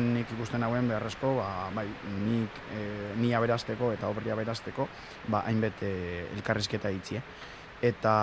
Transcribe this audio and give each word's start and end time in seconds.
nik 0.00 0.32
ikusten 0.34 0.64
hauen 0.66 0.88
beharrezko, 0.90 1.34
ba, 1.38 1.48
bai, 1.74 1.86
nik 2.24 2.60
e, 2.74 2.82
ni 3.20 3.32
aberasteko 3.36 3.92
eta 3.94 4.10
obria 4.10 4.34
aberasteko, 4.36 4.88
ba, 5.28 5.44
hainbet 5.48 5.84
e, 5.86 5.92
elkarrizketa 6.36 6.92
itzie. 6.94 7.22
Eta, 7.80 8.14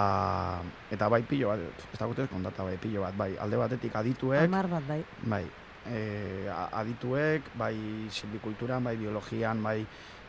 eta 0.93 1.07
bai 1.09 1.23
pilo 1.25 1.49
bat, 1.49 1.63
ez 1.93 1.97
da 1.97 2.05
gutez 2.09 2.27
kontata 2.29 2.65
bai 2.67 2.75
pilo 2.81 3.01
bat, 3.01 3.15
bai, 3.17 3.31
alde 3.41 3.57
batetik 3.57 3.95
adituek, 3.97 4.45
Amar 4.45 4.69
bat 4.69 4.85
bai. 4.85 4.99
bai, 5.25 5.45
e, 5.89 6.01
adituek, 6.51 7.53
bai 7.57 7.75
silbikulturan, 8.13 8.83
bai 8.85 8.97
biologian, 9.01 9.63
bai 9.63 9.79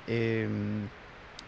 e, 0.06 0.20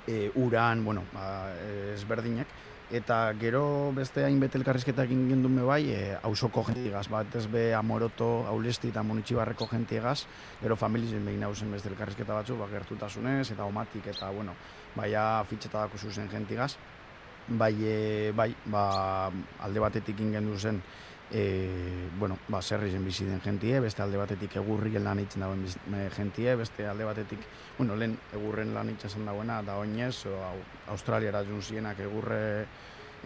e, 0.06 0.18
uran, 0.34 0.84
bueno, 0.84 1.06
ba, 1.14 1.54
ezberdinak, 1.94 2.52
eta 2.90 3.32
gero 3.38 3.92
beste 3.94 4.24
hainbete 4.26 4.58
elkarrizketa 4.58 5.04
egin 5.06 5.28
gendun 5.30 5.54
me 5.54 5.64
bai, 5.66 5.82
hausoko 6.26 6.64
jentigaz, 6.66 7.06
bat 7.12 7.34
ez 7.38 7.46
be 7.50 7.68
amoroto, 7.74 8.28
aulesti 8.50 8.90
eta 8.90 9.04
munitxibarreko 9.06 9.68
jentigaz, 9.70 10.24
gero 10.60 10.76
familizen 10.76 11.24
behin 11.24 11.44
hausen 11.46 11.70
beste 11.70 11.90
elkarrizketa 11.92 12.34
batzu, 12.34 12.58
ba, 12.58 12.66
gertutasunez, 12.72 13.50
eta 13.52 13.64
omatik, 13.64 14.10
eta, 14.10 14.30
bueno, 14.34 14.56
baia 14.96 15.44
fitxeta 15.50 15.86
dako 15.86 15.98
zuzen 15.98 16.28
jentigaz, 16.32 16.74
bai, 17.48 17.74
e, 17.78 18.32
bai, 18.36 18.50
ba, 18.66 19.30
alde 19.62 19.86
batetik 19.86 20.20
ingen 20.20 20.50
zen, 20.58 20.82
e, 21.32 22.08
bueno, 22.18 22.38
ba, 22.48 22.60
zerri 22.62 22.90
zen 22.90 23.04
bizi 23.04 23.24
den 23.24 23.40
jentie, 23.40 23.78
beste 23.80 24.02
alde 24.02 24.18
batetik 24.18 24.56
egurri 24.56 24.92
lan 24.98 25.20
itzen 25.22 25.44
dagoen 25.44 25.62
biz- 25.64 25.78
e, 25.94 26.08
jentie, 26.16 26.54
beste 26.56 26.86
alde 26.88 27.04
batetik, 27.04 27.40
bueno, 27.78 27.96
lehen 27.96 28.18
egurren 28.32 28.74
lan 28.74 28.90
itzen 28.90 29.10
zen 29.10 29.26
dagoena, 29.26 29.62
da 29.62 29.78
oinez, 29.78 30.26
o, 30.26 30.34
au, 30.44 30.58
Australiara 30.90 31.44
jun 31.44 31.62
zienak 31.62 31.98
egurre 32.00 32.66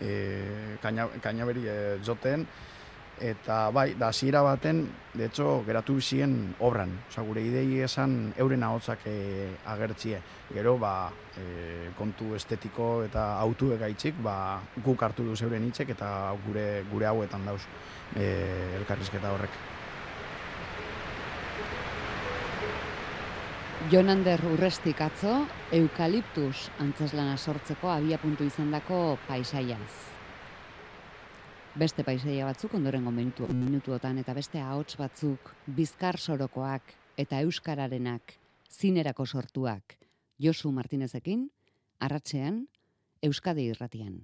e, 0.00 0.76
kaina, 0.82 1.08
kainaberi 1.22 1.66
e, 1.68 1.78
joten, 2.04 2.46
eta 3.20 3.70
bai, 3.70 3.94
da 3.98 4.08
hasiera 4.08 4.42
baten, 4.42 4.88
de 5.14 5.26
hecho, 5.26 5.62
geratu 5.66 5.94
bizien 5.96 6.54
obran. 6.58 6.90
Osa, 7.08 7.22
gure 7.22 7.42
idei 7.44 7.80
esan 7.84 8.32
euren 8.36 8.62
ahotsak 8.62 9.06
e, 9.06 9.50
agertzie. 9.66 10.20
Gero, 10.52 10.76
ba, 10.78 11.10
e, 11.36 11.90
kontu 11.98 12.34
estetiko 12.34 13.04
eta 13.04 13.38
autuek 13.40 13.80
gaitzik, 13.80 14.18
ba, 14.22 14.60
guk 14.84 15.02
hartu 15.02 15.26
duz 15.26 15.40
euren 15.42 15.64
hitzek 15.68 15.94
eta 15.94 16.08
gure 16.46 16.84
gure 16.90 17.06
hauetan 17.06 17.46
dauz 17.46 17.62
e, 18.16 18.26
elkarrizketa 18.80 19.32
horrek. 19.34 19.62
Jonander 23.92 24.40
urrestik 24.48 25.02
atzo, 25.04 25.42
eukaliptus 25.76 26.70
antzeslana 26.80 27.36
sortzeko 27.36 27.92
abia 27.92 28.16
puntu 28.18 28.48
izandako 28.48 29.18
paisaiaz. 29.28 30.13
Beste 31.74 32.04
paisaia 32.06 32.44
batzuk 32.46 32.76
ondorengo 32.78 33.10
minutu, 33.10 33.48
minutuotan 33.50 34.20
eta 34.22 34.30
beste 34.36 34.60
ahots 34.62 34.94
batzuk, 34.94 35.48
bizkar 35.66 36.20
sorokoak 36.22 36.92
eta 37.18 37.40
euskararenak, 37.42 38.36
zinerako 38.70 39.26
sortuak, 39.26 39.96
Josu 40.38 40.70
Martinezekin, 40.70 41.48
arratsean, 41.98 42.62
Euskadi 43.26 43.66
irratian. 43.72 44.22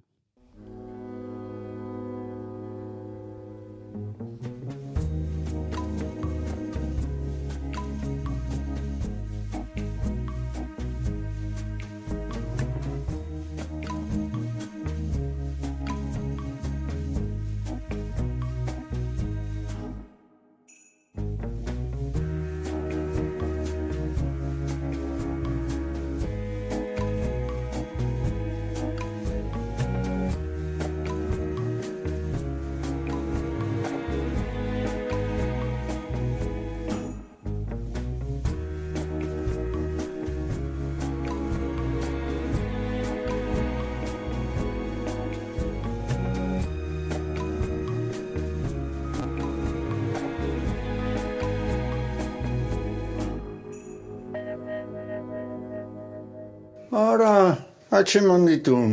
Atxeman 58.00 58.46
ditun. 58.48 58.92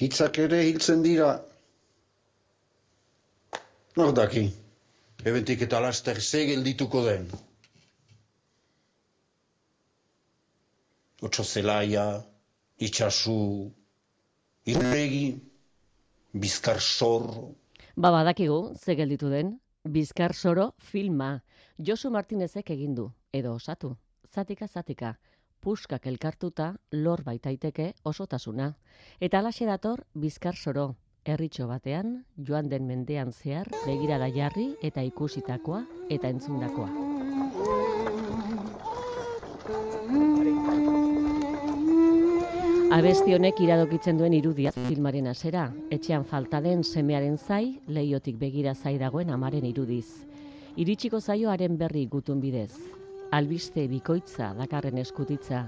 Hitzak 0.00 0.38
ere 0.42 0.60
hiltzen 0.66 1.02
dira. 1.06 1.30
Nor 3.96 4.12
daki, 4.18 4.44
ebentik 5.24 5.62
eta 5.68 5.80
laster 5.84 6.20
ze 6.20 6.44
geldituko 6.50 7.04
den. 7.06 7.28
Otso 11.22 11.44
zelaia, 11.44 12.06
itxasu, 12.78 13.40
irregi, 14.66 15.26
bizkar 16.32 16.80
zorro. 16.82 17.52
Ba, 17.94 18.10
badakigu, 18.10 18.74
ze 18.74 18.96
gelditu 18.98 19.30
den, 19.30 19.54
Bizkar 19.84 20.32
Soro 20.32 20.72
filma. 20.78 21.42
Josu 21.76 22.10
Martinezek 22.10 22.70
egin 22.70 22.94
du, 22.96 23.10
edo 23.34 23.54
osatu. 23.54 23.96
Zatika, 24.32 24.66
zatika. 24.66 25.14
Puskak 25.60 26.06
elkartuta 26.06 26.74
lor 26.92 27.22
baitaiteke 27.24 27.92
osotasuna. 28.04 28.74
Eta 29.20 29.40
alaxe 29.40 29.66
dator 29.66 30.04
Bizkar 30.14 30.56
Soro. 30.56 30.94
Herritxo 31.24 31.66
batean, 31.66 32.26
joan 32.36 32.68
den 32.68 32.86
mendean 32.86 33.32
zehar, 33.32 33.70
begirada 33.86 34.28
jarri 34.28 34.74
eta 34.82 35.02
ikusitakoa 35.02 35.80
eta 36.12 36.28
entzundakoa. 36.28 36.90
Abesti 42.94 43.34
honek 43.34 43.58
iradokitzen 43.64 44.20
duen 44.20 44.36
irudia 44.36 44.70
filmaren 44.76 45.26
hasera, 45.26 45.64
etxean 45.90 46.28
falta 46.28 46.60
den 46.62 46.84
semearen 46.84 47.38
zai, 47.38 47.80
leiotik 47.88 48.36
begira 48.38 48.74
zai 48.74 48.98
dagoen 49.00 49.32
amaren 49.34 49.64
irudiz. 49.66 50.26
Iritsiko 50.76 51.18
zaioaren 51.20 51.80
berri 51.80 52.04
gutun 52.12 52.44
bidez. 52.44 53.03
Albiste 53.34 53.88
bikoitza 53.90 54.52
dakarren 54.54 55.00
eskutitza, 55.00 55.64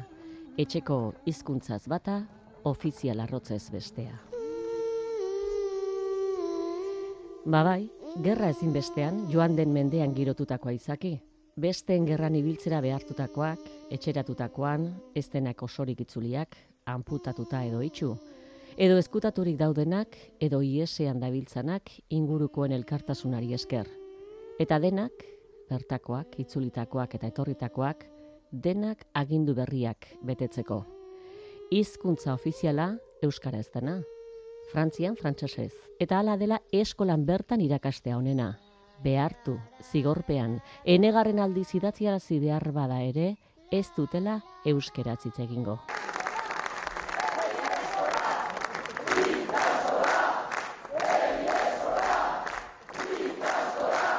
etxeko 0.55 0.99
hizkuntzaz 1.27 1.81
bata, 1.91 2.21
ofizial 2.71 3.19
arrotzez 3.25 3.73
bestea. 3.75 4.15
Ba 7.51 7.65
bai, 7.67 7.89
gerra 8.23 8.53
ezinbestean 8.55 9.19
joan 9.33 9.59
den 9.59 9.75
mendean 9.75 10.15
girotutakoa 10.15 10.77
izaki. 10.79 11.17
Besteen 11.59 12.07
gerran 12.07 12.39
ibiltzera 12.39 12.79
behartutakoak, 12.85 13.67
etxeratutakoan, 13.99 14.87
ez 15.19 15.27
denak 15.35 15.67
osorik 15.67 16.07
itzuliak, 16.07 16.55
amputatuta 16.87 17.65
edo 17.67 17.83
itxu. 17.83 18.15
Edo 18.77 19.01
ezkutaturik 19.03 19.59
daudenak, 19.59 20.15
edo 20.39 20.63
iesean 20.63 21.19
dabiltzanak 21.19 21.91
ingurukoen 22.15 22.79
elkartasunari 22.79 23.57
esker. 23.59 23.91
Eta 24.63 24.79
denak, 24.79 25.27
bertakoak, 25.71 26.39
itzulitakoak 26.43 27.17
eta 27.19 27.31
etorritakoak, 27.33 28.05
denak 28.53 29.07
agindu 29.15 29.55
berriak 29.55 30.07
betetzeko. 30.25 30.85
Hizkuntza 31.71 32.35
ofiziala 32.35 32.95
euskara 33.23 33.59
ez 33.59 33.71
dena. 33.75 34.01
Frantzian 34.71 35.17
frantsesez 35.17 35.73
eta 36.01 36.21
hala 36.21 36.37
dela 36.37 36.61
eskolan 36.73 37.27
bertan 37.27 37.61
irakastea 37.61 38.17
honena. 38.19 38.55
Behartu, 39.05 39.59
zigorpean, 39.91 40.61
enegarren 40.85 41.43
aldiz 41.43 41.69
idatziarazi 41.77 42.41
behar 42.41 42.71
bada 42.73 43.03
ere, 43.05 43.35
ez 43.71 43.87
dutela 43.97 44.41
euskeraz 44.65 45.21
hitz 45.27 45.39
egingo. 45.45 45.79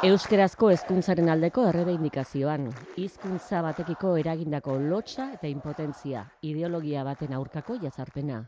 Euskerazko 0.06 0.68
hezkuntzaren 0.70 1.26
aldeko 1.34 1.64
errebeindikazioan, 1.72 2.68
hizkuntza 3.02 3.64
batekiko 3.66 4.12
eragindako 4.22 4.76
lotxa 4.92 5.26
eta 5.34 5.50
impotentzia, 5.50 6.22
ideologia 6.46 7.02
baten 7.08 7.34
aurkako 7.34 7.80
jazarpena, 7.82 8.44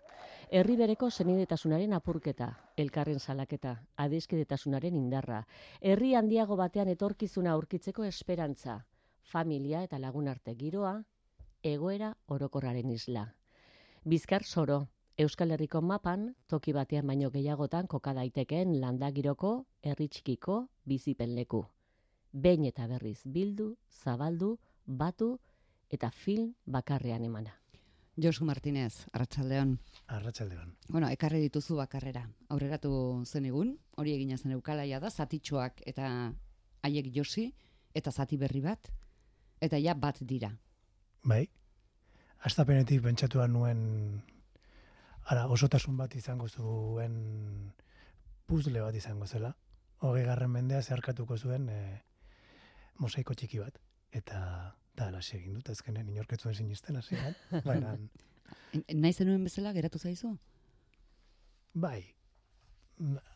herri 0.51 0.75
bereko 0.78 1.10
senidetasunaren 1.10 1.96
apurketa, 1.98 2.51
elkarren 2.78 3.18
salaketa, 3.18 3.74
adizkidetasunaren 3.98 5.01
indarra, 5.01 5.42
herri 5.81 6.13
handiago 6.13 6.56
batean 6.60 6.94
etorkizuna 6.94 7.56
aurkitzeko 7.57 8.06
esperantza, 8.06 8.84
familia 9.24 9.81
eta 9.90 9.98
lagunarte 9.98 10.54
giroa, 10.54 11.00
egoera 11.63 12.13
orokorraren 12.28 12.94
isla. 12.94 13.25
Bizkar 14.06 14.46
soro, 14.46 14.84
Euskal 15.19 15.51
Herriko 15.51 15.81
mapan 15.83 16.21
toki 16.48 16.71
batean 16.71 17.10
baino 17.10 17.27
gehiagotan 17.33 17.88
koka 17.92 18.13
daitekeen 18.16 18.77
landagiroko 18.80 19.50
herri 19.83 20.07
txikiko 20.07 20.56
bizipen 20.88 21.33
leku. 21.36 21.60
Behin 22.31 22.63
eta 22.69 22.86
berriz 22.88 23.18
bildu, 23.25 23.74
zabaldu, 23.89 24.54
batu 24.86 25.33
eta 25.92 26.10
film 26.10 26.54
bakarrean 26.66 27.25
emana. 27.27 27.51
Josu 28.16 28.48
Martinez, 28.48 29.10
Arratsaldeon. 29.12 29.75
Arratsaldeon. 30.07 30.71
Bueno, 30.88 31.12
ekarri 31.12 31.44
dituzu 31.50 31.75
bakarrera. 31.75 32.24
Aurreratu 32.48 32.95
zen 33.25 33.51
egun, 33.51 33.75
hori 33.98 34.15
egina 34.15 34.38
zen 34.38 34.56
eukalaia 34.56 35.04
da, 35.04 35.12
zatitxoak 35.12 35.83
eta 35.86 36.31
haiek 36.88 37.12
josi, 37.12 37.50
eta 37.94 38.15
zati 38.15 38.39
berri 38.39 38.63
bat, 38.63 38.88
eta 39.60 39.83
ja 39.83 40.00
bat 40.00 40.24
dira. 40.24 40.56
Bai. 41.25 41.44
Astapenetik 42.48 43.04
pentsatuan 43.04 43.51
nuen 43.51 43.88
ara, 45.30 45.48
osotasun 45.48 45.98
bat 45.98 46.16
izango 46.16 46.48
zuen 46.50 47.16
puzle 48.50 48.81
bat 48.81 48.96
izango 48.96 49.28
zela. 49.28 49.54
Hogei 50.00 50.26
garren 50.26 50.52
mendea 50.52 50.81
zeharkatuko 50.81 51.38
zuen 51.38 51.70
e, 51.70 51.80
mosaiko 52.98 53.36
txiki 53.36 53.60
bat. 53.60 53.80
Eta 54.12 54.42
eta 55.00 55.08
alasi 55.08 55.38
egin 55.38 55.54
dut, 55.56 55.70
azkenen 55.72 56.10
inorketzuen 56.12 56.56
sinisten 56.56 56.98
hasieran. 57.00 57.36
Baina, 57.70 57.94
Naiz 58.92 59.16
zenuen 59.16 59.44
bezala 59.48 59.72
geratu 59.72 60.00
zaizu? 60.00 60.34
bai, 61.74 62.04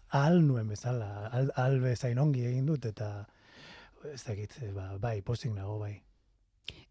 ahal 0.09 0.41
nuen 0.41 0.67
bezala, 0.67 1.27
ahal, 1.27 1.51
ahal 1.55 1.79
bezain 1.81 2.19
ongi 2.19 2.45
egin 2.49 2.65
dut, 2.69 2.85
eta 2.85 3.27
ez 4.11 4.23
dakit, 4.25 4.57
ba, 4.75 4.97
bai, 4.99 5.21
postik 5.21 5.53
nago, 5.53 5.77
bai. 5.79 5.93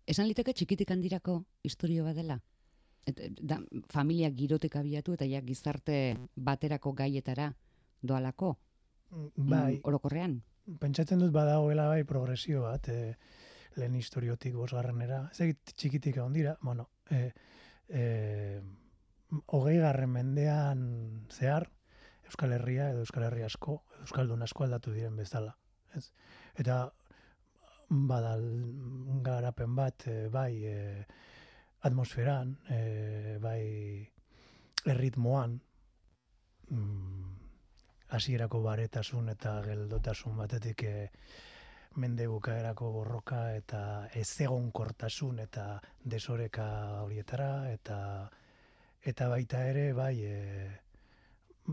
Esan 0.07 0.27
liteke 0.27 0.55
txikitik 0.55 0.91
handirako 0.91 1.43
historio 1.63 2.05
bat 2.05 2.17
dela? 2.19 2.39
Et, 3.07 3.21
da, 3.41 3.59
familia 3.91 4.31
girotek 4.31 4.77
abiatu 4.79 5.17
eta 5.17 5.27
ja 5.27 5.41
gizarte 5.43 6.17
baterako 6.37 6.93
gaietara 6.93 7.53
doalako, 8.03 8.57
Bai, 9.13 9.77
mm, 9.77 9.81
orokorrean. 9.85 10.43
pentsatzen 10.81 11.21
dut 11.21 11.33
badagoela 11.35 11.89
bai 11.91 12.05
progresio 12.09 12.63
bat, 12.63 12.89
e, 12.89 13.17
lehen 13.77 13.95
historiotik 13.99 14.55
bosgarrenera, 14.57 15.27
ez 15.33 15.41
egit 15.45 15.75
txikitik 15.77 16.17
egon 16.17 16.33
dira, 16.33 16.57
bueno, 16.63 16.89
e, 17.11 17.33
e, 17.89 18.61
hogei 19.47 19.79
garren 19.83 20.13
mendean 20.13 20.83
zehar, 21.31 21.69
Euskal 22.29 22.55
Herria 22.57 22.89
edo 22.93 23.03
Euskal 23.05 23.27
Herria 23.27 23.51
asko, 23.51 23.83
Euskaldun 24.01 24.43
asko 24.47 24.65
aldatu 24.65 24.93
diren 24.95 25.17
bezala. 25.19 25.57
Ez? 25.93 26.07
Eta 26.57 26.87
badal 27.91 28.47
garapen 29.27 29.77
bat, 29.77 30.07
e, 30.09 30.29
bai, 30.33 30.53
e, 30.65 31.07
atmosferan, 31.83 32.57
e, 32.71 33.39
bai, 33.43 33.63
erritmoan, 34.87 35.61
mm, 36.71 37.33
hasierako 38.13 38.61
baretasun 38.63 39.33
eta 39.33 39.57
geldotasun 39.65 40.37
batetik 40.37 40.85
e, 40.85 40.95
mende 41.97 42.27
bukaerako 42.29 42.91
borroka 42.93 43.41
eta 43.57 44.09
ezegonkortasun 44.17 45.41
eta 45.45 45.67
desoreka 46.05 46.67
horietara 47.03 47.71
eta 47.73 47.99
eta 49.05 49.29
baita 49.29 49.65
ere 49.69 49.93
bai 49.93 50.15
e, 50.25 50.37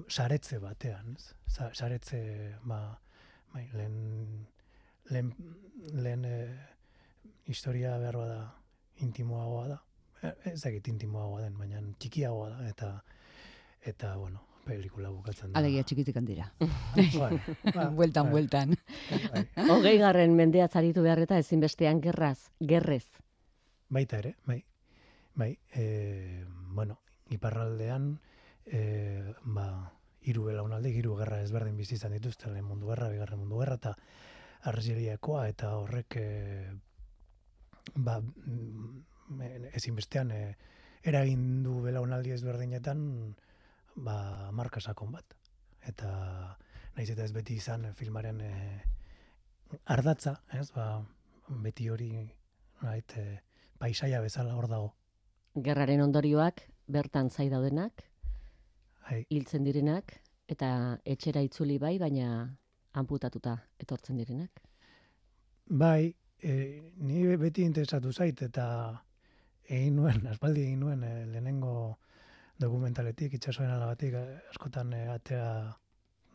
saretze 0.08 0.60
batean, 0.60 1.16
ez? 1.16 1.34
Sa- 1.48 1.74
saretze 1.74 2.22
ba, 2.64 3.00
bai, 3.54 3.68
lehen 3.74 4.48
lehen, 5.10 5.34
lehen 5.94 6.26
e, 6.26 6.40
historia 7.46 7.98
behar 7.98 8.18
da 8.18 8.42
intimoagoa 9.06 9.68
da. 9.68 9.80
E, 10.24 10.34
Ez 10.54 10.62
dakit 10.64 10.88
intimoagoa 10.92 11.42
den, 11.46 11.58
baina 11.58 11.82
txikiagoa 12.00 12.50
da 12.50 12.70
eta 12.70 12.92
eta 13.90 14.16
bueno, 14.18 14.42
pelikula 14.66 15.10
bukatzen 15.14 15.52
da. 15.54 15.60
Alegia 15.60 15.84
txikitik 15.88 16.18
handira. 16.20 16.50
Ba, 17.76 17.90
bueltan, 17.96 18.26
bai, 18.28 18.32
bueltan. 18.32 18.76
bai. 19.34 19.44
Hogei 19.70 19.98
garren 20.02 20.36
mendea 20.38 20.68
zaritu 20.68 21.04
behar 21.06 21.22
eta 21.24 21.38
ezinbestean 21.42 22.02
gerraz, 22.04 22.50
gerrez. 22.60 23.06
Baita 23.90 24.20
ere, 24.22 24.36
bai. 24.46 24.60
Bai, 25.40 25.54
e, 25.74 26.44
bueno, 26.76 27.00
iparraldean, 27.32 28.12
e, 28.66 28.82
ba, 29.46 29.68
hiru 30.28 30.50
belaunaldi, 30.50 30.92
hiru 31.00 31.16
gerra 31.22 31.40
ezberdin 31.46 31.78
bizi 31.80 31.96
izan 31.96 32.14
dituzte, 32.18 32.52
lehen 32.52 32.68
mundu 32.68 32.92
gerra, 32.92 33.10
bigarren 33.14 33.40
mundu 33.40 33.62
gerra, 33.64 33.80
eta 33.80 33.96
Argeliakoa, 34.70 35.48
eta 35.48 35.72
horrek, 35.80 36.18
e, 36.20 36.28
ba, 37.96 38.20
ezinbestean, 39.74 40.32
e, 40.32 40.56
eragin 41.04 41.64
du 41.64 41.80
belaunaldi 41.84 42.34
ezberdinetan, 42.36 43.02
ba, 43.96 44.50
marka 44.56 44.82
sakon 44.82 45.12
bat. 45.16 45.36
Eta, 45.88 46.12
naiz 46.96 47.10
eta 47.10 47.24
ez 47.24 47.34
beti 47.34 47.60
izan 47.62 47.88
filmaren 47.96 48.42
e, 48.42 48.54
ardatza, 49.86 50.40
ez, 50.54 50.70
ba, 50.76 51.02
beti 51.66 51.90
hori, 51.90 52.12
nahit, 52.82 53.18
e, 53.18 53.40
paisaia 53.80 54.22
bezala 54.22 54.56
hor 54.56 54.68
dago. 54.68 54.94
Gerraren 55.56 56.02
ondorioak 56.02 56.66
bertan 56.88 57.30
zai 57.30 57.50
daudenak, 57.50 58.06
hiltzen 59.30 59.64
direnak, 59.66 60.20
eta 60.50 61.00
etxera 61.06 61.42
itzuli 61.46 61.78
bai, 61.82 61.98
baina 62.02 62.58
amputatuta 62.94 63.58
etortzen 63.80 64.18
direnak. 64.18 64.62
bai, 65.70 66.16
e, 66.42 66.92
ni 66.98 67.38
beti 67.38 67.64
interesatu 67.64 68.12
zait 68.12 68.42
eta 68.42 68.66
egin 69.70 70.00
nuen, 70.00 70.26
aspaldi 70.34 70.66
egin 70.68 70.82
nuen 70.84 71.04
e, 71.04 71.14
lehenengo 71.30 71.74
dokumentaletik, 72.60 73.38
itxasoen 73.38 73.72
alabatik, 73.72 74.18
e, 74.18 74.40
askotan 74.52 74.94
e, 74.94 75.06
atera 75.14 75.78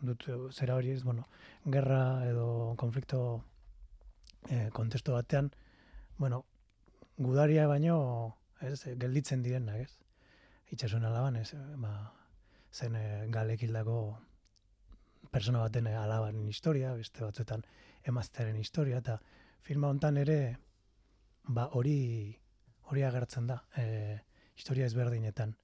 dut 0.05 0.29
e, 0.29 0.39
zera 0.53 0.77
hori 0.79 0.97
bueno, 1.03 1.27
gerra 1.77 2.25
edo 2.29 2.75
konflikto 2.81 3.21
e, 4.49 4.71
kontestu 4.73 5.13
batean, 5.13 5.51
bueno, 6.19 6.45
gudaria 7.19 7.67
baino, 7.67 8.37
ez, 8.61 8.81
gelditzen 8.99 9.43
direnak, 9.43 9.81
ez? 9.85 9.99
Itxasoen 10.75 11.05
alaban, 11.05 11.37
ez, 11.37 11.51
ba, 11.79 12.13
zen 12.73 12.97
e, 12.97 13.05
galek 13.35 13.63
hildako 13.67 13.99
persona 15.35 15.61
baten 15.65 15.89
alabaren 15.91 16.47
historia, 16.49 16.95
beste 16.95 17.25
batzuetan 17.25 17.65
emaztearen 18.07 18.57
historia, 18.61 19.01
eta 19.03 19.19
filma 19.67 19.91
hontan 19.91 20.19
ere, 20.21 20.39
ba, 21.49 21.69
hori 21.73 21.99
hori 22.91 23.03
agertzen 23.03 23.47
da, 23.47 23.63
e, 23.77 24.21
historia 24.57 24.87
ezberdinetan. 24.87 25.57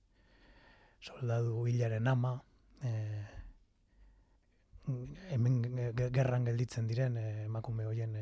Soldadu 1.01 1.67
hilaren 1.69 2.09
ama, 2.09 2.35
e, 2.83 2.91
hemen 5.31 5.63
ge- 5.97 6.11
gerran 6.13 6.45
gelditzen 6.49 6.89
diren 6.91 7.17
e, 7.17 7.27
emakume 7.45 7.85
hoien 7.87 8.17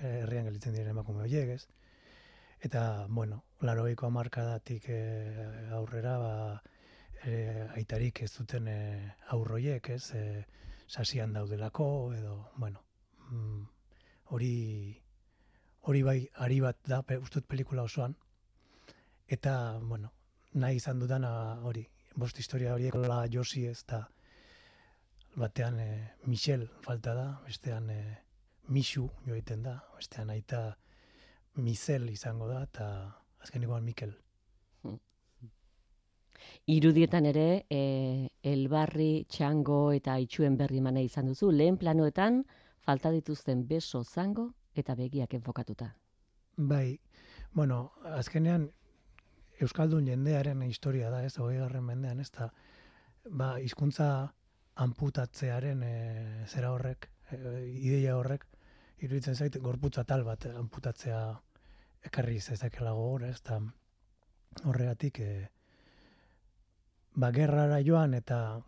herrian 0.00 0.48
gelditzen 0.48 0.74
diren 0.74 0.90
emakume 0.94 1.22
hoiek, 1.26 1.48
ez? 1.54 1.66
Eta, 2.60 3.06
bueno, 3.08 3.42
larogeiko 3.64 4.06
hamarkadatik 4.06 4.88
e, 4.92 5.00
aurrera, 5.76 6.16
ba, 6.18 6.62
e, 7.24 7.66
aitarik 7.76 8.22
ez 8.24 8.32
duten 8.36 8.68
e, 8.68 8.78
aurroiek, 9.36 9.90
ez? 9.96 10.10
E, 10.16 10.44
sasian 10.90 11.32
daudelako, 11.32 11.86
edo, 12.16 12.50
bueno, 12.56 12.82
mm, 13.30 13.62
hori 14.34 14.99
hori 15.90 16.02
bai 16.06 16.20
ari 16.44 16.60
bat 16.62 16.78
da, 16.86 17.02
pe, 17.02 17.18
ustut 17.18 17.46
pelikula 17.50 17.82
osoan. 17.82 18.14
Eta, 19.26 19.52
bueno, 19.82 20.12
nahi 20.62 20.78
izan 20.78 21.00
dudana 21.02 21.32
hori, 21.66 21.82
bost 22.14 22.38
historia 22.38 22.74
horiek 22.76 22.94
la 22.94 23.24
Josi 23.30 23.64
ez 23.66 23.82
da, 23.90 24.04
batean 25.34 25.78
e, 25.82 25.88
Michel 26.26 26.68
falta 26.84 27.14
da, 27.14 27.26
bestean 27.46 27.90
e, 27.90 28.00
Misu 28.70 29.08
joiten 29.26 29.64
da, 29.66 29.80
bestean 29.96 30.30
aita 30.30 30.60
Mizel 31.58 32.06
izango 32.10 32.46
da, 32.46 32.62
eta 32.68 32.86
azkenikoan 33.42 33.82
Mikel. 33.84 34.14
Irudietan 36.70 37.26
ere, 37.26 37.64
e, 37.66 37.82
elbarri, 38.46 39.26
txango 39.28 39.90
eta 39.96 40.16
itxuen 40.22 40.56
berri 40.56 40.80
mana 40.80 41.02
izan 41.02 41.26
duzu, 41.26 41.50
lehen 41.50 41.78
planoetan 41.82 42.44
falta 42.86 43.10
dituzten 43.10 43.66
beso 43.66 44.04
zango 44.04 44.52
eta 44.74 44.94
begiak 44.94 45.34
enfokatuta. 45.34 45.94
Bai, 46.56 47.00
bueno, 47.52 47.92
azkenean 48.04 48.70
Euskaldun 49.60 50.06
jendearen 50.08 50.62
historia 50.62 51.10
da, 51.12 51.22
ez, 51.24 51.36
hogei 51.38 51.58
garren 51.60 51.84
mendean, 51.84 52.20
ez 52.20 52.30
da, 52.32 52.48
ba, 53.28 53.58
hizkuntza 53.60 54.08
amputatzearen 54.80 55.82
e, 55.84 55.94
zera 56.48 56.72
horrek, 56.72 57.10
e, 57.30 57.36
ideia 57.68 58.16
horrek, 58.16 58.46
iruditzen 59.04 59.36
zait, 59.36 59.56
gorputza 59.60 60.04
tal 60.04 60.24
bat 60.24 60.46
amputatzea 60.54 61.20
ekarri 62.08 62.40
zezakela 62.40 62.94
gogor, 62.96 63.26
ez 63.28 63.42
da, 63.44 63.60
horregatik, 64.64 65.20
e, 65.20 65.48
ba, 67.20 67.30
gerrara 67.36 67.82
joan 67.84 68.16
eta 68.16 68.60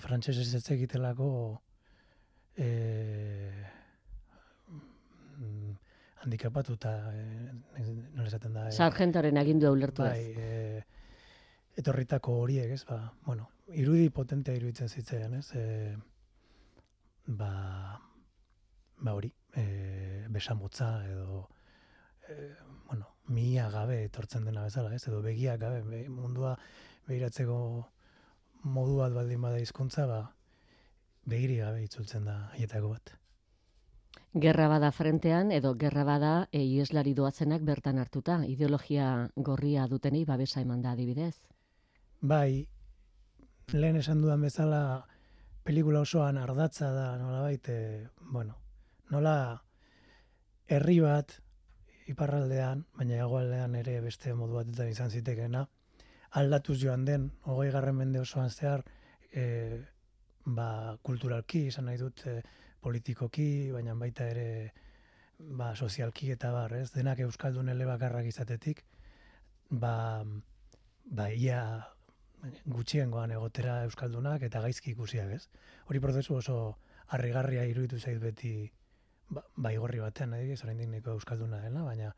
frantsesez 0.00 0.52
ez 0.54 0.64
egitelako 0.72 1.28
e, 2.56 2.68
handikapatuta, 6.24 6.92
e, 7.14 7.82
nola 8.14 8.28
esaten 8.28 8.54
da, 8.56 8.68
e, 8.68 8.72
Sargentoren 8.72 9.38
agindua 9.38 9.70
ulertu 9.74 10.02
bai, 10.02 10.22
ez. 10.30 10.38
e, 10.38 10.84
etorritako 11.78 12.38
horiek, 12.42 12.72
ez, 12.74 12.84
ba, 12.88 13.00
bueno, 13.26 13.48
irudi 13.78 14.08
potentea 14.14 14.56
iruditzen 14.58 14.88
zitzaidan, 14.88 15.36
ez, 15.38 15.50
e, 15.54 15.96
ba, 17.26 17.52
ba 18.98 19.14
hori, 19.14 19.30
e, 19.54 20.26
besamotza 20.34 20.90
edo, 21.06 21.44
e, 22.28 22.50
bueno, 22.88 23.14
mia 23.28 23.68
gabe 23.70 24.02
etortzen 24.06 24.48
dena 24.48 24.64
bezala, 24.66 24.94
ez, 24.94 25.04
edo 25.06 25.22
begia 25.22 25.56
gabe, 25.60 25.82
mundua 26.08 26.56
behiratzeko 27.08 27.58
modu 28.64 28.98
bat 28.98 29.14
baldin 29.14 29.40
bada 29.44 29.60
hizkuntza 29.62 30.06
ba, 30.10 30.22
begiri 31.28 31.60
gabe 31.62 31.84
itzultzen 31.84 32.26
da 32.28 32.38
hietako 32.56 32.94
bat. 32.96 33.17
Gerra 34.34 34.68
bada 34.68 34.90
frentean 34.92 35.50
edo 35.56 35.72
gerra 35.80 36.04
bada 36.04 36.32
e, 36.52 36.60
ieslari 36.60 37.14
doazenak 37.14 37.62
bertan 37.64 37.98
hartuta, 37.98 38.42
ideologia 38.44 39.30
gorria 39.36 39.86
dutenei 39.88 40.24
babesa 40.28 40.60
eman 40.60 40.82
da 40.82 40.92
adibidez. 40.92 41.34
Bai, 42.20 42.68
lehen 43.72 43.96
esan 43.96 44.20
dudan 44.20 44.44
bezala 44.44 45.06
pelikula 45.64 46.02
osoan 46.04 46.36
ardatza 46.38 46.92
da 46.92 47.16
nola 47.16 47.40
baite, 47.40 48.08
bueno, 48.20 48.58
nola 49.10 49.62
herri 50.68 51.00
bat 51.00 51.32
iparraldean, 52.12 52.84
baina 52.96 53.22
egoaldean 53.24 53.74
ere 53.80 54.00
beste 54.04 54.34
modu 54.34 54.60
batetan 54.60 54.92
izan 54.92 55.10
zitekeena, 55.10 55.66
aldatuz 56.40 56.78
joan 56.82 57.04
den, 57.04 57.30
hogei 57.48 57.70
garren 57.72 57.96
mende 57.96 58.20
osoan 58.20 58.50
zehar, 58.50 58.84
e, 59.32 59.80
ba, 60.44 60.98
kulturalki, 61.02 61.66
izan 61.72 61.88
nahi 61.88 62.00
dut, 62.00 62.26
e, 62.26 62.42
politikoki, 62.84 63.70
baina 63.74 63.94
baita 63.98 64.28
ere 64.30 64.72
ba, 65.38 65.74
sozialki 65.74 66.32
eta 66.34 66.50
bar, 66.52 66.74
ez? 66.78 66.90
Denak 66.94 67.20
euskaldun 67.26 67.68
elebakarrak 67.74 68.26
izatetik, 68.30 68.84
ba, 69.70 70.24
ba 71.04 71.30
ia 71.32 71.62
gutxiengoan 72.70 73.32
egotera 73.34 73.82
euskaldunak 73.86 74.44
eta 74.46 74.60
gaizki 74.62 74.92
ikusiak, 74.94 75.32
ez? 75.38 75.48
Hori 75.86 76.00
prozesu 76.00 76.38
oso 76.38 76.58
harrigarria 77.08 77.64
iruditu 77.66 77.98
zait 77.98 78.20
beti 78.22 78.70
ba, 79.30 79.42
baigorri 79.56 80.00
batean, 80.02 80.34
adibidez, 80.34 80.62
oraindik 80.64 80.90
neko 80.92 81.16
euskalduna 81.18 81.60
dela, 81.64 81.82
baina 81.84 82.14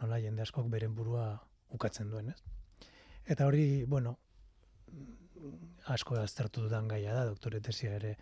nola 0.00 0.20
jende 0.22 0.42
askok 0.42 0.68
beren 0.72 0.94
burua 0.96 1.34
ukatzen 1.76 2.10
duen, 2.10 2.32
ez? 2.32 2.88
Eta 3.30 3.46
hori, 3.46 3.84
bueno, 3.86 4.16
asko 5.92 6.16
aztertu 6.20 6.64
dudan 6.66 6.88
gaia 6.88 7.14
da, 7.14 7.24
doktore 7.28 7.60
tesia 7.60 7.94
ere 7.96 8.16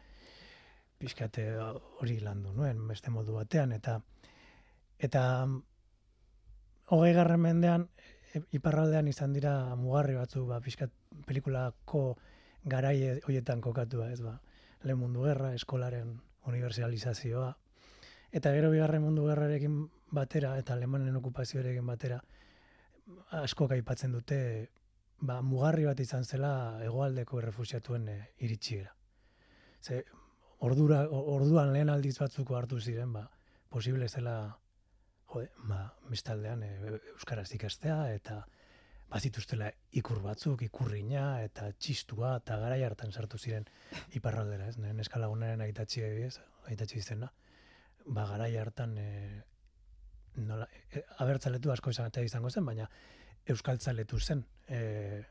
pixkate 0.98 1.46
hori 2.00 2.18
landu 2.20 2.52
nuen, 2.52 2.80
beste 2.88 3.10
modu 3.14 3.36
batean, 3.38 3.72
eta 3.72 4.00
eta 4.98 5.22
hogei 6.94 7.12
garren 7.14 7.40
mendean 7.40 7.86
iparraldean 8.52 9.08
izan 9.08 9.32
dira 9.32 9.52
mugarri 9.76 10.16
batzu, 10.18 10.44
ba, 10.46 10.60
pixkat 10.60 10.92
pelikulako 11.26 12.02
garai 12.68 13.20
hoietan 13.26 13.62
kokatua, 13.64 14.10
ez 14.12 14.20
ba, 14.22 14.38
lehen 14.82 14.98
mundu 15.00 15.24
gerra, 15.26 15.52
eskolaren 15.54 16.16
universalizazioa, 16.48 17.52
eta 18.32 18.52
gero 18.56 18.70
bigarren 18.74 19.02
mundu 19.04 19.26
gerrarekin 19.28 19.80
batera, 20.12 20.56
eta 20.58 20.74
alemanen 20.74 21.16
okupazioarekin 21.20 21.86
batera, 21.86 22.20
asko 23.40 23.68
aipatzen 23.72 24.12
dute, 24.12 24.38
ba, 25.20 25.40
mugarri 25.42 25.86
bat 25.88 26.00
izan 26.00 26.24
zela 26.24 26.52
hegoaldeko 26.84 27.40
errefusiatuen 27.40 28.08
e, 28.08 28.18
iritsiera. 28.44 28.94
Ze, 29.80 30.02
ordura, 30.64 31.02
orduan 31.08 31.72
lehen 31.72 31.90
aldiz 31.90 32.16
batzuko 32.18 32.56
hartu 32.56 32.80
ziren, 32.80 33.12
ba, 33.12 33.28
posible 33.70 34.08
zela 34.08 34.36
jode, 35.28 35.50
ba, 35.68 35.82
bestaldean 36.10 36.62
e, 36.62 36.70
euskaraz 37.14 37.50
ikastea 37.54 37.98
eta 38.14 38.40
bazituztela 39.08 39.70
ikur 39.96 40.20
batzuk, 40.24 40.62
ikurrina 40.66 41.40
eta 41.44 41.70
txistua 41.72 42.34
eta 42.42 42.58
garai 42.60 42.82
hartan 42.84 43.12
sartu 43.12 43.38
ziren 43.38 43.68
iparraldera, 44.18 44.68
ez? 44.68 44.76
Nehen 44.80 45.00
eskalagunaren 45.04 45.64
aitatxi 45.64 46.04
ez, 46.04 46.34
aitatxi 46.68 47.00
izena. 47.00 47.30
Ba, 48.06 48.26
garai 48.28 48.54
hartan 48.56 48.96
e, 48.98 49.08
nola, 50.36 50.68
e, 50.92 51.04
abertzaletu 51.24 51.72
asko 51.72 51.94
izan 51.94 52.12
izango 52.24 52.50
zen, 52.50 52.66
baina 52.66 52.88
euskaltzaletu 53.48 54.20
zen. 54.20 54.44
E, 54.68 55.24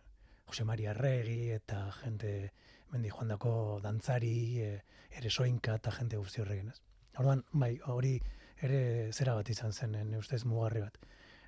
Jose 0.48 0.64
Maria 0.64 0.94
Regi 0.96 1.52
eta 1.52 1.90
jente 2.00 2.54
mendi 2.92 3.10
joan 3.10 3.34
dako 3.34 3.52
dantzari, 3.84 4.34
e, 4.64 4.82
ere 5.18 5.30
soinka 5.30 5.76
eta 5.82 5.92
jente 5.92 6.18
guzti 6.18 6.42
horrekin, 6.42 6.70
ez? 6.70 6.82
Orduan, 7.18 7.44
bai, 7.52 7.78
hori 7.94 8.18
ere 8.64 9.12
zera 9.12 9.34
bat 9.38 9.50
izan 9.50 9.74
zen, 9.74 9.98
ne 10.10 10.18
ustez 10.18 10.44
mugarri 10.46 10.82
bat. 10.82 10.98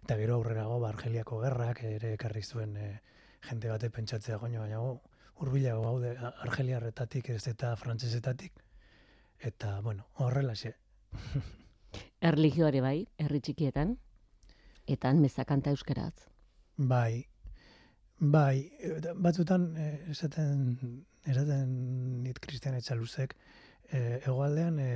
Eta 0.03 0.17
gero 0.17 0.39
aurrerago 0.39 0.79
ba, 0.79 0.89
Argeliako 0.89 1.41
gerrak 1.43 1.83
ere 1.83 2.13
ekarri 2.15 2.43
zuen 2.43 2.75
e, 2.77 2.89
jende 3.49 3.69
bate 3.69 3.89
pentsatzea 3.89 4.37
goño, 4.37 4.61
baina 4.61 4.79
go, 4.79 4.99
urbilago 5.39 5.83
gaude 5.83 6.15
Argeliarretatik 6.19 7.29
ez 7.35 7.45
eta 7.47 7.75
frantsesetatik 7.75 8.63
eta 9.39 9.79
bueno, 9.81 10.07
horrela 10.15 10.55
xe. 10.55 10.75
Erligioare 12.29 12.81
bai, 12.83 13.07
herri 13.17 13.39
txikietan, 13.39 13.95
eta 14.87 15.13
mezakanta 15.15 15.71
euskaraz. 15.71 16.13
Bai, 16.75 17.25
bai, 18.19 18.69
batzutan 19.15 19.69
eh, 19.77 19.93
esaten, 20.11 21.05
esaten 21.27 22.23
nit 22.23 22.39
kristian 22.39 22.77
etxaluzek, 22.79 23.35
e, 23.91 24.19
egoaldean 24.23 24.79
e, 24.79 24.91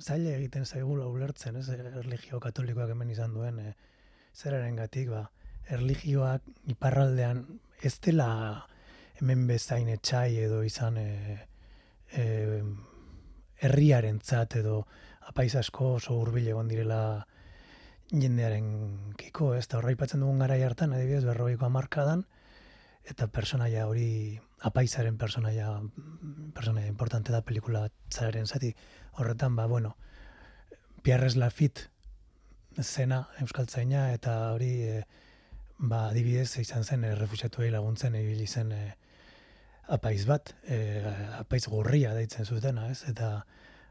zaila 0.00 0.36
egiten 0.36 0.66
zaigula 0.66 1.06
ulertzen, 1.06 1.56
ez, 1.56 1.68
erligio 1.70 2.40
katolikoak 2.40 2.92
hemen 2.94 3.10
izan 3.10 3.34
duen 3.34 3.58
e, 3.58 3.74
zeraren 4.34 4.76
gatik, 4.76 5.10
ba, 5.10 5.28
erligioak 5.74 6.44
iparraldean 6.74 7.44
ez 7.82 7.94
dela 8.04 8.28
hemen 9.20 9.46
bezain 9.48 9.88
etxai 9.88 10.36
edo 10.44 10.62
izan 10.66 10.98
e, 11.00 11.10
e, 12.12 12.24
herriaren 13.64 14.18
tzat 14.20 14.58
edo 14.60 14.82
apaiz 15.30 15.54
asko 15.56 15.94
oso 15.98 16.18
hurbil 16.20 16.48
egon 16.52 16.68
direla 16.68 17.00
jendearen 18.12 19.14
kiko, 19.18 19.54
ez 19.56 19.66
da 19.68 19.78
horraipatzen 19.78 20.20
dugun 20.20 20.42
gara 20.42 20.58
hartan, 20.66 20.92
adibidez, 20.92 21.24
berroiko 21.24 21.66
amarkadan, 21.66 22.26
eta 23.04 23.28
personaia 23.28 23.86
hori 23.86 24.40
apaizaren 24.64 25.18
personaia, 25.18 25.68
personaia 26.54 26.88
importante 26.88 27.32
da 27.32 27.42
pelikula 27.44 27.88
zaren 28.10 28.46
zati, 28.46 28.74
horretan, 29.12 29.56
ba, 29.56 29.66
bueno, 29.66 29.96
Pierres 31.02 31.36
Lafitte 31.36 31.90
zena 32.80 33.26
euskaltzaina 33.42 34.12
eta 34.14 34.54
hori 34.54 34.72
e, 34.88 35.02
ba, 35.78 36.08
adibidez 36.08 36.56
izan 36.58 36.84
zen 36.84 37.04
e, 37.04 37.14
laguntzen 37.70 38.14
ibili 38.14 38.46
zen 38.46 38.72
e, 38.72 38.96
apaiz 39.88 40.24
bat, 40.26 40.54
e, 40.64 41.04
apaiz 41.38 41.66
gurria 41.68 42.14
deitzen 42.14 42.46
zutena, 42.46 42.88
ez? 42.90 43.04
Eta, 43.08 43.44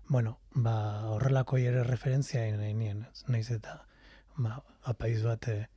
bueno, 0.09 0.39
ba, 0.55 1.05
horrelako 1.13 1.57
ere 1.57 1.83
referentzia 1.83 2.41
nien, 2.57 3.05
naiz 3.27 3.51
eta 3.51 3.85
ba, 4.37 4.63
apaiz 4.83 5.21
bat 5.23 5.47
e, 5.47 5.67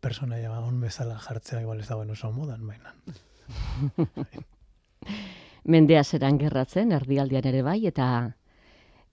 personaia 0.00 0.50
on 0.60 0.80
bezala 0.80 1.18
jartzea 1.18 1.62
igual 1.62 1.80
ez 1.80 1.88
dagoen 1.88 2.10
oso 2.10 2.30
modan, 2.32 2.66
baina. 2.66 2.94
Mendea 5.74 6.04
zeran 6.04 6.38
gerratzen, 6.38 6.92
erdialdian 6.92 7.46
ere 7.50 7.62
bai, 7.62 7.80
eta 7.86 8.08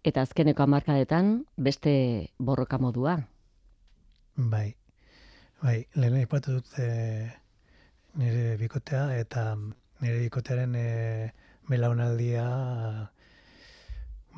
eta 0.06 0.22
azkeneko 0.22 0.64
amarkadetan 0.64 1.46
beste 1.58 1.96
borroka 2.38 2.78
modua. 2.78 3.18
Bai, 4.36 4.76
bai, 5.64 5.80
lehen 5.96 6.20
ipatu 6.22 6.60
dut 6.60 6.78
e, 6.80 7.32
nire 8.22 8.54
bikotea, 8.62 9.08
eta 9.18 9.56
nire 9.56 10.20
bikotearen 10.28 10.76
e, 10.78 10.88
belaunaldia 11.70 12.46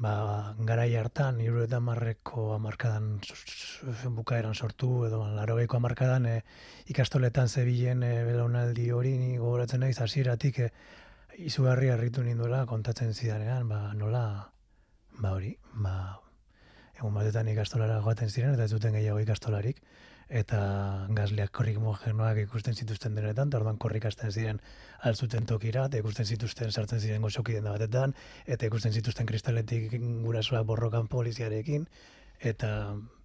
ba, 0.01 0.53
garai 0.59 0.89
hartan, 0.95 1.39
iru 1.41 1.63
eta 1.63 1.79
marreko 1.83 2.51
amarkadan 2.55 3.17
bukaeran 4.17 4.55
sortu, 4.55 5.05
edo 5.07 5.23
larogeiko 5.35 5.77
amarkadan 5.77 6.27
e, 6.29 6.35
ikastoletan 6.93 7.49
zebilen 7.49 8.03
e, 8.03 8.11
belaunaldi 8.27 8.91
hori 8.91 9.17
ni 9.17 9.37
gogoratzen 9.37 9.81
naiz 9.85 9.97
hasieratik 10.03 10.59
e, 10.59 10.69
izugarri 11.49 11.89
harritu 11.93 12.23
ninduela 12.23 12.65
kontatzen 12.69 13.13
zidanean, 13.13 13.67
ba, 13.69 13.81
nola, 13.93 14.23
ba 15.17 15.33
hori, 15.33 15.55
ba, 15.73 15.95
egun 16.97 17.13
batetan 17.17 17.49
ikastolara 17.53 17.99
joaten 18.05 18.29
ziren, 18.29 18.53
eta 18.53 18.65
ez 18.65 18.73
duten 18.73 18.95
gehiago 18.97 19.21
ikastolarik, 19.21 19.81
eta 20.29 21.07
gazleak 21.15 21.51
korrik 21.55 21.77
mojenoak 21.79 22.41
ikusten 22.43 22.75
zituzten 22.75 23.15
denetan, 23.15 23.47
eta 23.47 23.59
orduan 23.61 23.77
korrik 23.79 24.05
asten 24.05 24.31
ziren 24.31 24.59
altzuten 25.07 25.45
tokira, 25.47 25.85
eta 25.87 26.01
ikusten 26.01 26.25
zituzten 26.25 26.71
sartzen 26.71 26.99
ziren 26.99 27.21
goxoki 27.21 27.55
den 27.55 27.69
batetan, 27.69 28.15
eta 28.45 28.67
ikusten 28.67 28.91
zituzten 28.91 29.25
kristaletik 29.25 29.93
gurasoak 30.25 30.65
borrokan 30.67 31.07
poliziarekin, 31.07 31.87
eta 32.39 32.69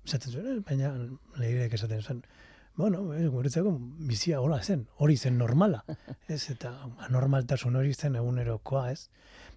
esaten 0.06 0.32
zuen, 0.32 0.48
eh, 0.56 0.60
baina 0.66 0.94
lehirek 1.38 1.74
esaten 1.74 2.02
zuen, 2.02 2.22
bueno, 2.76 3.12
ez, 3.14 3.26
guretzako 3.28 3.74
bizia 4.08 4.40
hola 4.40 4.62
zen, 4.62 4.86
hori 4.96 5.16
zen 5.16 5.38
normala, 5.38 5.84
ez, 6.28 6.44
eta 6.50 6.72
anormaltasun 7.08 7.76
hori 7.76 7.94
zen 7.94 8.16
egunerokoa, 8.16 8.90
ez, 8.92 9.08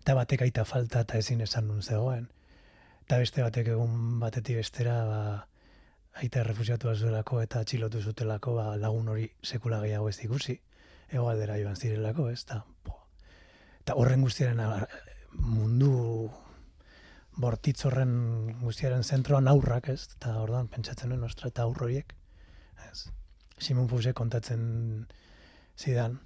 eta 0.02 0.16
batek 0.18 0.48
aita 0.48 0.66
falta 0.66 1.06
eta 1.06 1.22
ezin 1.22 1.42
esan 1.46 1.68
nun 1.68 1.82
zegoen, 1.82 2.28
eta 3.06 3.22
beste 3.22 3.46
batek 3.46 3.76
egun 3.78 4.20
batetik 4.20 4.58
bestera, 4.64 5.04
ba, 5.06 5.20
aita 6.22 6.40
errefusiatu 6.42 6.94
zuelako 6.96 7.42
eta 7.44 7.60
atxilotu 7.60 8.02
zutelako 8.02 8.56
ba, 8.56 8.66
lagun 8.80 9.10
hori 9.12 9.28
sekula 9.44 9.82
gehiago 9.84 10.10
ez 10.10 10.20
ikusi, 10.24 10.60
ego 11.12 11.28
aldera 11.30 11.58
joan 11.60 11.76
zirelako, 11.76 12.30
ez 12.32 12.46
da, 12.46 12.62
eta 13.82 13.96
horren 14.00 14.24
guztiaren 14.24 14.62
mundu 15.36 15.92
bortitz 17.36 17.82
horren 17.86 18.14
guztiaren 18.62 19.04
zentroan 19.04 19.48
aurrak, 19.52 19.90
ez, 19.92 20.08
eta 20.16 20.38
orduan 20.40 20.70
pentsatzen 20.72 21.12
nuen, 21.12 21.26
ostra, 21.28 21.52
eta 21.52 21.68
aurr 21.68 21.84
horiek, 21.88 22.16
ez, 22.90 23.10
Simon 23.60 23.90
Fuse 23.92 24.14
kontatzen 24.14 24.64
zidan, 25.78 26.20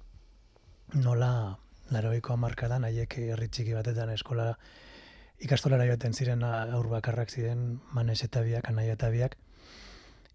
nola 0.94 1.58
laroiko 1.90 2.34
amarkadan, 2.34 2.86
haiek 2.86 3.18
herri 3.34 3.48
txiki 3.50 3.74
batetan 3.74 4.10
eskola 4.14 4.52
ikastolara 5.42 5.86
joaten 5.88 6.14
ziren 6.14 6.42
aur 6.44 6.88
bakarrak 6.90 7.30
ziren 7.30 7.80
manes 7.96 8.20
eta 8.26 8.42
biak, 8.46 8.68
anaia 8.70 8.94
eta 8.94 9.10
biak, 9.10 9.36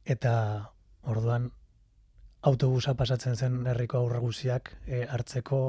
eta 0.05 0.71
orduan 1.03 1.51
autobusa 2.45 2.93
pasatzen 2.93 3.35
zen 3.35 3.67
herriko 3.67 3.97
aurra 3.97 4.19
guziak 4.21 4.75
e, 4.85 5.05
hartzeko 5.09 5.59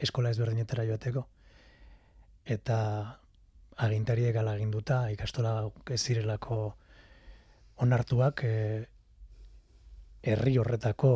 eskola 0.00 0.30
ezberdinetara 0.32 0.86
joateko. 0.88 1.26
Eta 2.48 2.78
agintariek 3.76 4.36
ala 4.40 4.54
aginduta 4.56 5.02
ikastola 5.12 5.52
ez 5.90 6.00
zirelako 6.00 6.58
onartuak 7.84 8.42
e, 8.44 8.54
herri 10.22 10.56
horretako 10.58 11.12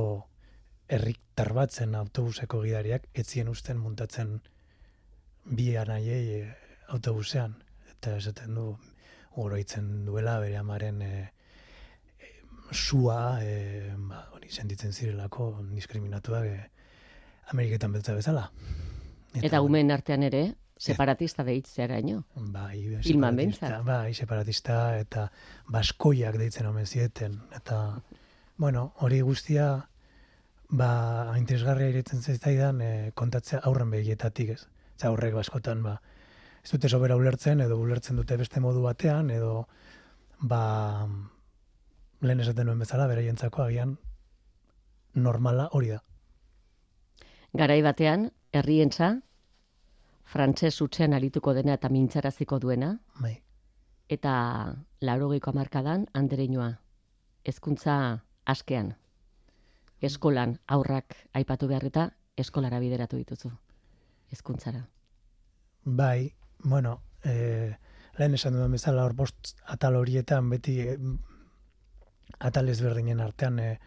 herritar 0.92 1.52
batzen 1.56 1.94
autobuseko 1.99 2.61
gidariak 2.62 3.09
etzien 3.14 3.49
usten 3.49 3.80
muntatzen 3.80 4.40
bi 5.44 5.73
anaiei 5.76 6.25
e, 6.40 6.42
autobusean 6.94 7.56
eta 7.90 8.16
esaten 8.21 8.54
du 8.54 8.66
oroitzen 9.42 10.04
duela 10.06 10.38
bere 10.42 10.59
amaren 10.61 11.02
e, 11.02 11.12
e, 11.16 11.41
sua 12.73 13.38
e, 13.43 13.93
ba, 14.09 14.26
hori 14.37 14.50
sentitzen 14.50 14.93
zirelako 14.93 15.52
diskriminatuak 15.73 16.49
e, 16.49 16.59
Ameriketan 17.52 17.93
beltza 17.93 18.14
bezala. 18.17 18.49
Eta 19.41 19.61
umeen 19.64 19.91
artean 19.91 20.23
ere, 20.23 20.43
separatista 20.83 21.45
deitzeraino. 21.45 22.25
Bai, 22.35 22.99
Hilman 23.05 23.38
separatista, 23.38 23.83
bai, 23.87 24.14
separatista 24.14 24.79
eta 24.99 25.29
baskoiak 25.71 26.37
deitzen 26.41 26.67
omen 26.67 26.87
zieten. 26.87 27.38
Eta, 27.57 27.79
bueno, 28.57 28.93
hori 28.99 29.21
guztia, 29.21 29.69
ba, 30.69 30.93
interesgarria 31.38 31.93
iretzen 31.93 32.23
zitzaidan 32.23 32.81
e, 32.83 32.93
kontatzea 33.14 33.62
aurren 33.69 33.93
begietatik 33.95 34.57
ez. 34.57 34.62
Eta 34.97 35.12
aurrek 35.12 35.37
baskotan, 35.38 35.85
ba, 35.87 35.99
ez 36.62 36.71
dute 36.71 36.88
sobera 36.88 37.17
ulertzen, 37.17 37.61
edo 37.61 37.79
ulertzen 37.79 38.19
dute 38.19 38.37
beste 38.41 38.61
modu 38.61 38.83
batean, 38.83 39.31
edo, 39.31 39.67
ba, 40.41 40.62
lehen 42.23 42.41
esaten 42.41 42.67
nuen 42.67 42.79
bezala, 42.79 43.09
beraientzako 43.11 43.62
agian 43.67 43.97
normala 45.14 45.69
hori 45.73 45.91
da. 45.93 46.00
Garai 47.52 47.83
batean, 47.85 48.31
herrientza, 48.52 49.11
frantses 50.25 50.81
utzean 50.81 51.12
arituko 51.12 51.52
dena 51.52 51.75
eta 51.76 51.91
mintzaraziko 51.93 52.59
duena, 52.59 52.95
Bai. 53.21 53.43
eta 54.09 54.33
laurogeiko 55.00 55.50
amarkadan 55.50 56.07
andereinoa. 56.14 56.71
Hezkuntza 57.45 57.97
askean. 58.47 58.95
Eskolan 60.00 60.59
aurrak 60.67 61.17
aipatu 61.35 61.69
behar 61.69 61.85
eta 61.85 62.11
eskolara 62.37 62.79
bideratu 62.81 63.17
dituzu. 63.17 63.50
Hezkuntzara. 64.31 64.87
Bai, 65.85 66.33
bueno, 66.64 67.02
e, 67.25 67.76
lehen 68.19 68.35
esan 68.35 68.55
duen 68.55 68.73
bezala 68.73 69.05
hor 69.05 69.14
bost 69.19 69.57
atal 69.67 69.97
horietan 69.97 70.49
beti 70.50 70.79
atal 72.40 72.68
ezberdinen 72.68 73.20
artean 73.20 73.58
e, 73.58 73.78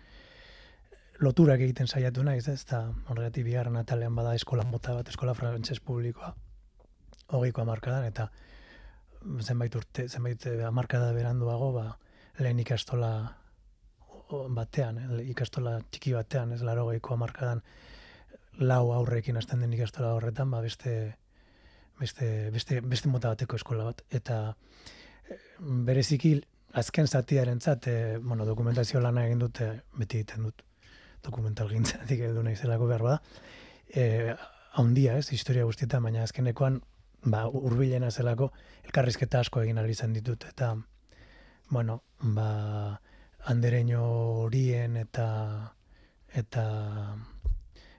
loturak 1.19 1.61
egiten 1.61 1.87
saiatu 1.87 2.23
naiz, 2.23 2.47
ez 2.51 2.63
da 2.69 2.81
horregatik 3.09 3.45
bigarren 3.47 3.77
atalean 3.79 4.15
bada 4.15 4.33
eskola 4.35 4.65
mota 4.67 4.95
bat, 4.97 5.09
eskola 5.09 5.33
frantses 5.37 5.79
publikoa, 5.79 6.33
hogeiko 7.35 7.63
amarkadan, 7.63 8.05
eta 8.09 8.29
zenbait 9.41 9.75
urte, 9.75 10.07
zenbait 10.09 10.45
eh, 10.49 10.61
hamarkada 10.67 11.11
beranduago, 11.15 11.71
ba, 11.75 11.85
lehen 12.39 12.59
ikastola 12.61 13.11
batean, 14.55 14.99
eh, 14.99 15.27
ikastola 15.31 15.79
txiki 15.89 16.15
batean, 16.17 16.53
ez 16.53 16.61
laro 16.65 16.87
geiko 16.91 17.15
amarkadan, 17.15 17.63
lau 18.59 18.91
aurrekin 18.95 19.37
hasten 19.37 19.63
den 19.63 19.73
ikastola 19.75 20.13
horretan, 20.17 20.51
ba, 20.51 20.61
beste, 20.65 21.15
beste, 21.99 22.51
beste, 22.53 22.81
beste 22.81 23.11
mota 23.11 23.31
bateko 23.33 23.59
eskola 23.59 23.87
bat. 23.89 24.03
Eta 24.11 24.39
bereziki 25.59 26.37
azken 26.75 27.07
zatiarentzat, 27.07 27.87
eh, 27.87 28.17
bueno, 28.21 28.45
dokumentazio 28.45 28.99
lana 29.01 29.25
egin 29.25 29.39
dute, 29.39 29.69
beti 29.95 30.21
egiten 30.21 30.49
dut 30.49 30.65
dokumental 31.25 31.69
gintzatik 31.71 32.21
heldu 32.27 32.43
naizelako 32.45 32.89
behar 32.89 33.05
bada. 33.05 33.21
E, 33.89 34.35
haundia 34.77 35.15
ez, 35.17 35.31
historia 35.33 35.65
guztietan, 35.65 36.03
baina 36.05 36.25
azkenekoan 36.25 36.81
ba, 37.25 37.45
urbilena 37.47 38.11
zelako 38.11 38.51
elkarrizketa 38.83 39.41
asko 39.41 39.63
egin 39.63 39.79
izan 39.89 40.13
ditut. 40.13 40.45
Eta, 40.49 40.75
bueno, 41.69 42.03
ba, 42.19 43.01
andereño 43.45 44.03
horien 44.43 44.97
eta 44.97 45.73
eta 46.35 46.63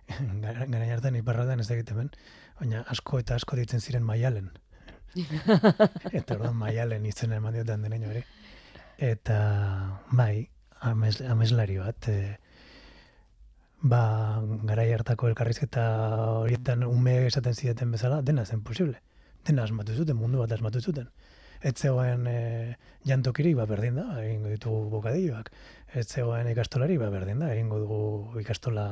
gara 0.73 0.93
hartan 0.93 1.17
iparraldean 1.17 1.61
ez 1.61 1.69
da 1.69 1.75
egiten 1.75 2.11
baina 2.61 2.83
asko 2.93 3.19
eta 3.19 3.35
asko 3.35 3.57
ditzen 3.57 3.81
ziren 3.81 4.03
maialen. 4.05 4.51
eta 6.19 6.35
orduan 6.35 6.57
maialen 6.57 7.07
izena 7.07 7.37
eman 7.37 7.55
diot 7.55 7.71
andereño 7.71 8.11
ere. 8.11 8.25
Eta, 8.99 10.01
bai, 10.11 10.49
amez, 10.81 11.21
ameslari 11.21 11.77
bat, 11.77 12.09
e, 12.09 12.39
ba, 13.85 14.41
garai 14.65 14.89
hartako 14.95 15.29
elkarrizketa 15.29 15.85
horietan 16.41 16.85
ume 16.89 17.27
esaten 17.27 17.55
zideten 17.55 17.93
bezala, 17.93 18.23
dena 18.23 18.47
zen 18.47 18.63
posible. 18.65 19.03
Dena 19.45 19.65
asmatu 19.69 19.93
zuten, 19.93 20.17
mundu 20.17 20.41
bat 20.41 20.53
asmatu 20.53 20.81
zuten. 20.81 21.11
Ez 21.61 21.75
zegoen 21.77 22.27
e, 22.27 22.77
jantokiri, 23.05 23.53
ba, 23.55 23.67
berdin 23.69 24.01
da, 24.01 24.07
egingo 24.25 24.49
ditugu 24.49 24.89
bokadilloak. 24.97 25.53
Ez 25.93 26.07
zegoen 26.09 26.49
ikastolari, 26.49 26.97
ba, 26.97 27.11
berdin 27.13 27.45
da, 27.45 27.53
egingo 27.53 27.79
dugu 27.85 28.41
ikastola, 28.41 28.89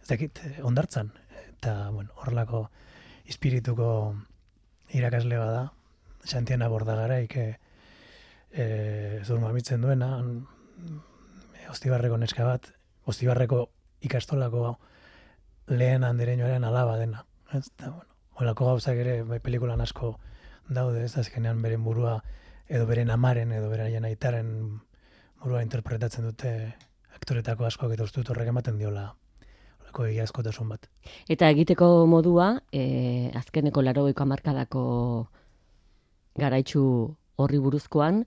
ez 0.00 0.08
dakit, 0.08 0.40
eh, 0.48 0.58
ondartzan. 0.64 1.12
Eta, 1.50 1.90
bueno, 1.90 2.16
horrelako 2.16 2.70
espirituko 3.28 4.14
irakasle 4.96 5.36
bada, 5.36 5.66
Santiana 6.24 6.68
Bordagaraik 6.68 7.36
e, 7.36 7.50
e, 8.52 9.20
zurmamitzen 9.24 9.80
duena, 9.80 10.18
mm, 10.22 11.00
Ostibarreko 11.70 12.16
neska 12.18 12.44
bat, 12.44 12.72
Ostibarreko 13.06 13.68
ikastolako 14.02 14.78
lehen 15.70 16.04
andereñoaren 16.04 16.64
alaba 16.64 16.96
dena. 16.98 17.24
Ez 17.54 17.70
da, 17.78 17.90
bueno, 17.90 18.10
holako 18.40 18.66
gauzak 18.72 18.98
ere 18.98 19.22
bai 19.22 19.38
pelikulan 19.40 19.80
asko 19.80 20.16
daude, 20.68 21.04
ez 21.04 21.16
azkenean 21.18 21.62
beren 21.62 21.84
burua 21.84 22.20
edo 22.68 22.86
beren 22.86 23.10
amaren 23.10 23.52
edo 23.52 23.70
beren 23.70 24.06
aitaren 24.06 24.50
burua 25.42 25.62
interpretatzen 25.62 26.26
dute 26.26 26.52
aktoretako 27.16 27.66
askoak 27.66 27.94
eta 27.96 28.06
uste 28.06 28.22
dut 28.22 28.30
horrek 28.30 28.50
ematen 28.52 28.78
diola 28.78 29.10
holako 29.80 30.06
egiazkotasun 30.06 30.68
bat. 30.70 30.86
Eta 31.28 31.50
egiteko 31.50 32.06
modua, 32.06 32.52
e, 32.72 33.30
azkeneko 33.34 33.82
larogeiko 33.82 34.22
amarkadako 34.22 34.82
garaitxu 36.38 36.84
horri 37.40 37.58
buruzkoan, 37.62 38.24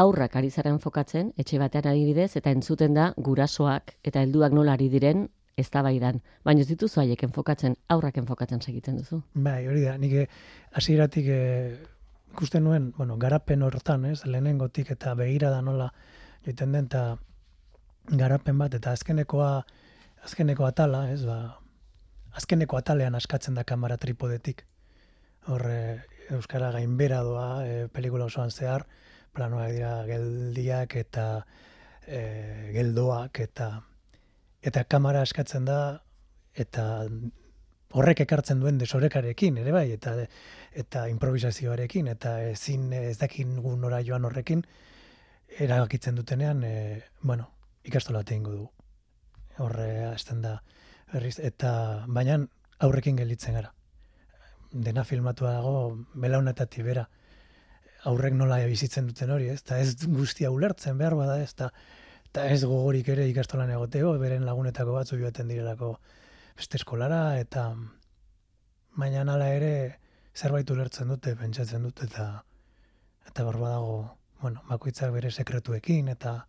aurrak 0.00 0.36
ari 0.40 0.50
zara 0.50 0.72
enfokatzen, 0.72 1.32
etxe 1.38 1.58
batean 1.60 1.90
adibidez, 1.90 2.32
eta 2.40 2.52
entzuten 2.54 2.96
da 2.96 3.10
gurasoak 3.16 3.96
eta 4.06 4.22
helduak 4.24 4.56
nola 4.56 4.74
ari 4.78 4.88
diren 4.92 5.28
eztabaidan. 5.60 6.20
Baina 6.46 6.64
ez 6.64 6.68
dituzu 6.70 7.02
haiek 7.02 7.24
enfokatzen, 7.26 7.76
aurrak 7.92 8.20
enfokatzen 8.22 8.62
segitzen 8.64 9.00
duzu. 9.00 9.20
Bai, 9.34 9.66
hori 9.68 9.84
da, 9.84 9.96
nik 10.00 10.14
eh, 10.22 10.26
hasieratik 10.78 11.28
eh, 11.34 11.78
ikusten 12.32 12.64
nuen, 12.64 12.90
bueno, 12.96 13.18
garapen 13.20 13.62
hortan, 13.66 14.06
ez, 14.12 14.22
lehenengotik 14.26 14.92
eta 14.96 15.14
begira 15.18 15.50
da 15.52 15.60
nola 15.66 15.90
joiten 16.46 16.72
den, 16.76 16.88
eta 16.88 17.18
garapen 18.22 18.58
bat, 18.58 18.74
eta 18.78 18.94
azkenekoa, 18.96 19.50
azkeneko 20.24 20.66
atala, 20.68 21.04
ez, 21.12 21.20
ba, 21.28 21.58
azkeneko 22.38 22.78
atalean 22.78 23.18
askatzen 23.18 23.58
da 23.58 23.66
kamera 23.68 23.98
tripodetik. 24.00 24.64
Hor, 25.50 25.66
eh, 25.68 26.19
Euskara 26.30 26.70
gainbera 26.70 27.20
doa, 27.26 27.66
eh, 27.66 27.88
pelikula 27.92 28.26
osoan 28.30 28.50
zehar, 28.50 28.86
planoak 29.34 29.72
dira 29.74 29.94
geldiak 30.06 30.96
eta 30.96 31.26
eh, 32.06 32.70
geldoak, 32.74 33.40
eta 33.40 33.70
eta 34.62 34.84
kamera 34.84 35.22
askatzen 35.22 35.64
da, 35.64 35.80
eta 36.54 36.84
horrek 37.92 38.22
ekartzen 38.26 38.60
duen 38.62 38.78
desorekarekin 38.78 39.58
ere 39.62 39.72
bai 39.74 39.88
eta 39.94 40.14
eta 40.82 41.06
improvisazioarekin 41.10 42.10
eta 42.12 42.36
ezin 42.50 42.92
ez 42.94 43.16
dakin 43.18 43.56
gu 43.64 43.74
nora 43.76 44.02
joan 44.06 44.24
horrekin 44.28 44.62
erabakitzen 45.58 46.14
dutenean 46.14 46.62
e, 46.64 47.02
bueno 47.22 47.48
ikastola 47.82 48.22
egingo 48.22 48.52
dugu. 48.52 48.70
Horre 49.58 49.90
hasten 50.12 50.42
da 50.42 50.60
berriz 51.12 51.38
eta 51.38 52.04
baina 52.06 52.38
aurrekin 52.78 53.18
gelditzen 53.18 53.58
gara 53.58 53.74
dena 54.72 55.04
filmatu 55.04 55.46
dago 55.46 55.74
belaunetatik 56.14 56.84
bera 56.86 57.08
aurrek 58.08 58.34
nola 58.34 58.60
bizitzen 58.66 59.08
duten 59.10 59.30
hori, 59.30 59.50
ez? 59.52 59.60
Eta 59.60 59.78
ez 59.82 59.94
guztia 60.06 60.50
ulertzen 60.50 60.98
behar 60.98 61.16
bada, 61.18 61.36
ez? 61.42 61.50
Eta, 61.52 61.70
eta 62.30 62.46
ez 62.48 62.62
gogorik 62.64 63.08
ere 63.12 63.26
ikastolan 63.28 63.70
egoteo, 63.74 64.14
beren 64.18 64.46
lagunetako 64.48 64.94
batzu 64.96 65.18
joaten 65.20 65.50
direlako 65.50 65.96
beste 66.56 66.80
eskolara, 66.80 67.38
eta 67.40 67.70
baina 68.96 69.24
nala 69.24 69.50
ere 69.52 69.72
zerbait 70.34 70.70
ulertzen 70.70 71.10
dute, 71.12 71.34
pentsatzen 71.36 71.82
dute, 71.84 72.06
eta 72.06 72.44
eta 73.28 73.44
barba 73.44 73.74
dago, 73.76 73.96
bueno, 74.40 74.62
bakoitzak 74.68 75.12
bere 75.12 75.30
sekretuekin, 75.30 76.08
eta 76.08 76.46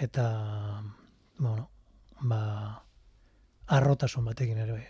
eta, 0.00 0.26
bueno, 1.38 1.68
ba, 2.20 2.85
arrotasun 3.68 4.24
batekin 4.24 4.58
ere 4.58 4.72
bai. 4.72 4.86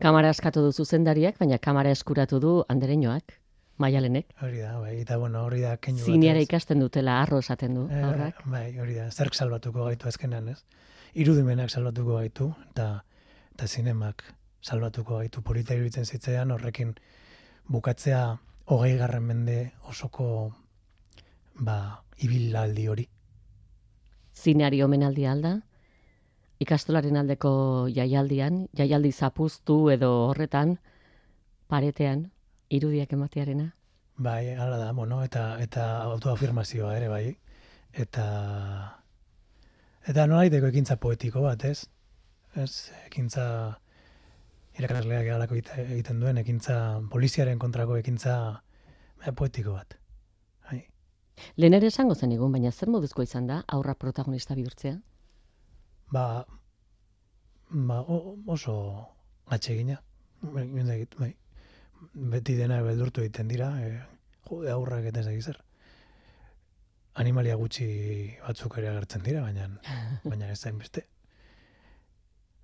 Kamara 0.00 0.30
eskatu 0.30 0.62
du 0.64 0.72
zuzendariak, 0.72 1.38
baina 1.38 1.58
kamara 1.58 1.90
eskuratu 1.90 2.40
du 2.40 2.52
andereñoak, 2.68 3.34
maialenek. 3.78 4.26
Hori 4.42 4.58
da, 4.62 4.78
bai, 4.78 5.00
eta 5.00 5.16
bueno, 5.18 5.44
hori 5.44 5.60
da 5.60 5.76
keinu 5.76 5.98
Zineara 6.04 6.40
ikasten 6.40 6.80
dutela, 6.80 7.20
arro 7.22 7.38
esaten 7.38 7.74
du, 7.74 7.88
Eh, 7.90 8.02
horrak. 8.04 8.40
bai, 8.46 8.78
hori 8.78 8.94
da, 8.94 9.10
zerk 9.10 9.34
salbatuko 9.34 9.84
gaitu 9.84 10.08
azkenean, 10.08 10.48
ez? 10.48 10.64
Irudimenak 11.14 11.70
salbatuko 11.70 12.16
gaitu, 12.16 12.54
eta 12.70 13.04
eta 13.54 13.66
zinemak 13.68 14.24
salbatuko 14.62 15.18
gaitu 15.18 15.42
polita 15.42 15.74
iruditzen 15.74 16.04
zitzaidan 16.06 16.50
horrekin 16.50 16.94
bukatzea 17.70 18.38
hogei 18.66 18.96
garren 18.98 19.22
mende 19.22 19.72
osoko 19.88 20.54
ba, 21.60 22.02
ibilaldi 22.18 22.88
hori. 22.88 23.08
Zineari 24.34 24.82
omenaldia 24.82 25.30
alda, 25.32 25.60
ikastolaren 26.64 27.16
aldeko 27.20 27.52
jaialdian, 27.92 28.64
jaialdi 28.76 29.12
zapuztu 29.12 29.78
edo 29.94 30.10
horretan, 30.30 30.78
paretean, 31.68 32.30
irudiak 32.70 33.12
ematearena. 33.16 33.70
Bai, 34.16 34.54
hala 34.54 34.78
da, 34.78 34.92
bueno, 34.92 35.22
eta 35.26 35.58
eta 35.62 35.86
autoafirmazioa 36.10 36.96
ere 36.96 37.08
bai. 37.08 37.24
Eta 37.92 38.26
eta 40.06 40.26
nolaiteko 40.30 40.70
ekintza 40.70 40.96
poetiko 41.00 41.42
bat, 41.42 41.64
ez? 41.64 41.86
Ez, 42.54 42.90
ekintza 43.06 43.46
irakasleak 44.78 45.30
halako 45.34 45.56
egite- 45.58 45.86
egiten 45.86 46.20
duen 46.20 46.38
ekintza 46.38 46.76
poliziaren 47.10 47.58
kontrako 47.58 47.96
ekintza 47.96 48.36
poetiko 49.34 49.72
bat. 49.72 49.96
Bai. 50.68 50.84
Lehen 51.56 51.74
ere 51.74 51.90
esango 51.90 52.14
zen 52.14 52.32
egun, 52.32 52.52
baina 52.52 52.70
zer 52.72 52.90
moduzko 52.90 53.22
izan 53.22 53.46
da 53.50 53.62
aurra 53.66 53.94
protagonista 53.94 54.54
bihurtzea? 54.54 54.98
Ba, 56.14 56.46
ba 57.70 58.00
o- 58.00 58.38
oso 58.46 58.74
atsegina. 59.46 60.00
Bai, 60.42 60.66
bai. 61.18 61.32
Beti 62.34 62.54
dena 62.54 62.82
beldurtu 62.82 63.22
egiten 63.24 63.48
dira, 63.48 63.70
e, 63.82 63.88
jode 64.48 64.70
aurrak 64.70 65.08
eta 65.10 65.20
ez 65.20 65.44
zer. 65.44 65.58
Animalia 67.22 67.56
gutxi 67.56 67.88
batzuk 68.46 68.78
ere 68.78 68.90
agertzen 68.90 69.22
dira, 69.22 69.42
baina 69.42 69.68
baina 70.30 70.50
ez 70.52 70.58
zain 70.60 70.78
beste. 70.78 71.06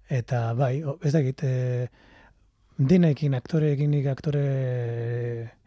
Eta 0.09 0.53
bai, 0.55 0.83
ez 1.03 1.13
dakit, 1.13 1.43
e, 1.43 1.89
denekin, 2.79 3.35
aktoreekin 3.35 3.91
nik 3.91 4.07
aktore 4.07 4.45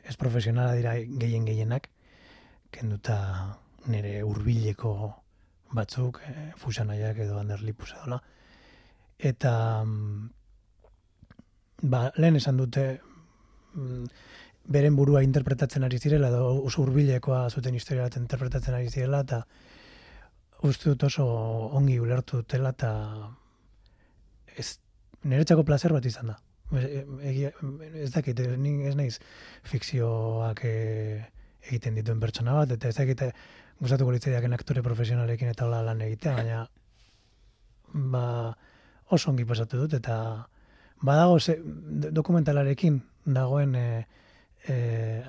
ez 0.04 0.16
profesionala 0.20 0.74
dira 0.80 0.96
gehien 1.20 1.46
gehienak, 1.46 1.90
kenduta 2.72 3.18
nire 3.88 4.22
hurbileko 4.24 5.23
batzuk, 5.74 6.22
e, 6.28 6.52
fusanaiak 6.60 7.20
edo 7.26 7.40
anderlipus 7.40 7.92
edola. 7.98 8.22
Eta 9.18 9.54
mm, 9.84 10.30
ba, 11.90 12.06
lehen 12.18 12.40
esan 12.40 12.58
dute 12.62 12.86
mm, 13.74 14.06
beren 14.74 14.96
burua 14.96 15.24
interpretatzen 15.26 15.84
ari 15.84 16.00
zirela, 16.00 16.30
edo 16.32 16.64
oso 16.70 16.84
hurbilekoa 16.84 17.50
zuten 17.50 17.76
historia 17.76 18.08
bat 18.08 18.18
interpretatzen 18.20 18.78
ari 18.78 18.90
zirela, 18.90 19.24
eta 19.28 19.44
uste 20.64 20.94
dut 20.94 21.10
oso 21.10 21.28
ongi 21.80 22.00
ulertu 22.00 22.42
dutela, 22.42 22.72
eta 22.72 22.94
ez, 24.56 24.78
niretzako 25.24 25.66
placer 25.68 25.94
bat 25.96 26.06
izan 26.06 26.32
da. 26.32 26.40
E- 26.74 27.04
Egia, 27.30 27.52
ez 28.02 28.12
dakit, 28.14 28.40
ez 28.40 28.96
naiz 28.96 29.18
fikzioak 29.68 30.64
e, 30.66 30.78
egiten 31.68 32.00
dituen 32.00 32.22
pertsona 32.24 32.56
bat, 32.62 32.72
eta 32.78 32.90
ez 32.90 32.96
dakit 32.98 33.28
gustatuko 33.84 34.14
litzaidaken 34.16 34.56
aktore 34.56 34.84
profesionalekin 34.86 35.52
eta 35.52 35.68
hola 35.68 35.82
lan 35.84 36.02
egitea, 36.06 36.34
baina 36.40 36.64
ba, 37.94 38.26
oso 39.14 39.32
ongi 39.32 39.46
pasatu 39.46 39.84
dut, 39.84 39.94
eta 40.00 40.18
badago 41.04 41.40
ze, 41.40 41.58
do- 41.64 42.12
dokumentalarekin 42.16 43.02
dagoen 43.26 43.76
e, 43.76 43.88
e, 44.68 44.76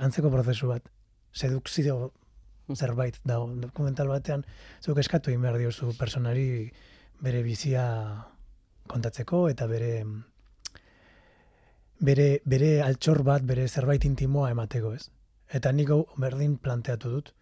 antzeko 0.00 0.30
prozesu 0.30 0.70
bat, 0.70 0.86
sedukzio 1.34 2.12
zerbait 2.72 3.18
dago. 3.24 3.50
Dokumental 3.60 4.08
batean, 4.08 4.44
zuk 4.80 4.98
eskatu 5.02 5.30
egin 5.32 5.42
behar 5.44 5.58
diozu 5.60 5.92
personari 5.98 6.70
bere 7.20 7.42
bizia 7.42 7.84
kontatzeko 8.88 9.48
eta 9.50 9.66
bere 9.66 10.04
bere, 12.04 12.28
bere 12.44 12.70
altxor 12.82 13.22
bat, 13.26 13.44
bere 13.44 13.66
zerbait 13.68 14.04
intimoa 14.04 14.50
emateko, 14.54 14.94
ez? 14.94 15.08
Eta 15.54 15.72
nik 15.72 15.90
hau 15.90 16.04
berdin 16.20 16.56
planteatu 16.58 17.10
dut, 17.10 17.34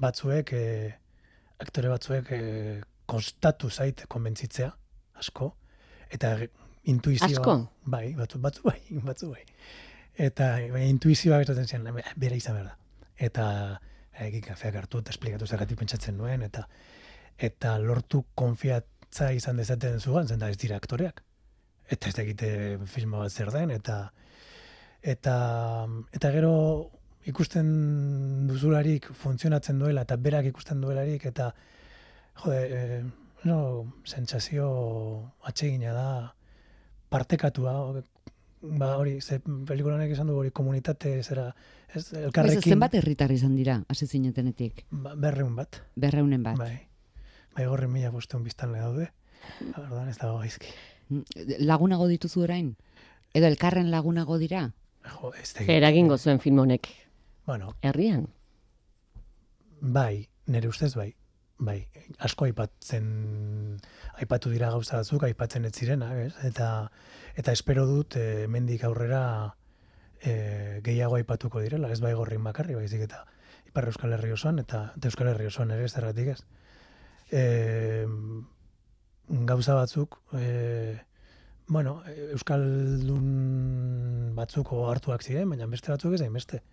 batzuek, 0.00 0.52
e, 0.52 0.94
aktore 1.58 1.90
batzuek 1.92 2.32
e, 2.32 2.40
kostatu 3.08 3.70
zait 3.70 4.04
konbentzitzea, 4.08 4.70
asko, 5.18 5.52
eta 6.12 6.34
intuizioa... 6.88 7.30
Asko? 7.30 7.56
Bai, 7.90 8.12
batzu, 8.18 8.40
batzu 8.42 8.64
bai, 8.68 8.78
batzu 9.10 9.32
bai. 9.32 9.44
Eta 10.28 10.52
bai, 10.72 10.84
intuizioa 10.90 11.40
esaten 11.44 11.66
zen, 11.66 11.86
"Be- 11.94 12.04
bere 12.16 12.36
izan 12.36 12.58
behar 12.58 12.72
da. 12.72 12.76
Eta 13.28 13.46
egin 14.26 14.42
kafeak 14.42 14.76
hartu 14.80 14.98
eta 15.02 15.14
esplikatu 15.14 15.46
zergatik 15.46 15.78
pentsatzen 15.78 16.16
nuen, 16.18 16.42
eta 16.42 16.66
eta 17.38 17.76
lortu 17.78 18.24
konfiatza 18.34 19.30
izan 19.32 19.60
dezaten 19.62 20.00
zuan, 20.00 20.26
zen 20.26 20.40
da 20.42 20.48
ez 20.50 20.58
dira 20.58 20.76
aktoreak. 20.76 21.22
Eta 21.88 22.08
ez 22.10 22.14
da 22.16 22.22
egite 22.24 22.50
filma 22.90 23.22
bat 23.22 23.32
zer 23.32 23.52
den, 23.54 23.70
eta 23.70 23.98
eta 25.02 25.34
eta 26.12 26.30
gero 26.34 26.54
ikusten 27.28 27.68
duzularik 28.48 29.10
funtzionatzen 29.22 29.78
duela 29.78 30.04
eta 30.06 30.16
berak 30.16 30.48
ikusten 30.50 30.80
duelarik 30.80 31.26
eta 31.30 31.50
jode, 32.42 32.60
e, 32.68 33.02
no, 33.48 33.58
sentsazio 34.04 34.68
atsegina 35.50 35.92
da 35.92 36.08
partekatua 37.08 38.02
ba 38.60 38.96
hori 38.98 39.20
ze 39.20 39.38
pelikulanek 39.40 40.12
esan 40.12 40.26
du 40.26 40.36
hori 40.36 40.50
komunitate 40.50 41.22
zera 41.22 41.48
ez 41.88 42.00
Ez, 42.00 42.12
elkarrekin 42.12 42.74
zenbat 42.74 42.94
herritar 42.94 43.30
izan 43.32 43.54
dira, 43.56 43.78
hasi 43.88 44.06
zinetenetik, 44.06 44.84
ba, 44.90 45.14
berreun 45.14 45.54
bat 45.56 45.82
berreunen 45.96 46.42
bat. 46.42 46.58
bai 46.58 46.88
bai 47.56 47.66
gorri 47.66 47.88
mila 47.88 48.10
bosteun 48.10 48.44
biztanle 48.44 48.78
daude 48.78 49.08
Orduan 49.78 50.08
ez 50.10 50.18
dago 50.18 50.38
gaizki. 50.42 50.68
Mm, 51.08 51.22
Lagunago 51.64 52.08
dituzu 52.10 52.42
orain? 52.42 52.74
Edo 53.32 53.46
elkarren 53.46 53.90
lagunago 53.90 54.36
dira? 54.38 54.72
Jo, 55.06 55.32
ez 55.40 55.54
da 55.54 55.64
Eragingo 55.72 56.18
zuen 56.18 56.40
film 56.42 56.58
honek 56.58 56.88
Bueno, 57.48 57.72
herrian. 57.80 58.28
bai, 59.80 60.28
nire 60.44 60.68
ustez 60.68 60.94
bai. 60.94 61.14
Bai, 61.56 61.88
asko 62.18 62.44
aipatzen 62.44 63.80
aipatu 64.20 64.52
dira 64.52 64.68
gauza 64.74 64.98
batzuk, 64.98 65.24
aipatzen 65.24 65.64
ez 65.64 65.72
zirenak, 65.72 66.12
ez? 66.26 66.34
Eta 66.44 66.90
eta 67.40 67.56
espero 67.56 67.86
dut 67.88 68.18
e, 68.20 68.44
mendik 68.52 68.84
aurrera 68.84 69.22
e, 70.20 70.82
gehiago 70.84 71.16
aipatuko 71.16 71.64
direla, 71.64 71.88
ez 71.88 72.02
bai 72.04 72.12
gorrin 72.20 72.44
bakarri, 72.44 72.76
baizik 72.76 73.08
eta 73.08 73.24
Ipar 73.72 73.88
Euskal 73.94 74.12
Herri 74.18 74.36
osoan 74.36 74.60
eta, 74.66 74.84
eta 75.00 75.08
Euskal 75.08 75.32
Herri 75.32 75.48
osoan 75.48 75.72
ere 75.72 75.88
ez 75.88 75.96
zergatik 75.96 76.34
ez. 76.36 76.40
E, 77.32 78.04
gauza 79.48 79.80
batzuk, 79.80 80.20
e, 80.36 81.00
bueno, 81.66 82.02
Euskaldun 82.28 84.34
batzuko 84.36 84.90
hartuak 84.92 85.24
ziren, 85.24 85.48
baina 85.48 85.76
beste 85.78 85.96
batzuk 85.96 86.20
ez 86.20 86.26
beste. 86.28 86.66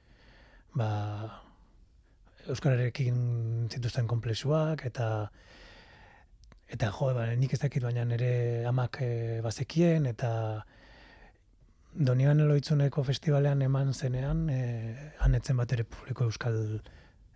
Ba, 0.76 0.88
Euskararekin 2.52 3.70
zituzten 3.72 4.08
komplexuak 4.12 4.84
eta 4.86 5.10
eta 6.68 6.90
jo, 6.92 7.12
ba, 7.16 7.30
nik 7.40 7.54
ez 7.56 7.62
dakit 7.62 7.84
baina 7.86 8.04
nire 8.06 8.66
amak 8.68 9.00
e, 9.02 9.12
bazekien 9.46 10.06
eta 10.10 10.32
Doniban 11.96 12.42
Eloitzuneko 12.44 13.06
festivalean 13.08 13.62
eman 13.64 13.94
zenean, 13.94 14.50
e, 14.52 14.60
anetzen 15.24 15.56
bat 15.56 15.72
ere 15.72 15.86
publiko 15.88 16.26
euskal, 16.28 16.58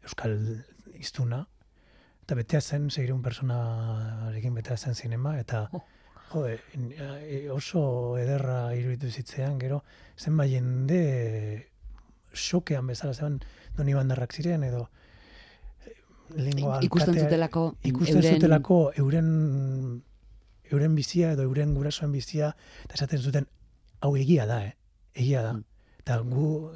euskal 0.03 0.35
iztuna, 0.99 1.45
eta 2.25 2.35
betea 2.35 2.59
zen, 2.59 2.89
segireun 2.91 3.21
personarekin 3.23 4.57
betea 4.59 4.75
zen 4.75 4.99
zinema, 4.99 5.37
eta 5.39 5.63
jo, 6.33 6.43
e, 6.43 7.39
oso 7.55 7.85
ederra 8.19 8.73
iruditu 8.75 9.13
zitzean, 9.13 9.55
gero, 9.63 9.79
zen 10.19 10.35
bai 10.35 10.49
jende 10.51 10.99
xokean 12.33 12.87
bezala, 12.87 13.13
zen 13.13 13.39
doni 13.77 13.93
bandarrak 13.93 14.33
ziren, 14.33 14.63
edo 14.63 14.89
e, 15.85 15.93
lehengo 16.35 16.75
Ikusten 16.81 17.17
zutelako 17.19 17.75
ikusten 17.83 18.21
euren- 18.21 18.35
zutelako 18.35 18.91
euren 18.97 20.03
euren 20.71 20.95
bizia 20.95 21.31
edo 21.33 21.43
euren 21.43 21.73
gurasoen 21.73 22.11
bizia 22.11 22.55
eta 22.83 22.93
esaten 22.99 23.21
zuten 23.21 23.47
hau 24.01 24.15
egia 24.17 24.45
da, 24.45 24.63
eh? 24.65 24.75
Egia 25.13 25.41
da. 25.43 25.53
Mm. 25.53 25.63
Eta 25.99 26.19
gu 26.21 26.71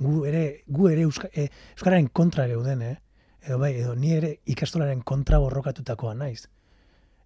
gu 0.00 0.24
ere, 0.24 0.62
gu 0.66 0.88
ere 0.88 1.02
Euska, 1.04 1.28
e, 1.32 1.48
Euskararen 1.74 2.08
kontra 2.08 2.46
geuden, 2.48 2.82
eh? 2.82 2.96
Edo 3.42 3.58
bai, 3.58 3.74
edo 3.80 3.94
ni 3.96 4.12
ere 4.16 4.38
ikastolaren 4.48 5.02
kontra 5.02 5.38
borrokatutakoa 5.40 6.14
naiz. 6.14 6.46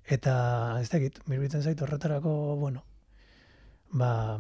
Eta, 0.05 0.35
ez 0.81 0.89
dakit, 0.91 1.21
mirbitzen 1.31 1.63
zait 1.63 1.81
horretarako, 1.81 2.57
bueno, 2.61 2.83
ba, 3.93 4.39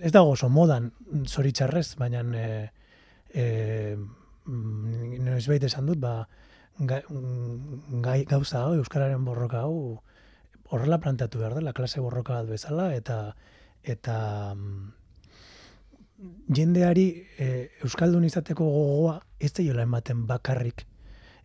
ez 0.00 0.12
dago 0.12 0.34
oso 0.34 0.48
modan 0.48 0.92
zoritxarrez, 1.26 1.94
baina 2.00 2.22
e, 2.38 2.48
e, 3.34 3.44
noiz 4.46 5.46
baita 5.48 5.66
esan 5.66 5.86
dut, 5.90 6.00
ba, 6.02 6.28
gai, 6.78 7.02
gai, 8.04 8.20
gauza 8.30 8.64
hau, 8.64 8.74
Euskararen 8.78 9.24
borroka 9.24 9.64
hau, 9.64 10.00
horrela 10.70 11.00
planteatu 11.00 11.40
behar 11.42 11.54
dela, 11.58 11.72
klase 11.72 12.00
borroka 12.00 12.40
bat 12.40 12.50
bezala, 12.50 12.92
eta 12.94 13.34
eta 13.84 14.54
mm, 14.54 14.88
jendeari 16.56 17.06
e, 17.38 17.48
Euskaldun 17.84 18.24
izateko 18.24 18.64
gogoa 18.64 19.18
ez 19.38 19.52
da 19.52 19.64
jola 19.66 19.84
ematen 19.84 20.24
bakarrik 20.26 20.86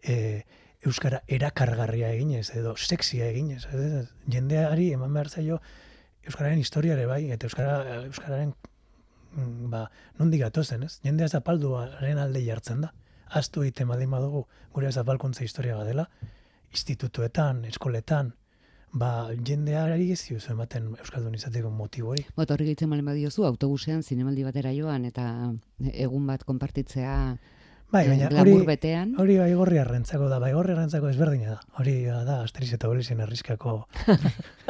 e, 0.01 0.45
Euskara 0.87 1.19
erakargarria 1.27 2.13
eginez, 2.15 2.53
edo 2.55 2.77
sexia 2.77 3.27
eginez. 3.27 3.65
Ez, 3.75 4.05
jendeari 4.31 4.93
eman 4.95 5.11
behar 5.13 5.27
zaio 5.27 5.59
Euskararen 6.29 6.59
historiare 6.61 7.05
bai, 7.09 7.23
eta 7.33 7.47
Euskara, 7.49 7.77
Euskararen 8.05 8.53
mm, 9.33 9.69
ba, 9.73 9.85
nondik 10.19 10.43
gatozen, 10.45 10.83
ez? 10.85 10.99
Jendea 11.05 11.29
zapalduaren 11.29 12.21
alde 12.21 12.43
jartzen 12.45 12.85
da. 12.85 12.93
Aztu 13.39 13.63
egiten 13.65 13.89
badin 13.89 14.09
badugu 14.13 14.45
gure 14.73 14.91
zapalkuntza 14.91 15.43
historia 15.45 15.77
badela, 15.77 16.07
institutuetan, 16.73 17.63
eskoletan, 17.69 18.33
ba, 18.93 19.29
jendeari 19.45 20.11
ez 20.13 20.21
diozu 20.27 20.53
ematen 20.53 20.91
Euskaldun 20.97 21.37
izateko 21.37 21.69
motibo 21.73 22.13
hori. 22.13 22.25
Bota 22.37 22.55
horri 22.55 22.69
gehitzen 22.71 22.89
malen 22.89 23.09
badiozu, 23.09 23.45
autobusean, 23.49 24.03
zinemaldi 24.03 24.45
batera 24.45 24.73
joan, 24.73 25.05
eta 25.09 25.25
egun 25.93 26.25
bat 26.29 26.45
konpartitzea 26.45 27.15
Bai, 27.89 28.03
baina 28.05 28.27
hori, 28.37 28.53
betean. 28.67 29.15
hori 29.17 29.39
bai 29.39 29.49
gorri 29.57 29.79
arrentzako 29.81 30.27
da, 30.29 30.37
bai 30.41 30.51
gorri 30.53 30.75
arrentzako 30.75 31.09
ezberdina 31.09 31.55
da. 31.55 31.59
Hori 31.81 31.95
da, 32.05 32.35
Asterix 32.43 32.75
eta 32.75 32.87
Obelixen 32.87 33.23
erriskako 33.25 33.79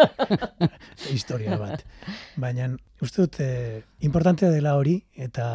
historia 1.15 1.57
bat. 1.59 1.83
Baina, 2.39 2.69
uste 3.03 3.25
dut, 3.25 3.41
eh, 3.43 3.81
importantea 4.07 4.53
dela 4.55 4.77
hori, 4.79 4.95
eta 5.27 5.49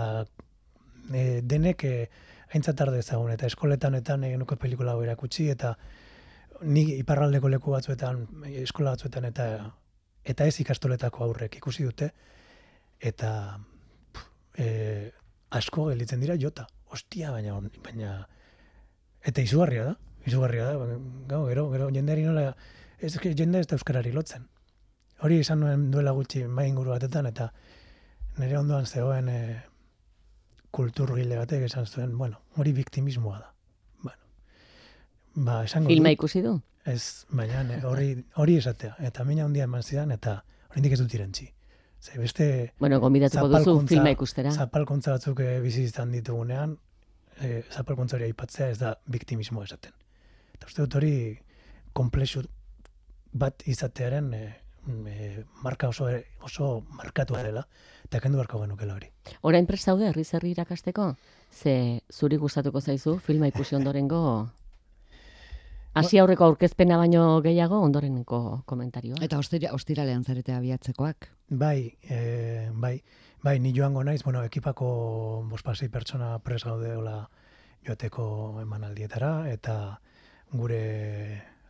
eh, 1.13 1.41
denek 1.41 1.87
eh, 1.89 2.11
aintzatar 2.53 2.93
dezagun, 2.93 3.33
eta 3.33 3.49
eskoletan-etan 3.49 4.29
egin 4.29 4.45
nuke 4.45 4.61
pelikula 4.61 4.93
hau 4.93 5.03
erakutsi, 5.07 5.49
eta 5.51 5.73
ni 6.69 6.85
iparraldeko 6.99 7.49
leku 7.49 7.73
batzuetan, 7.73 8.27
eskola 8.61 8.93
batzuetan, 8.93 9.33
eta 9.33 9.49
eta 10.25 10.47
ez 10.49 10.57
ikastoletako 10.61 11.25
aurrek 11.27 11.59
ikusi 11.61 11.85
dute, 11.85 12.11
eta 13.01 13.31
pff, 14.13 14.29
eh, 14.61 15.11
asko 15.51 15.91
gelditzen 15.91 16.21
dira 16.21 16.37
jota. 16.41 16.67
Ostia, 16.95 17.33
baina, 17.35 17.59
baina 17.85 18.15
eta 19.25 19.43
izugarria 19.43 19.85
da, 19.91 19.95
izugarria 20.29 20.71
da, 20.71 20.99
gau, 21.31 21.45
gero, 21.49 21.69
gero 21.73 21.89
jendeari 21.95 22.27
nola, 22.27 22.51
ez 22.99 23.17
que 23.19 23.35
jende 23.35 23.61
ez 23.61 23.69
da 23.71 23.79
euskarari 23.79 24.13
lotzen. 24.13 24.47
Hori 25.25 25.41
izan 25.41 25.63
nuen 25.63 25.89
duela 25.93 26.13
gutxi 26.17 26.45
mai 26.47 26.69
inguru 26.69 26.93
batetan, 26.95 27.27
eta 27.31 27.49
nire 28.39 28.59
ondoan 28.59 28.87
zegoen 28.87 29.31
e, 29.31 29.41
kulturgile 30.75 31.39
batek 31.39 31.67
esan 31.69 31.87
zuen, 31.87 32.15
bueno, 32.19 32.43
hori 32.59 32.75
biktimismoa 32.77 33.39
da. 33.39 33.51
Bueno, 34.03 34.23
ba, 35.35 35.63
esango 35.65 35.93
Filma 35.93 36.11
dut, 36.13 36.19
ikusi 36.19 36.43
du? 36.45 36.59
ez, 36.85 37.25
baina 37.31 37.65
hori, 37.89 38.15
hori 38.37 38.59
esatea, 38.61 38.97
eta 39.09 39.25
mina 39.25 39.47
handia 39.49 39.69
eman 39.69 39.83
zidan, 39.83 40.13
eta 40.13 40.43
oraindik 40.71 40.97
ez 40.97 41.01
dut 41.01 41.15
irentzi. 41.17 41.49
Ze 42.05 42.19
beste, 42.21 42.75
Bueno, 42.79 42.99
gombidatuko 43.01 43.49
duzu 43.49 43.87
filma 43.89 44.11
ikustera. 44.13 44.51
zapalkuntza 44.53 45.15
batzuk 45.15 45.39
eh, 45.41 45.61
bizi 45.65 45.87
izan 45.89 46.11
ditugunean, 46.13 46.77
e, 47.41 47.63
zapalkuntza 47.73 48.19
hori 48.19 48.27
aipatzea 48.29 48.69
ez 48.75 48.79
da 48.79 48.91
biktimismo 49.09 49.63
esaten. 49.65 49.95
Eta 50.55 50.69
uste 50.69 50.85
dut 50.85 50.97
hori 51.01 51.15
komplexu 51.97 52.43
bat 53.33 53.65
izatearen 53.67 54.29
e, 54.37 54.43
e, 55.09 55.45
marka 55.65 55.89
oso, 55.89 56.11
oso 56.45 56.69
markatu 56.99 57.39
dela, 57.41 57.65
eta 58.05 58.21
kendu 58.21 58.37
beharko 58.37 58.61
genukela 58.67 58.99
hori. 58.99 59.09
Orain 59.41 59.65
prest 59.67 59.89
zaude 59.89 60.11
herri 60.11 60.25
zerri 60.25 60.53
irakasteko? 60.53 61.15
Ze 61.51 62.03
zuri 62.13 62.37
gustatuko 62.37 62.81
zaizu 62.85 63.17
filma 63.19 63.49
ikusi 63.49 63.81
ondorengo 63.81 64.21
Hasi 65.95 66.19
aurreko 66.19 66.49
aurkezpena 66.49 66.97
baino 66.99 67.41
gehiago 67.45 67.79
ondoreneko 67.87 68.41
komentarioa. 68.67 69.21
Eta 69.23 69.39
ostira, 69.39 69.71
ostiralean 69.77 70.25
zarete 70.25 70.53
abiatzekoak. 70.53 71.29
Bai, 71.51 71.95
e, 72.03 72.19
bai, 72.73 72.97
bai, 73.45 73.59
ni 73.61 73.73
joango 73.77 74.03
naiz, 74.05 74.23
bueno, 74.25 74.43
ekipako 74.43 74.89
bospasei 75.51 75.89
pertsona 75.95 76.39
pres 76.43 76.65
gaudeola 76.65 77.21
joateko 77.87 78.27
emanaldietara, 78.63 79.51
eta 79.53 79.77
gure 80.51 80.81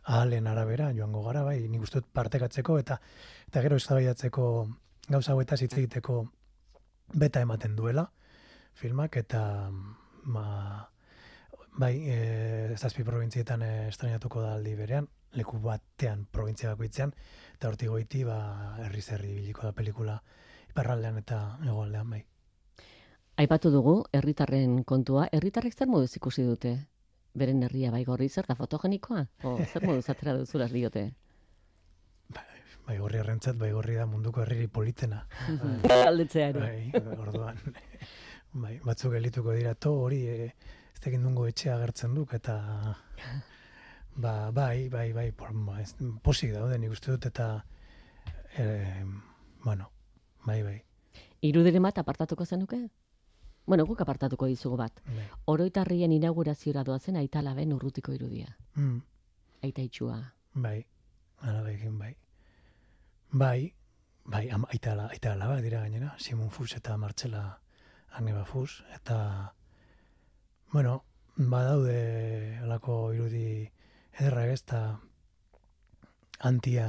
ahalen 0.05 0.47
arabera 0.47 0.91
joango 0.93 1.21
gara, 1.27 1.43
bai, 1.43 1.59
nik 1.69 1.85
uste 1.85 2.01
dut 2.01 2.09
partekatzeko, 2.13 2.79
eta 2.81 2.99
eta 3.47 3.61
gero 3.61 3.77
eztabaidatzeko 3.81 4.47
gauza 5.09 5.33
hauetaz 5.33 5.61
hitz 5.61 5.73
egiteko 5.77 6.23
beta 7.13 7.41
ematen 7.45 7.75
duela 7.77 8.09
filmak, 8.73 9.17
eta 9.21 9.69
ma, 10.23 10.45
bai, 11.77 11.93
e, 12.07 12.75
zazpi 12.77 13.03
provintzietan 13.03 13.63
e, 13.63 13.71
estrenatuko 13.89 14.41
da 14.41 14.53
aldi 14.55 14.75
berean, 14.75 15.07
leku 15.35 15.59
batean 15.59 16.25
provintzia 16.31 16.71
bakoitzean, 16.71 17.11
eta 17.55 17.69
hortik 17.69 17.91
goiti, 17.91 18.23
ba, 18.27 18.37
herri 18.85 19.01
zerri 19.01 19.33
biliko 19.33 19.67
da 19.67 19.73
pelikula 19.75 20.15
iparraldean 20.71 21.19
eta 21.21 21.41
hegoaldean 21.63 22.09
bai. 22.15 22.23
Aipatu 23.43 23.71
dugu 23.71 23.95
herritarren 24.15 24.83
kontua, 24.87 25.27
herritarrek 25.35 25.75
zer 25.75 25.91
moduz 25.91 26.13
ikusi 26.15 26.45
dute? 26.47 26.77
Beren 27.35 27.63
herria 27.67 27.91
bai 27.91 28.05
gorri 28.07 28.29
zer 28.29 28.47
da 28.47 28.55
fotogenikoa? 28.55 29.25
O 29.43 29.57
zer 29.65 29.83
moduz 29.83 30.07
atera 30.09 30.37
duzuraz 30.39 30.71
diote? 30.71 31.09
Bai 32.85 32.99
gorri 33.01 33.17
errentzat, 33.17 33.57
bai 33.57 33.71
gorri 33.73 33.97
da 33.97 34.05
munduko 34.05 34.43
herriri 34.43 34.67
politena. 34.71 35.25
Galdetzeari. 35.89 36.61
Bai, 36.61 37.03
orduan. 37.17 37.59
Bai, 38.53 38.77
batzuk 38.85 39.15
elituko 39.17 39.55
dira 39.57 39.73
to 39.75 39.91
hori 39.99 40.21
e, 40.31 40.51
ez 40.95 40.99
tekin 41.03 41.23
dungo 41.27 41.45
etxea 41.49 41.75
agertzen 41.75 42.13
duk 42.15 42.33
eta 42.37 42.55
ba, 44.23 44.51
bai, 44.51 44.87
bai, 44.89 45.11
bai, 45.13 45.31
por, 45.35 45.51
ba, 45.67 45.81
ez, 45.83 45.93
posik 46.23 46.53
daude 46.55 46.77
nik 46.79 46.91
uste 46.95 47.11
dut 47.11 47.25
eta 47.31 47.65
e, 48.57 49.03
bueno, 49.63 49.91
bai, 50.45 50.61
bai, 50.63 50.77
Irudiren 51.45 51.83
bat 51.83 51.97
apartatuko 52.01 52.45
zenuke? 52.45 52.77
Bueno, 53.67 53.85
guk 53.85 53.99
apartatuko 54.01 54.47
dizugu 54.49 54.77
bat. 54.77 54.99
bai. 55.05 55.25
Oroitarrien 55.51 56.11
inaugurazioa 56.11 56.83
doazen 56.83 57.15
aita 57.17 57.41
laben 57.41 57.73
urrutiko 57.73 58.13
irudia. 58.13 58.55
Mm, 58.75 58.99
Aita 59.63 59.81
itxua. 59.81 60.33
bai, 60.53 60.85
alabekin 61.41 61.97
bai. 61.99 62.15
Bai, 63.31 63.73
bai, 64.23 64.49
ama, 64.49 64.67
aita, 64.71 64.91
ala- 64.93 65.09
aita 65.11 65.33
alaba 65.33 65.59
dira 65.61 65.81
gainera, 65.81 66.15
Simon 66.17 66.49
Fus 66.49 66.75
eta 66.75 66.97
Martxela 66.97 67.59
Agneba 68.11 68.45
Fus, 68.45 68.83
eta, 68.95 69.53
bueno, 70.75 71.05
badaude 71.37 72.59
alako 72.59 73.13
irudi 73.15 73.69
ederrak 74.19 74.49
ez, 74.51 74.57
eta 74.65 74.79
antia 76.49 76.87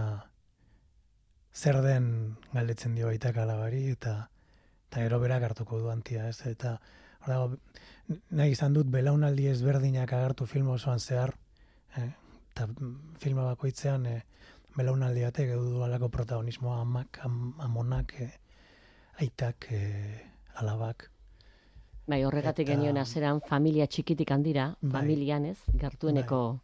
zer 1.54 1.78
den 1.84 2.08
galdetzen 2.50 2.96
dio 2.98 3.12
aitak 3.12 3.38
alabari, 3.38 3.84
eta, 3.92 4.16
eta 4.88 5.06
gero 5.06 5.20
berak 5.22 5.46
hartuko 5.46 5.78
du 5.84 5.92
antia, 5.94 6.26
ez, 6.32 6.40
eta 6.50 6.80
dago, 7.28 7.60
nahi 8.34 8.58
izan 8.58 8.74
dut 8.74 8.90
belaunaldi 8.90 9.46
ezberdinak 9.54 10.18
agertu 10.18 10.50
film 10.50 10.74
osoan 10.74 10.98
zehar, 10.98 11.36
eh? 12.02 12.10
eta 12.50 12.66
filma 13.22 13.46
bakoitzean 13.52 14.10
eh, 14.10 14.20
belaunaldi 14.74 15.28
batek 15.30 15.54
du 15.62 15.86
alako 15.86 16.10
protagonismoa 16.18 16.80
amak, 16.82 17.22
am, 17.22 17.54
amonak, 17.70 18.18
eh, 18.18 18.32
aitak, 19.22 19.70
eh, 19.70 20.24
alabak. 20.58 21.12
Bai, 22.06 22.24
horregatik 22.24 22.68
Eta- 22.68 22.76
genioen 22.76 22.98
azeran 22.98 23.40
familia 23.40 23.86
txikitik 23.86 24.30
handira, 24.30 24.76
Bai. 24.80 24.92
familian 25.00 25.44
ez, 25.44 25.58
gertueneko 25.74 26.60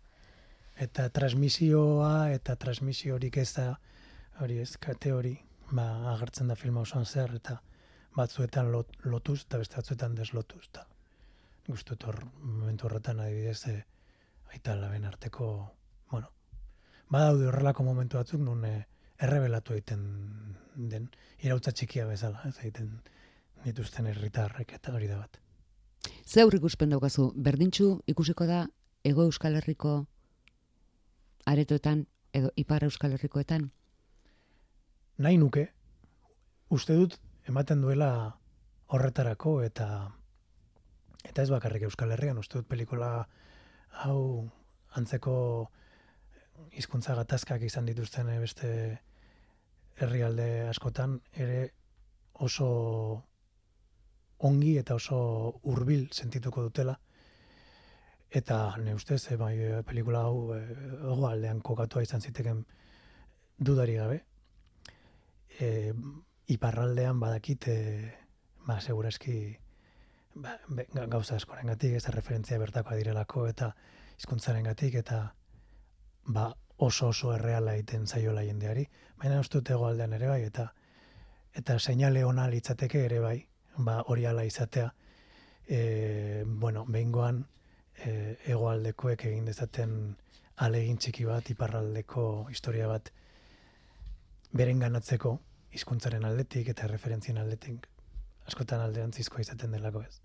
Eta 0.81 1.09
transmisioa 1.11 2.31
eta 2.33 2.57
transmisiorik 2.57 3.37
ez 3.37 3.53
da, 3.55 3.67
hori 4.41 4.59
ez, 4.63 4.77
kate 4.81 5.13
hori, 5.13 5.35
ba, 5.71 5.85
agertzen 6.15 6.49
da 6.49 6.57
filma 6.57 6.81
osoan 6.81 7.05
zer, 7.05 7.35
eta 7.37 7.59
batzuetan 8.17 8.71
lot, 8.73 8.89
lotuz, 9.05 9.43
eta 9.45 9.61
beste 9.61 9.77
batzuetan 9.77 10.15
deslotuz, 10.15 10.63
eta 10.71 10.87
guztut 11.69 12.05
hor, 12.09 12.19
momentu 12.41 12.89
horretan 12.89 13.21
adibidez, 13.21 13.67
e, 13.69 13.85
aita 14.53 14.75
laben 14.77 15.05
arteko, 15.05 15.49
bueno, 16.11 16.33
badaude 17.11 17.47
horrelako 17.47 17.85
momentu 17.85 18.19
batzuk, 18.19 18.41
nun 18.41 18.65
e, 18.65 18.75
errebelatu 19.23 19.77
egiten 19.77 20.03
den, 20.75 21.11
irautza 21.45 21.73
txikia 21.73 22.07
bezala, 22.09 22.43
ez 22.49 22.57
egiten 22.59 22.97
dituzten 23.65 24.07
herritarrek 24.07 24.73
eta 24.79 24.93
hori 24.93 25.09
da 25.09 25.19
bat. 25.19 25.39
Ze 26.27 26.43
aurre 26.43 26.59
ikuspen 26.59 26.91
daukazu, 26.91 27.33
berdintxu 27.37 28.01
ikusiko 28.07 28.47
da 28.47 28.67
Ego 29.05 29.23
Euskal 29.23 29.57
Herriko 29.57 30.07
aretoetan 31.47 32.07
edo 32.33 32.51
Ipar 32.57 32.85
Euskal 32.85 33.13
Herrikoetan? 33.13 33.71
nahi 35.23 35.37
nuke, 35.39 35.69
uste 36.71 36.97
dut 36.99 37.19
ematen 37.49 37.83
duela 37.85 38.11
horretarako 38.89 39.61
eta 39.63 39.89
Eta 41.23 41.45
ez 41.45 41.51
bakarrik 41.53 41.85
Euskal 41.87 42.11
Herrian, 42.11 42.39
uste 42.41 42.59
dut 42.59 42.67
pelikula 42.67 43.29
hau 44.03 44.51
antzeko 44.99 45.35
hizkuntza 46.75 47.15
gatazkak 47.15 47.63
izan 47.63 47.87
dituzten 47.87 48.27
beste 48.43 48.71
herrialde 50.03 50.67
askotan 50.67 51.21
ere 51.45 51.61
oso 52.35 53.23
ongi 54.49 54.77
eta 54.79 54.97
oso 54.99 55.19
hurbil 55.63 56.09
sentituko 56.13 56.63
dutela. 56.67 56.99
Eta 58.33 58.77
ne 58.81 58.95
ustez, 58.95 59.21
e, 59.31 59.37
bai, 59.37 59.55
eh, 59.61 59.83
pelikula 59.87 60.23
hau 60.27 60.55
e, 60.57 60.63
aldean 61.29 61.61
kokatua 61.61 62.03
izan 62.03 62.21
ziteken 62.21 62.65
dudari 63.59 63.99
gabe. 64.01 64.23
E, 65.61 65.93
iparraldean 66.55 67.21
badakit, 67.21 67.69
e, 67.69 67.77
ba, 68.67 68.81
seguraski, 68.81 69.37
ba, 70.35 70.57
be, 70.69 70.89
gauza 71.13 71.37
askoren 71.37 71.69
gatik, 71.75 71.99
ez 72.01 72.09
referentzia 72.09 72.59
bertakoa 72.59 72.97
direlako, 72.97 73.47
eta 73.53 73.75
hizkuntzaren 74.17 74.65
gatik, 74.65 74.97
eta 75.05 75.23
ba, 76.25 76.49
oso 76.79 77.13
oso 77.13 77.35
erreala 77.35 77.77
egiten 77.77 78.07
zaiola 78.07 78.43
jendeari. 78.49 78.89
Baina 79.21 79.41
uste 79.41 79.61
dut 79.61 79.71
aldean 79.77 80.17
ere 80.19 80.29
bai, 80.33 80.43
eta 80.49 80.73
eta 81.53 81.79
seinale 81.79 82.25
ona 82.25 82.49
litzateke 82.49 83.05
ere 83.05 83.19
bai, 83.21 83.39
ba, 83.77 84.03
hori 84.07 84.27
ala 84.27 84.45
izatea, 84.45 84.93
e, 85.67 86.45
bueno, 86.47 86.85
behingoan, 86.89 87.47
e, 88.05 88.37
egoaldekoek 88.55 89.25
egin 89.31 89.47
dezaten 89.49 90.17
alegin 90.57 90.99
txiki 90.99 91.25
bat, 91.29 91.49
iparraldeko 91.51 92.49
historia 92.51 92.89
bat 92.91 93.13
beren 94.53 94.83
ganatzeko, 94.83 95.39
hizkuntzaren 95.73 96.25
aldetik 96.29 96.69
eta 96.75 96.89
referentzien 96.91 97.39
aldetik, 97.41 97.89
askotan 98.47 98.83
alderantzizkoa 98.85 99.41
izaten 99.45 99.73
delako 99.73 100.03
ez. 100.05 100.21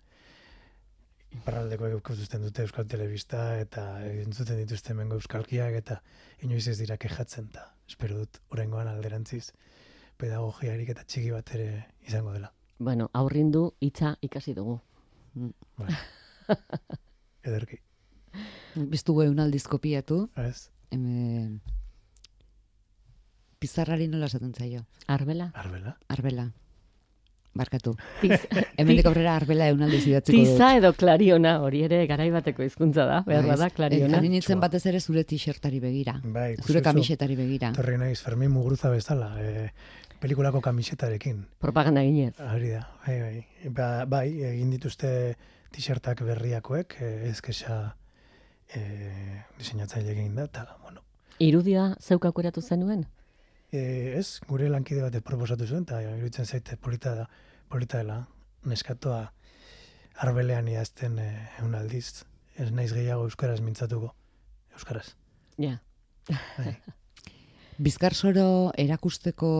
Iparraldeko 1.38 1.90
ikusten 1.98 2.44
dute 2.44 2.64
Euskal 2.64 2.86
Telebista 2.88 3.42
eta 3.60 3.84
entzuten 4.08 4.60
dituzte 4.62 4.94
mengo 4.96 5.18
Euskalkiak 5.20 5.76
eta 5.80 5.98
inoiz 6.46 6.66
ez 6.72 6.78
dira 6.80 6.96
kejatzen 6.96 7.50
eta 7.52 7.66
espero 7.88 8.22
dut 8.22 8.40
orengoan 8.54 8.88
alderantziz 8.88 9.50
pedagogiarik 10.18 10.94
eta 10.94 11.04
txiki 11.04 11.34
bat 11.34 11.52
ere 11.54 11.68
izango 12.08 12.32
dela. 12.32 12.52
Bueno, 12.78 13.10
aurrindu 13.12 13.74
hitza 13.80 14.16
ikasi 14.22 14.54
dugu. 14.54 14.78
Bai. 15.78 15.94
ederki. 17.48 17.80
Biztu 18.92 19.16
eun 19.24 19.40
aldiz 19.42 19.66
kopiatu. 19.66 20.28
Ez. 20.38 20.70
Hemen... 20.94 21.58
Pizarrari 23.58 24.06
nola 24.06 24.28
esaten 24.30 24.54
zaio? 24.54 24.84
Arbela? 25.10 25.50
Arbela. 25.58 25.96
Arbela. 26.14 26.46
Barkatu. 27.58 27.96
Tiz, 28.20 28.36
Hemen 28.78 29.00
aurrera 29.08 29.34
arbela 29.34 29.66
eun 29.72 29.82
aldiz 29.82 30.04
idatziko 30.06 30.36
dut. 30.36 30.52
Tiza 30.52 30.68
edo 30.78 30.92
klariona 30.94 31.56
hori 31.64 31.82
ere 31.88 32.04
garaibateko 32.06 32.62
hizkuntza 32.62 33.06
da, 33.08 33.16
behar 33.26 33.48
bada, 33.48 33.70
klariona. 33.74 34.20
Harin 34.20 34.36
nintzen 34.36 34.62
batez 34.62 34.84
ere 34.86 35.00
zure 35.00 35.24
t-shirtari 35.26 35.80
begira. 35.82 36.20
Bai, 36.36 36.52
zure 36.62 36.84
kamisetari 36.86 37.34
begira. 37.40 37.72
Torri 37.74 37.98
naiz, 37.98 38.20
Fermin 38.22 38.52
Mugruza 38.54 38.92
bezala, 38.94 39.32
e, 39.42 39.72
pelikulako 40.20 40.60
kamisetarekin. 40.60 41.46
Propaganda 41.58 42.02
ginez. 42.02 42.34
Hori 42.40 42.72
da, 42.74 42.82
bai, 43.06 43.18
bai. 43.20 43.70
Ba, 43.74 43.88
bai, 44.06 44.26
egin 44.50 44.70
dituzte 44.74 45.10
t-shirtak 45.74 46.22
berriakoek, 46.26 46.96
eh, 47.00 47.28
ez 47.30 47.40
kesa 47.44 47.78
eh, 48.74 49.44
diseinatzaile 49.58 50.12
egin 50.16 50.34
da, 50.38 50.48
eta, 50.50 50.66
bueno. 50.82 51.04
Irudia 51.38 51.92
zeuk 52.00 52.26
aukeratu 52.26 52.62
zenuen? 52.62 53.06
Eh, 53.70 54.16
ez, 54.18 54.40
gure 54.48 54.68
lankide 54.72 55.04
bat 55.04 55.18
proposatu 55.24 55.66
zuen, 55.66 55.84
eta 55.86 56.00
iruditzen 56.02 56.46
zaite 56.46 56.76
polita 56.76 57.14
da, 57.14 57.28
polita 57.68 58.02
dela, 58.02 58.22
neskatoa 58.64 59.26
arbelean 60.24 60.68
iazten 60.72 61.18
eh, 61.22 61.34
egun 61.58 61.76
aldiz, 61.78 62.24
ez 62.58 62.70
naiz 62.74 62.90
gehiago 62.92 63.28
euskaraz 63.28 63.60
mintzatuko, 63.62 64.14
euskaraz. 64.74 65.12
Ja. 65.58 65.78
Bai. 66.28 66.74
Bizkarsoro 67.78 68.72
erakusteko 68.74 69.50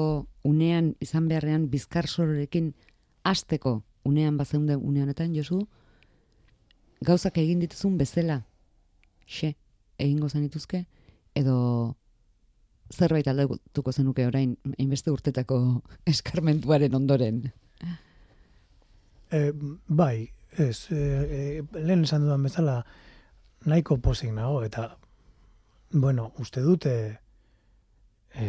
unean 0.42 0.94
izan 1.00 1.28
beharrean 1.30 1.68
bizkarsororekin 1.70 2.72
hasteko 3.22 3.82
unean 4.04 4.36
bazeunde 4.36 4.76
une 4.76 5.02
honetan 5.02 5.34
Josu 5.34 5.60
gauzak 7.04 7.38
egin 7.38 7.60
dituzun 7.62 7.98
bezala 7.98 8.40
xe 9.26 9.54
egingo 9.98 10.28
zenituzke 10.28 10.86
edo 11.38 11.58
zerbait 12.90 13.28
aldatuko 13.28 13.92
zenuke 13.92 14.26
orain 14.26 14.56
hainbeste 14.78 15.12
urtetako 15.12 15.60
eskarmentuaren 16.12 16.94
ondoren. 16.94 17.42
E, 19.30 19.52
bai, 19.86 20.30
ez, 20.56 20.88
e, 20.90 20.98
e, 20.98 21.40
lehen 21.76 22.06
esan 22.08 22.24
dudan 22.24 22.42
bezala 22.48 22.80
nahiko 23.68 23.98
pozik 24.00 24.32
nago, 24.32 24.62
eta, 24.64 24.96
bueno, 25.92 26.32
uste 26.40 26.64
dute 26.64 26.94
e, 28.34 28.48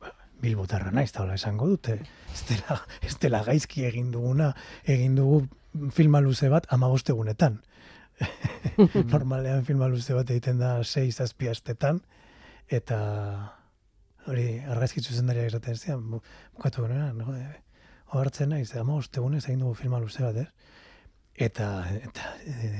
ba, 0.00 0.12
bilbotarra 0.42 0.92
naiz, 0.94 1.10
taula 1.12 1.36
esango 1.38 1.68
dute, 1.70 1.98
ez 2.32 2.44
dela, 2.48 2.78
ez 3.02 3.16
dela 3.22 3.42
gaizki 3.46 3.86
egin 3.88 4.10
duguna, 4.14 4.52
egin 4.84 5.16
dugu 5.18 5.44
filma 5.94 6.20
luze 6.20 6.48
bat 6.52 6.66
ama 6.70 6.88
bostegunetan. 6.92 7.60
Normalean 9.12 9.64
filma 9.66 9.88
luze 9.90 10.14
bat 10.14 10.30
egiten 10.30 10.60
da 10.60 10.76
6 10.84 11.22
azpiastetan, 11.24 12.02
eta 12.68 12.98
hori 14.30 14.46
arraizkitzu 14.70 15.16
zendaria 15.18 15.48
esaten 15.50 15.76
zian, 15.76 16.04
bukatu 16.54 16.86
genera, 16.86 17.12
no? 17.16 17.34
E, 17.34 18.46
naiz, 18.46 18.68
ama 18.76 18.94
ostegunez 19.00 19.44
egin 19.46 19.64
dugu 19.64 19.74
filma 19.74 19.98
luze 20.00 20.22
bat, 20.22 20.36
ez? 20.36 20.48
Eta, 21.34 21.68
eta 21.96 22.34
e, 22.44 22.70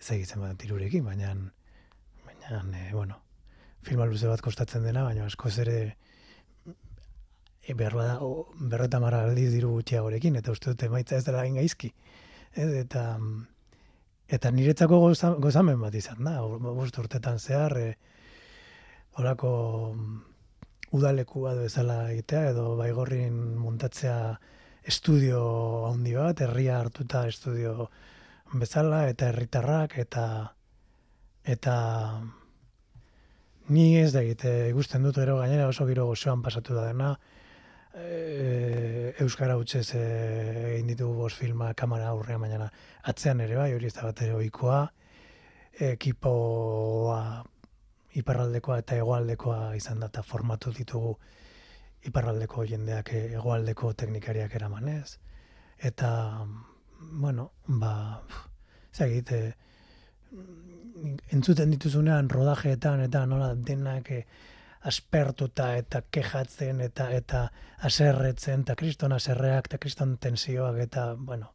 ez 0.00 0.10
egitzen 0.16 0.40
bat 0.42 0.56
tirurekin, 0.58 1.04
baina, 1.04 1.34
baina, 2.24 2.62
e, 2.80 2.92
bueno, 2.94 3.20
filma 3.86 4.06
luze 4.06 4.28
bat 4.28 4.42
kostatzen 4.44 4.84
dena, 4.86 5.04
baina 5.06 5.26
askoz 5.26 5.56
ere 5.64 5.78
e, 7.62 7.74
behar 7.74 7.94
bada, 7.94 9.00
mara 9.00 9.22
aldiz 9.26 9.50
diru 9.52 9.74
gutxiagorekin, 9.76 10.36
eta 10.40 10.52
uste 10.54 10.72
dute 10.72 10.88
maitza 10.88 11.16
ez 11.16 11.24
dela 11.26 11.44
gaizki. 11.44 11.92
Ez? 12.54 12.68
Eta, 12.82 13.04
eta 14.28 14.50
niretzako 14.50 15.00
gozamen 15.40 15.80
bat 15.80 15.94
izan 15.94 16.24
da, 16.24 16.40
bost 16.42 16.98
urtetan 16.98 17.38
zehar, 17.38 17.76
e, 17.78 17.94
horako 19.18 19.52
udaleku 20.94 21.42
bat 21.44 21.58
bezala 21.60 22.10
egitea, 22.12 22.52
edo 22.54 22.76
baigorrin 22.78 23.34
muntatzea 23.60 24.38
estudio 24.88 25.40
handi 25.90 26.14
bat, 26.16 26.40
herria 26.40 26.78
hartuta 26.80 27.26
estudio 27.28 27.90
bezala, 28.54 29.04
eta 29.12 29.28
herritarrak, 29.28 29.98
eta 30.00 30.24
eta 31.48 31.74
ni 33.68 33.98
ez 33.98 34.12
da 34.12 34.22
egite 34.22 34.70
ikusten 34.70 35.04
dut 35.04 35.18
gero 35.20 35.38
gainera 35.38 35.68
oso 35.68 35.86
giro 35.86 36.06
gozoan 36.08 36.42
pasatu 36.42 36.74
da 36.74 36.86
dena, 36.88 37.12
e, 37.94 39.14
Euskara 39.20 39.56
hutsez 39.58 39.90
e, 39.94 40.04
egin 40.74 40.92
ditugu 40.92 41.14
bost 41.24 41.40
filma 41.40 41.72
kamera 41.74 42.08
aurrean 42.12 42.40
baina 42.40 42.70
atzean 43.12 43.40
ere 43.44 43.58
bai, 43.60 43.72
hori 43.74 43.90
ez 43.90 43.94
da 43.96 44.06
bat 44.08 44.22
ere 44.24 44.34
oikoa, 44.38 44.80
ekipoa 45.90 47.20
iparraldekoa 48.18 48.80
eta 48.82 48.96
hegoaldekoa 48.98 49.76
izan 49.78 50.00
da 50.00 50.08
eta 50.10 50.24
formatu 50.26 50.72
ditugu 50.74 51.14
iparraldeko 52.08 52.64
jendeak 52.66 53.12
hegoaldeko 53.14 53.92
teknikariak 53.92 54.54
eramanez. 54.54 55.18
Eta, 55.78 56.10
bueno, 57.20 57.50
ba, 57.66 58.22
zagit, 58.94 59.32
e, 59.32 59.67
entzuten 61.32 61.70
dituzunean 61.70 62.30
rodajeetan 62.30 63.00
eta 63.06 63.24
nola 63.26 63.52
denak 63.54 64.10
e, 64.10 64.24
aspertuta 64.88 65.72
eta 65.76 66.02
kejatzen 66.10 66.80
eta 66.80 67.10
eta 67.14 67.44
aserretzen 67.88 68.64
eta 68.66 68.76
kriston 68.78 69.12
aserreak 69.12 69.70
eta 69.70 69.78
kriston 69.78 70.16
tensioak 70.18 70.78
eta, 70.86 71.14
bueno, 71.14 71.52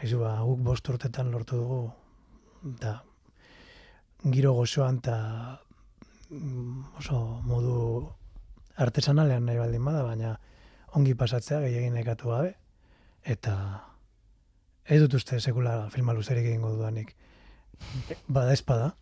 haizu 0.00 0.20
ba, 0.24 0.38
guk 0.42 0.60
bost 0.70 0.88
urtetan 0.88 1.30
lortu 1.30 1.56
dugu 1.56 1.80
eta 2.74 2.98
giro 4.32 4.52
gozoan 4.54 4.98
eta 5.02 5.16
Mm, 6.28 6.84
oso 7.00 7.40
modu 7.48 8.04
artesanalean 8.76 9.46
nahi 9.48 9.56
baldin 9.56 9.84
bada, 9.84 10.02
baina 10.04 10.34
ongi 10.98 11.14
pasatzea 11.16 11.62
gehiagin 11.62 11.96
ekatu 11.96 12.28
gabe, 12.34 12.50
eta 13.24 13.54
ez 14.84 14.98
dut 15.00 15.16
uste 15.16 15.40
sekula 15.40 15.88
filma 15.94 16.12
luzerik 16.12 16.44
egingo 16.50 16.74
dudanik. 16.74 17.14
Bada 18.28 18.52
espada, 18.52 18.94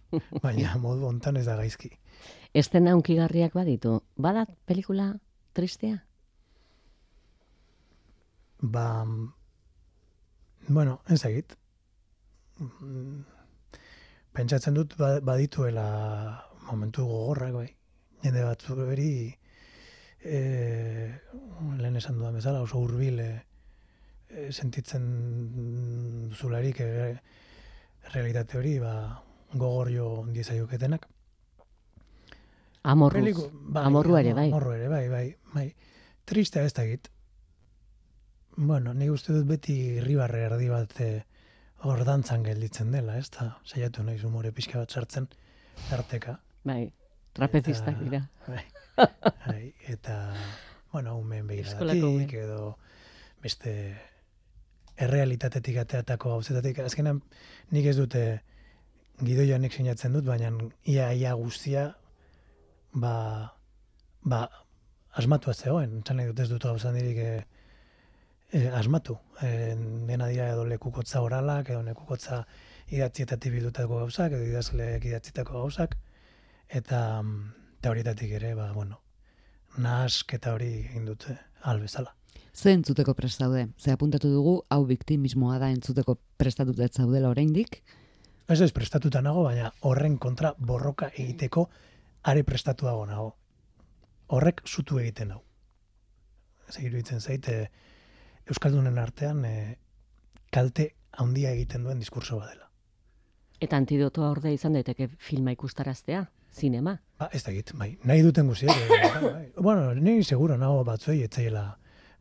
baina 0.43 0.77
modu 0.85 1.07
hontan 1.09 1.37
ez 1.37 1.47
da 1.47 1.57
gaizki. 1.59 1.91
Estena 2.57 2.95
unkigarriak 2.97 3.55
baditu, 3.55 4.01
bada 4.17 4.47
pelikula 4.67 5.13
tristea? 5.57 6.03
Ba, 8.61 9.05
bueno, 10.69 11.01
ez 11.09 11.23
egit. 11.29 11.57
Mm, 12.59 13.25
pentsatzen 14.37 14.75
dut 14.77 14.97
ba, 15.01 15.19
badituela 15.21 15.89
momentu 16.71 17.05
gogorrak 17.07 17.53
bai. 17.57 17.69
Jende 18.25 18.45
batzu 18.47 18.77
beri 18.79 19.11
e, 20.25 20.39
lehen 21.79 21.97
esan 22.01 22.19
dudan 22.19 22.39
bezala 22.41 22.63
oso 22.65 22.81
hurbil 22.81 23.21
e, 23.21 23.31
e, 24.29 24.49
sentitzen 24.53 25.05
zularik 26.35 26.81
e, 26.81 26.91
realitate 28.13 28.59
hori, 28.59 28.79
ba, 28.79 29.23
gogorio 29.53 30.09
ondiezaioketenak. 30.23 31.07
Amorruz. 32.83 33.23
Peliku- 33.23 33.51
bai, 33.53 33.85
Amorrua 33.85 34.21
ere, 34.21 34.33
bai. 34.35 34.49
Amorrua 34.51 34.77
ere, 34.77 34.89
bai, 34.89 35.09
bai, 35.09 35.37
bai. 35.55 35.67
Tristea 36.25 36.63
ez 36.65 36.73
da 36.75 36.85
egit. 36.85 37.09
Bueno, 38.57 38.95
ni 38.95 39.11
uste 39.11 39.33
dut 39.35 39.47
beti 39.47 39.75
irribarre 39.99 40.45
erdi 40.47 40.69
bat 40.71 40.95
eh, 41.01 41.25
hor 41.85 42.05
dantzan 42.09 42.43
gelditzen 42.47 42.91
dela, 42.95 43.19
ez 43.19 43.29
da? 43.31 43.59
Saiatu 43.65 44.03
naiz 44.03 44.23
umore 44.25 44.53
pixka 44.53 44.79
bat 44.79 44.91
sartzen, 44.91 45.29
tarteka. 45.91 46.39
Bai, 46.65 46.93
trapezistak 47.37 47.99
Eta- 47.99 48.05
dira. 48.05 48.23
Bai. 48.47 48.65
bai, 49.47 49.75
eta, 49.93 50.33
bueno, 50.93 51.19
umen 51.19 51.47
begiradatik, 51.47 52.33
edo 52.33 52.79
beste 53.43 53.75
errealitatetik 54.97 55.79
ateatako 55.83 56.37
gauzetatik. 56.37 56.81
Azkenan, 56.85 57.21
nik 57.73 57.87
ez 57.87 57.97
dute 57.99 58.23
gidoia 59.25 59.59
nik 59.59 59.73
sinatzen 59.73 60.17
dut, 60.17 60.25
baina 60.29 60.51
ia, 60.85 61.11
ia 61.13 61.35
guztia, 61.37 61.89
ba, 62.93 63.17
ba, 64.25 64.47
asmatu 65.17 65.53
zegoen. 65.53 66.01
Txan 66.03 66.21
nahi 66.21 66.33
dut 66.33 66.43
ez 66.45 66.49
dut 66.53 66.69
gauza 66.69 66.93
dirik 66.93 67.21
e, 67.23 67.31
e, 68.53 68.67
asmatu. 68.81 69.19
E, 69.43 69.51
dena 70.09 70.29
dira 70.33 70.51
edo 70.53 70.67
lekukotza 70.69 71.23
oralak, 71.25 71.71
edo 71.73 71.83
lekukotza 71.87 72.45
idatzietatik 72.93 73.57
bildutako 73.57 74.03
gauzak, 74.05 74.37
edo 74.37 74.47
idazleek 74.47 75.09
idatzitako 75.11 75.63
gauzak, 75.63 75.97
eta, 76.69 77.23
mm, 77.23 77.53
eta 77.87 78.15
ere, 78.27 78.55
ba, 78.55 78.73
bueno, 78.73 79.01
nahasketa 79.79 80.55
hori 80.55 80.73
egin 80.85 81.05
dute 81.07 81.37
albezala. 81.63 82.15
Ze 82.57 82.73
entzuteko 82.73 83.13
prest 83.15 83.39
zaude? 83.39 83.69
Ze 83.77 83.93
apuntatu 83.93 84.31
dugu, 84.33 84.53
hau 84.73 84.87
biktimismoa 84.89 85.59
da 85.61 85.69
entzuteko 85.69 86.15
prestatutet 86.41 86.95
zaudela 86.95 87.29
oraindik. 87.29 87.83
Ez 88.49 88.63
ez 88.65 88.71
prestatuta 88.73 89.21
nago, 89.21 89.43
baina 89.45 89.75
horren 89.85 90.17
kontra 90.17 90.55
borroka 90.57 91.11
egiteko 91.13 91.67
are 92.25 92.47
prestatuago 92.49 93.05
nago. 93.07 93.35
Horrek 94.33 94.65
zutu 94.65 95.03
egiten 95.05 95.37
hau. 95.37 95.43
Ez 96.69 96.81
iruditzen 96.81 97.21
zaite 97.21 97.59
Euskaldunen 98.49 98.99
artean 99.05 99.45
e, 99.45 99.55
kalte 100.51 100.95
handia 101.13 101.53
egiten 101.53 101.85
duen 101.85 102.01
diskurso 102.01 102.41
bat 102.41 102.55
dela. 102.55 102.71
Eta 103.61 103.77
antidotoa 103.77 104.31
ordea 104.33 104.57
izan 104.57 104.73
daiteke 104.73 105.11
filma 105.19 105.53
ikustaraztea, 105.53 106.25
zinema. 106.57 107.03
Ba, 107.21 107.29
ez 107.37 107.45
da 107.45 107.53
egit, 107.53 107.77
bai, 107.77 107.99
nahi 108.05 108.25
duten 108.25 108.49
guziek. 108.49 108.71
e, 108.71 109.03
bai, 109.05 109.25
bai. 109.33 109.49
bueno, 109.61 109.93
ni 109.95 110.23
seguro 110.25 110.57
nago 110.57 110.85
batzuei 110.85 111.21
etzaiela 111.27 111.75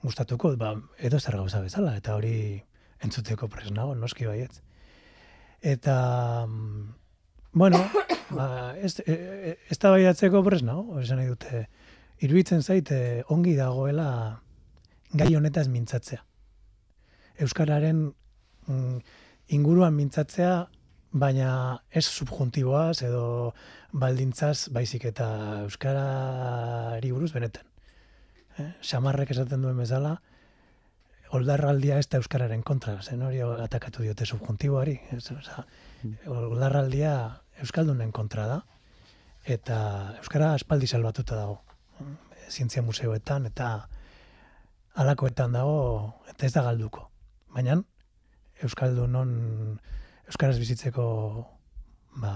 gustatuko, 0.04 0.56
ba, 0.58 0.76
edo 0.98 1.20
zer 1.20 1.38
gauza 1.38 1.62
bezala, 1.64 1.96
eta 1.98 2.16
hori 2.16 2.62
entzuteko 3.04 3.48
pres 3.52 3.72
nago, 3.72 3.96
noski 3.96 4.28
baietz. 4.28 4.62
Eta, 5.62 6.46
mm, 6.48 6.86
bueno, 7.54 7.82
ba, 8.38 8.76
ez, 8.78 9.00
e, 9.06 9.14
e, 9.14 9.58
ez 9.70 9.78
da 9.82 9.92
baiatzeko 9.96 10.44
pres 10.46 10.62
nago, 10.64 11.00
esan 11.02 11.22
nahi 11.22 11.32
dute, 11.32 11.66
iruditzen 12.26 12.64
zaite 12.64 13.24
ongi 13.34 13.56
dagoela 13.58 14.10
gai 15.14 15.34
honetaz 15.36 15.68
mintzatzea. 15.72 16.24
Euskararen 17.46 18.08
mm, 18.68 18.98
inguruan 19.56 19.96
mintzatzea, 19.96 20.56
baina 21.16 21.50
ez 21.96 22.04
subjuntiboaz 22.06 23.02
edo 23.08 23.54
baldintzaz 23.96 24.68
baizik 24.76 25.06
eta 25.12 25.28
euskarari 25.64 27.12
buruz 27.16 27.32
benetan. 27.32 27.64
Eh? 28.60 28.72
Samarrek 28.82 29.32
esaten 29.36 29.64
duen 29.66 29.78
bezala, 29.78 30.16
oldarraldia 31.36 31.98
ez 32.00 32.08
da 32.08 32.20
euskararen 32.22 32.62
kontra, 32.64 32.96
zen 33.02 33.24
hori 33.26 33.42
atakatu 33.44 34.06
diote 34.06 34.26
subjuntiboari. 34.26 34.96
Ez, 35.16 35.26
oza, 35.34 35.66
oldarraldia 36.32 37.16
euskaldunen 37.64 38.14
kontra 38.16 38.48
da, 38.48 38.60
eta 39.46 39.78
euskara 40.22 40.54
aspaldi 40.56 40.88
salbatuta 40.88 41.36
dago. 41.40 41.60
Zientzia 42.50 42.84
museoetan 42.86 43.48
eta 43.50 43.70
alakoetan 45.02 45.56
dago, 45.56 46.14
eta 46.32 46.46
ez 46.48 46.54
da 46.56 46.64
galduko. 46.68 47.10
Baina, 47.56 47.80
euskaldunon 48.64 49.34
euskaraz 50.30 50.58
bizitzeko 50.62 51.06
ba, 52.22 52.32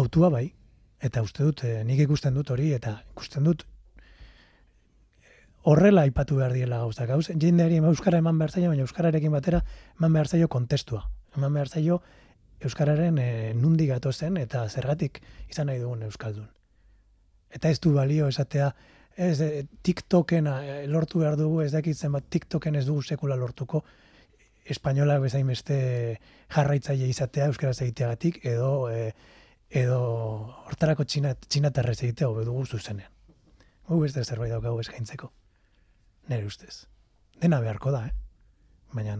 autua 0.00 0.30
bai, 0.32 0.46
eta 1.00 1.22
uste 1.24 1.44
dut, 1.44 1.64
eh, 1.64 1.82
nik 1.84 2.00
ikusten 2.06 2.34
dut 2.36 2.50
hori, 2.54 2.72
eta 2.76 3.00
ikusten 3.12 3.44
dut 3.44 3.66
horrela 5.62 6.02
aipatu 6.02 6.36
behar 6.36 6.52
diela 6.52 6.78
gauza. 6.78 7.06
Gauz, 7.06 7.28
jendeari 7.28 7.76
euskara 7.76 8.18
eman 8.18 8.38
behar 8.38 8.50
zaio, 8.50 8.70
baina 8.70 8.86
euskararekin 8.86 9.32
batera 9.32 9.64
eman 9.98 10.12
behar 10.12 10.28
zaio 10.28 10.48
kontestua. 10.48 11.08
Eman 11.36 11.54
behar 11.54 11.68
zaio 11.68 12.00
euskararen 12.60 13.18
e, 13.18 13.54
nundi 13.54 13.86
gatozen 13.88 14.36
eta 14.36 14.66
zergatik 14.68 15.20
izan 15.48 15.70
nahi 15.70 15.80
dugun 15.80 16.02
euskaldun. 16.08 16.48
Eta 17.50 17.70
ez 17.70 17.80
du 17.80 17.94
balio 17.94 18.28
esatea, 18.28 18.70
ez 19.16 19.40
e, 19.40 19.66
TikToken 19.82 20.46
eh, 20.46 20.86
lortu 20.88 21.24
behar 21.24 21.36
dugu, 21.40 21.62
ez 21.64 21.72
dakitzen 21.72 22.12
bat 22.12 22.28
TikToken 22.28 22.76
ez 22.76 22.86
dugu 22.86 23.02
sekula 23.02 23.36
lortuko, 23.36 23.82
espainola 24.70 25.18
bezain 25.18 25.48
beste 25.48 26.20
jarraitzaile 26.52 27.08
izatea 27.08 27.48
euskaraz 27.50 27.80
egiteagatik 27.80 28.44
edo 28.46 28.90
e, 28.92 29.10
edo 29.70 30.00
hortarako 30.68 31.06
txinat, 31.08 31.48
txinatarrez 31.48 31.98
egitea 32.02 32.28
hobe 32.28 32.44
dugu 32.44 32.66
zuzenean. 32.66 33.10
Gu 33.88 34.04
beste 34.04 34.22
zerbait 34.24 34.52
daukagu 34.52 34.80
eskaintzeko. 34.84 35.32
Nere 36.28 36.46
ustez. 36.46 36.86
Dena 37.40 37.60
beharko 37.60 37.90
da, 37.94 38.06
eh? 38.06 38.12
Baina 38.92 39.16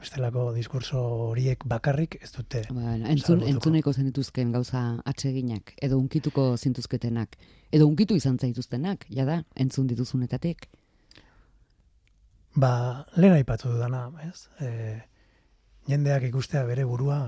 bestelako 0.00 0.50
diskurso 0.52 1.00
horiek 1.30 1.64
bakarrik 1.68 2.18
ez 2.20 2.30
dute 2.34 2.62
Bueno, 2.68 3.06
entzun, 3.08 3.42
entzuneko 3.42 3.92
zenituzken 3.92 4.52
gauza 4.52 4.82
atseginak, 5.04 5.72
edo 5.82 5.98
unkituko 5.98 6.48
zintuzketenak, 6.56 7.36
edo 7.72 7.86
unkitu 7.88 8.16
izan 8.16 8.38
zaituztenak, 8.38 9.06
jada, 9.08 9.42
entzun 9.54 9.88
dituzunetatik. 9.92 10.68
Ba, 12.56 13.06
lehen 13.16 13.36
aipatu 13.36 13.72
dudana, 13.72 14.06
ez? 14.24 14.48
E, 14.60 14.68
jendeak 15.88 16.28
ikustea 16.28 16.64
bere 16.68 16.84
burua 16.88 17.18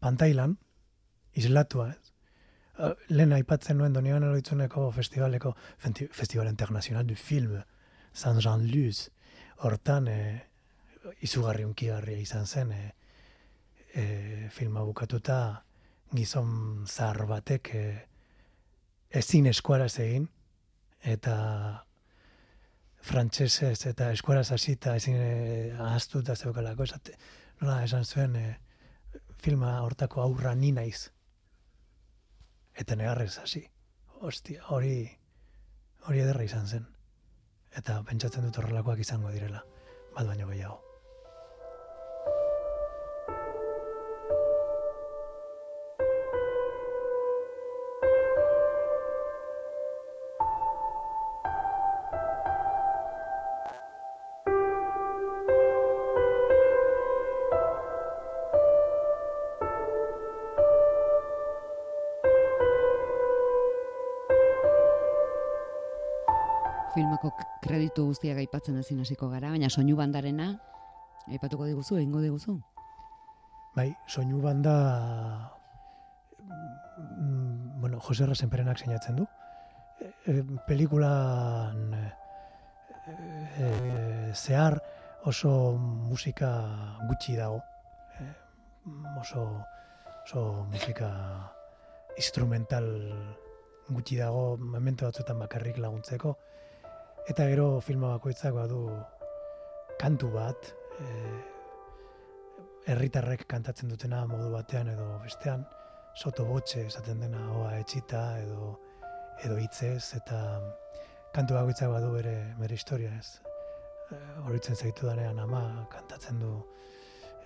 pantailan, 0.00 0.56
islatua, 1.36 1.90
ez? 1.92 2.12
E, 2.78 2.94
Lehen 3.12 3.34
aipatzen 3.36 3.76
nuen 3.76 3.92
Doniban 3.92 4.24
Eloitzuneko 4.24 4.86
festivaleko, 4.96 5.52
Festival 5.80 6.48
Internacional 6.48 7.06
du 7.06 7.16
Film, 7.16 7.58
Saint-Jean-Luz, 8.12 9.10
hortan 9.64 10.08
e, 10.08 10.20
izugarri 11.24 11.64
unkigarria 11.64 12.18
izan 12.18 12.46
zen, 12.46 12.72
e, 12.72 12.94
e, 13.94 14.48
filma 14.54 14.82
bukatuta 14.86 15.64
gizon 16.14 16.86
zahar 16.86 17.26
batek 17.26 17.74
e, 17.74 17.84
ezin 19.10 19.46
eskuaraz 19.50 19.94
egin, 20.02 20.28
eta 21.02 21.36
frantsesez 23.00 23.86
eta 23.88 24.10
eskuaraz 24.12 24.50
hasita 24.52 24.96
ezin 25.00 25.16
e, 25.16 25.30
ahaztuta 25.78 26.36
zeukalako 26.36 26.84
esate, 26.88 27.16
nola 27.60 27.80
esan 27.84 28.04
zuen 28.04 28.36
e, 28.36 28.46
filma 29.40 29.80
hortako 29.82 30.22
aurra 30.22 30.54
ni 30.54 30.72
naiz. 30.72 31.08
Eta 32.76 32.96
negarrez 32.96 33.38
hasi. 33.42 33.64
Ostia, 34.20 34.62
hori 34.68 35.08
hori 36.08 36.20
ederra 36.20 36.44
izan 36.44 36.66
zen. 36.66 36.86
Eta 37.78 38.00
pentsatzen 38.06 38.46
dut 38.46 38.58
horrelakoak 38.58 39.02
izango 39.04 39.30
direla, 39.30 39.62
bat 40.16 40.26
baino 40.26 40.48
gehiago. 40.50 40.89
K- 67.38 67.46
kreditu 67.66 68.06
guztiak 68.10 68.38
aipatzen 68.42 68.78
ezin 68.80 69.00
hasiko 69.00 69.28
gara, 69.30 69.50
baina 69.50 69.68
soinu 69.70 69.96
bandarena, 69.96 70.50
aipatuko 71.28 71.66
diguzu, 71.68 71.98
egingo 72.00 72.20
diguzu. 72.24 72.56
Bai, 73.76 73.90
soinu 74.08 74.40
banda 74.42 74.74
mm, 76.46 77.80
bueno, 77.80 78.00
Jose 78.00 78.26
Rasenperenak 78.26 78.78
sinatzen 78.78 79.16
du. 79.20 79.26
E, 80.00 80.10
e, 80.26 80.42
pelikulan 80.66 81.94
e, 81.94 82.04
e, 83.60 84.32
zehar 84.34 84.80
oso 85.24 85.52
musika 85.78 86.50
gutxi 87.08 87.36
dago. 87.36 87.60
E, 88.18 88.28
oso, 89.20 89.44
oso 90.24 90.66
musika 90.72 91.10
instrumental 92.16 92.88
gutxi 93.88 94.16
dago, 94.18 94.56
memento 94.58 95.06
batzuetan 95.06 95.38
bakarrik 95.38 95.78
laguntzeko. 95.78 96.36
Eta 97.28 97.46
gero 97.50 97.80
filma 97.80 98.14
bakoitzak 98.16 98.54
badu 98.54 98.84
kantu 100.00 100.30
bat, 100.32 100.70
e, 101.00 101.06
herritarrek 102.90 103.44
kantatzen 103.48 103.92
dutena 103.92 104.24
modu 104.26 104.50
batean 104.54 104.88
edo 104.94 105.18
bestean, 105.24 105.66
soto 106.14 106.46
botxe 106.48 106.86
esaten 106.86 107.20
dena 107.20 107.42
oa 107.58 107.76
etxita 107.78 108.22
edo 108.40 108.72
edo 109.44 109.56
hitzez 109.60 110.14
eta 110.16 110.40
kantu 111.34 111.54
bakoitzak 111.54 111.92
badu 111.92 112.10
bere 112.16 112.34
bere 112.58 112.74
historia 112.74 113.12
ez. 113.18 113.40
E, 114.10 114.18
horitzen 114.46 114.76
zaitu 114.76 115.06
danean 115.06 115.38
ama 115.38 115.86
kantatzen 115.92 116.40
du 116.40 116.52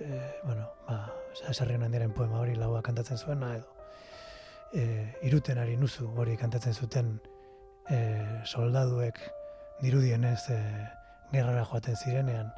e, 0.01 0.09
bueno, 0.45 0.66
ba, 0.89 1.05
esarri 1.51 1.75
handiaren 1.75 2.12
poema 2.12 2.41
hori 2.41 2.55
laua 2.55 2.83
kantatzen 2.83 3.18
zuena 3.18 3.55
edo 3.57 3.75
e, 4.75 5.14
irutenari 5.22 5.77
nuzu 5.77 6.09
hori 6.16 6.37
kantatzen 6.37 6.75
zuten 6.75 7.14
e, 7.91 7.99
soldaduek 8.45 9.20
dirudienez 9.83 10.51
e, 10.51 10.59
gerrara 11.33 11.64
joaten 11.64 11.97
zirenean 11.97 12.53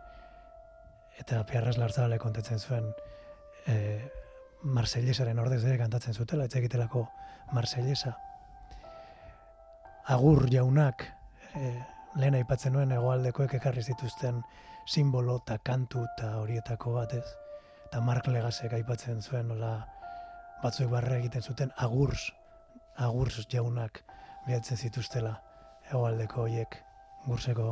eta 1.20 1.42
Piarras 1.48 1.78
Larzabale 1.78 2.18
kontatzen 2.18 2.60
zuen 2.60 2.92
e, 3.66 3.76
Marsellesaren 4.62 5.38
ordez 5.38 5.62
ere 5.64 5.78
kantatzen 5.78 6.14
zutela, 6.14 6.44
ez 6.44 6.56
egitelako 6.58 7.06
Marsellesa. 7.54 8.16
Agur 10.12 10.46
jaunak, 10.50 11.04
e, 11.54 11.72
lehen 12.20 12.38
aipatzen 12.38 12.74
nuen 12.74 12.92
egoaldekoek 12.96 13.54
ekarri 13.58 13.82
zituzten 13.82 14.42
simbolo 14.86 15.38
eta 15.42 15.58
kantu 15.58 16.04
eta 16.06 16.32
horietako 16.40 16.96
batez. 16.96 17.26
Eta 17.86 18.00
Mark 18.00 18.26
Legasek 18.26 18.72
aipatzen 18.74 19.22
zuen, 19.22 19.48
nola 19.52 19.76
batzuek 20.62 20.90
barre 20.90 21.20
egiten 21.20 21.42
zuten 21.42 21.72
agurs, 21.76 22.30
agurs 22.96 23.44
jaunak 23.52 24.02
bihatzen 24.46 24.76
zituztela 24.76 25.36
egoaldeko 25.92 26.46
horiek 26.46 26.85
gurseko 27.26 27.68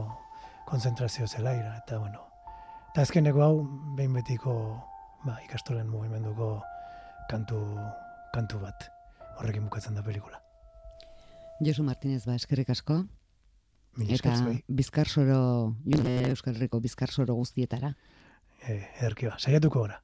konzentrazio 0.66 1.26
zelaira, 1.26 1.76
eta 1.82 1.98
bueno. 1.98 2.22
Eta 2.92 3.02
azkeneko 3.02 3.42
hau, 3.42 3.54
behin 3.96 4.14
betiko 4.14 4.54
ba, 5.24 5.38
ikastolen 5.44 5.88
mugimenduko 5.90 6.56
kantu, 7.30 7.60
kantu 8.34 8.60
bat 8.62 8.88
horrekin 9.38 9.66
bukatzen 9.66 9.94
da 9.98 10.02
pelikula. 10.06 10.40
Josu 11.64 11.84
Martinez 11.86 12.24
ba 12.26 12.34
eskerrik 12.38 12.70
asko. 12.70 13.04
Eta 14.10 14.34
bizkarsoro, 14.66 15.76
june 15.86 16.14
Euskal 16.32 16.56
Herriko 16.56 16.80
bizkarsoro 16.82 17.36
guztietara. 17.38 17.92
Eh, 18.66 18.80
ederki 18.98 19.30
ba, 19.30 19.38
saiatuko 19.38 19.84
gora. 19.84 20.00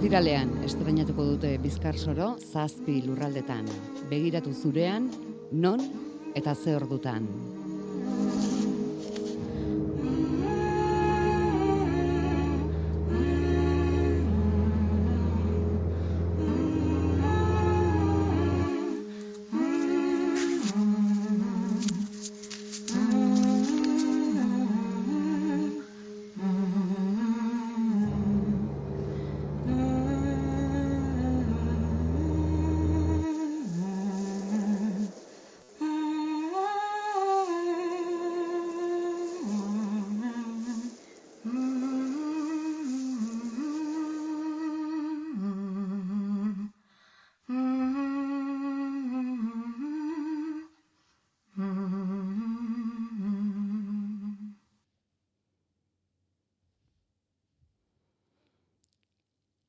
Ostiralean 0.00 0.54
estrenatuko 0.64 1.26
dute 1.26 1.50
bizkarsoro 1.60 2.30
zazpi 2.40 3.02
lurraldetan. 3.04 3.68
Begiratu 4.08 4.54
zurean, 4.56 5.10
non 5.52 5.84
eta 6.32 6.54
ze 6.56 6.72
ordutan. 6.72 7.28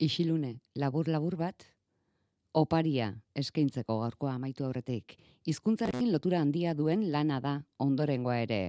Isilune, 0.01 0.55
labur-labur 0.81 1.35
bat, 1.37 1.63
oparia 2.57 3.11
eskaintzeko 3.37 3.99
gaurkoa 4.01 4.33
amaitu 4.33 4.65
aurretik. 4.65 5.13
Hizkuntzarekin 5.45 6.09
lotura 6.11 6.39
handia 6.41 6.73
duen 6.73 7.03
lana 7.13 7.37
da 7.39 7.59
ondorengoa 7.79 8.39
ere. 8.41 8.61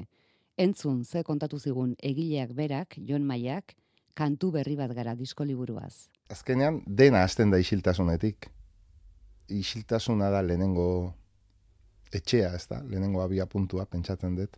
Entzun 0.61 1.05
ze 1.05 1.22
kontatu 1.24 1.59
zigun 1.59 1.95
egileak 2.03 2.53
berak, 2.53 2.99
Jon 3.09 3.24
Maiak, 3.24 3.72
kantu 4.14 4.51
berri 4.53 4.76
bat 4.76 4.93
gara 4.93 5.14
disko 5.16 5.45
liburuaz. 5.45 6.09
azkenean 6.28 6.83
dena 6.87 7.22
hasten 7.24 7.51
da 7.51 7.59
isiltasunetik. 7.59 8.51
Isiltasuna 9.49 10.30
da 10.30 10.43
lehenengo 10.43 11.14
etxea, 12.12 12.55
ez 12.55 12.66
da, 12.68 12.83
lehenengo 12.83 13.22
abia 13.22 13.47
puntua, 13.47 13.87
pentsatzen 13.87 14.37
dut, 14.37 14.57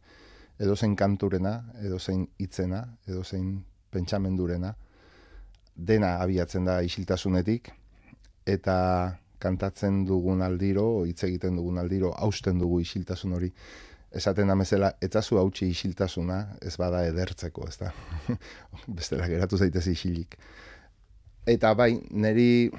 edo 0.59 0.77
zein 0.77 0.97
kanturena, 0.97 1.55
edo 1.83 1.99
zein 1.99 2.27
hitzena, 2.39 2.83
edo 3.07 3.23
zein 3.25 3.65
pentsamendurena, 3.91 4.75
dena 5.75 6.19
abiatzen 6.23 6.65
da 6.65 6.81
isiltasunetik, 6.83 7.71
eta 8.47 8.77
kantatzen 9.43 10.05
dugun 10.09 10.43
aldiro, 10.43 11.05
hitz 11.09 11.25
egiten 11.27 11.59
dugun 11.59 11.79
aldiro, 11.83 12.13
hausten 12.17 12.59
dugu 12.61 12.81
isiltasun 12.81 13.35
hori, 13.37 13.51
esaten 14.15 14.49
da 14.49 14.57
bezala, 14.57 14.93
etzazu 15.03 15.39
hautsi 15.41 15.69
isiltasuna, 15.73 16.39
ez 16.63 16.77
bada 16.81 17.03
edertzeko, 17.09 17.67
ez 17.69 17.79
da. 17.81 17.91
Bestela 18.99 19.27
geratu 19.29 19.59
zaitez 19.59 19.87
isilik. 19.91 20.37
Eta 21.51 21.75
bai, 21.77 21.93
niri 22.11 22.71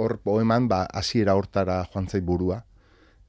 hor 0.00 0.16
poeman, 0.24 0.68
ba, 0.68 0.84
hasiera 0.90 1.36
hortara 1.38 1.82
joan 1.92 2.08
zait 2.08 2.24
burua, 2.24 2.62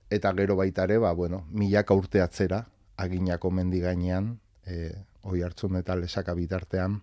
eta 0.10 0.32
gero 0.38 0.56
baita 0.56 0.86
ere, 0.88 0.98
ba, 1.04 1.12
bueno, 1.14 1.44
milaka 1.52 1.98
urte 1.98 2.24
atzera, 2.24 2.64
aginako 2.98 3.52
mendi 3.52 3.82
gainean, 3.84 4.32
e, 4.66 4.90
oi 5.28 5.42
hartzun 5.44 5.76
eta 5.82 5.98
lesaka 6.00 6.34
bitartean, 6.38 7.02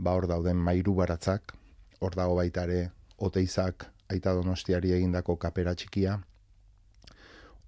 ba, 0.00 0.14
hor 0.16 0.26
dauden 0.30 0.56
mairu 0.56 0.94
baratzak, 0.96 1.52
hor 2.00 2.16
dago 2.16 2.36
baita 2.38 2.64
ere, 2.68 2.90
oteizak, 3.20 3.86
aita 4.10 4.32
donostiari 4.34 4.94
egindako 4.96 5.36
kapera 5.36 5.74
txikia, 5.76 6.16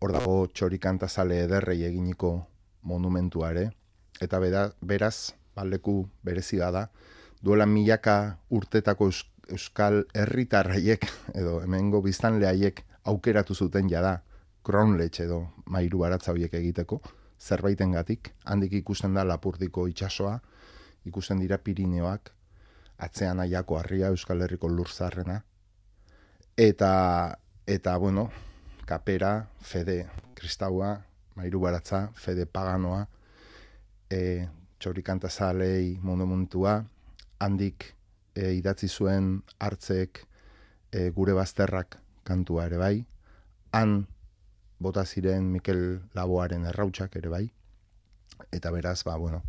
hor 0.00 0.14
dago 0.16 0.36
txorikantazale 0.48 1.42
ederrei 1.44 1.82
eginiko 1.86 2.32
monumentua 2.88 3.52
ere, 3.52 3.68
eta 4.24 4.40
beda, 4.40 4.64
beraz, 4.80 5.34
baleku 5.54 6.06
berezia 6.24 6.70
da, 6.72 6.86
duela 7.44 7.66
milaka 7.66 8.38
urtetako 8.50 9.10
eus, 9.10 9.26
euskal 9.52 10.04
herritarraiek 10.16 11.04
edo 11.36 11.58
hemengo 11.60 12.00
biztanleaiek 12.00 12.80
aukeratu 13.10 13.54
zuten 13.54 13.90
jada 13.90 14.20
kronletx 14.64 15.24
edo 15.26 15.42
mairu 15.66 16.00
baratza 16.04 16.32
horiek 16.32 16.54
egiteko, 16.54 17.00
zerbaitengatik, 17.42 18.30
handik 18.46 18.72
ikusten 18.78 19.14
da 19.18 19.24
Lapurdiko 19.26 19.88
itsasoa, 19.90 20.38
ikusten 21.08 21.40
dira 21.42 21.58
Pirineoak, 21.58 22.32
atzean 23.02 23.40
aiako 23.42 23.78
harria 23.78 24.12
Euskal 24.14 24.42
Herriko 24.44 24.68
lurzarrena, 24.68 25.42
eta, 26.56 26.92
eta 27.66 27.96
bueno, 27.96 28.30
kapera, 28.86 29.48
fede 29.60 30.06
kristaua, 30.34 30.94
mairu 31.34 31.60
baratza, 31.60 32.08
fede 32.14 32.46
paganoa, 32.46 33.06
e, 34.10 34.46
txorikantazalei 34.78 35.98
monumentua, 36.02 36.82
handik 37.42 37.88
e, 38.34 38.52
idatzi 38.58 38.88
zuen 38.88 39.38
hartzek 39.58 40.22
e, 40.92 41.08
gure 41.10 41.34
bazterrak 41.38 41.98
kantua 42.26 42.66
ere 42.68 42.78
bai, 42.78 42.96
han 43.72 44.02
bota 44.82 45.04
ziren 45.06 45.48
Mikel 45.50 46.02
Laboaren 46.14 46.66
errautsak 46.70 47.16
ere 47.16 47.30
bai, 47.32 47.46
eta 48.52 48.70
beraz, 48.74 49.02
ba, 49.06 49.16
bueno, 49.16 49.42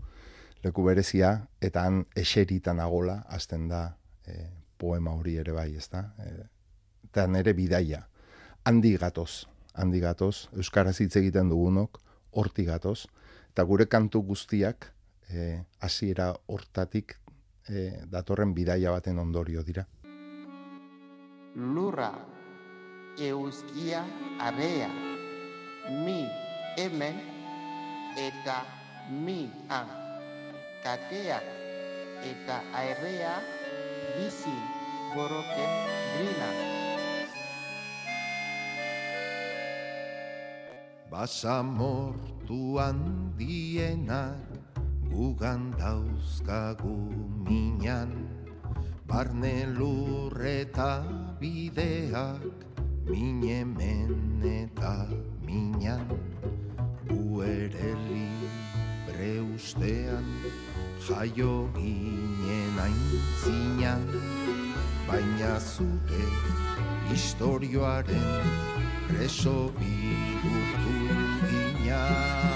leku 0.64 0.84
berezia, 0.84 1.36
eta 1.62 1.84
han 1.84 2.04
eseritan 2.16 2.80
agola, 2.80 3.24
azten 3.28 3.68
da 3.68 3.84
e, 4.26 4.48
poema 4.80 5.14
hori 5.16 5.36
ere 5.42 5.52
bai, 5.56 5.74
ez 5.76 5.90
da? 5.92 6.06
E, 6.20 6.32
eta 7.10 7.28
nere 7.28 7.54
bidaia, 7.54 8.04
handi 8.66 8.96
gatoz, 8.98 9.46
handi 9.76 10.00
gatoz, 10.00 10.48
Euskaraz 10.56 11.00
hitz 11.04 11.16
egiten 11.20 11.52
dugunok, 11.52 12.00
horti 12.32 12.66
gatoz, 12.66 13.06
eta 13.52 13.66
gure 13.68 13.88
kantu 13.92 14.24
guztiak, 14.30 14.88
e, 15.30 15.64
hasiera 15.84 16.32
hortatik, 16.48 17.18
e, 17.68 17.90
datorren 18.10 18.54
bidaia 18.56 18.92
baten 18.96 19.20
ondorio 19.20 19.64
dira. 19.64 19.86
Lurra, 21.56 22.14
euskia, 23.20 24.02
abea, 24.42 24.90
mi, 26.06 26.24
hemen, 26.80 27.20
eta 28.18 28.64
mi, 29.12 29.52
han, 29.70 30.03
kateak, 30.84 31.48
eta 32.28 32.60
aerrea, 32.76 33.40
bizi, 34.20 34.58
goroken, 35.16 35.72
grina. 36.12 36.50
Basamortu 41.08 42.82
handienak 42.82 44.44
gugan 45.08 45.70
dauzkagu 45.78 47.14
minan 47.46 48.26
Barne 49.06 49.70
lurreta 49.70 51.06
bideak 51.38 52.42
minemen 53.06 54.42
eta 54.42 55.06
minan 55.46 56.10
Gu 57.06 57.46
ere 57.46 57.94
libre 58.10 59.38
ustean 59.54 60.26
jaio 61.08 61.70
ginen 61.76 62.80
aintzinan 62.86 64.08
Baina 65.08 65.60
zure 65.60 66.24
historioaren 67.12 68.50
preso 69.10 69.58
bihurtu 69.80 70.98
ginan 71.52 72.53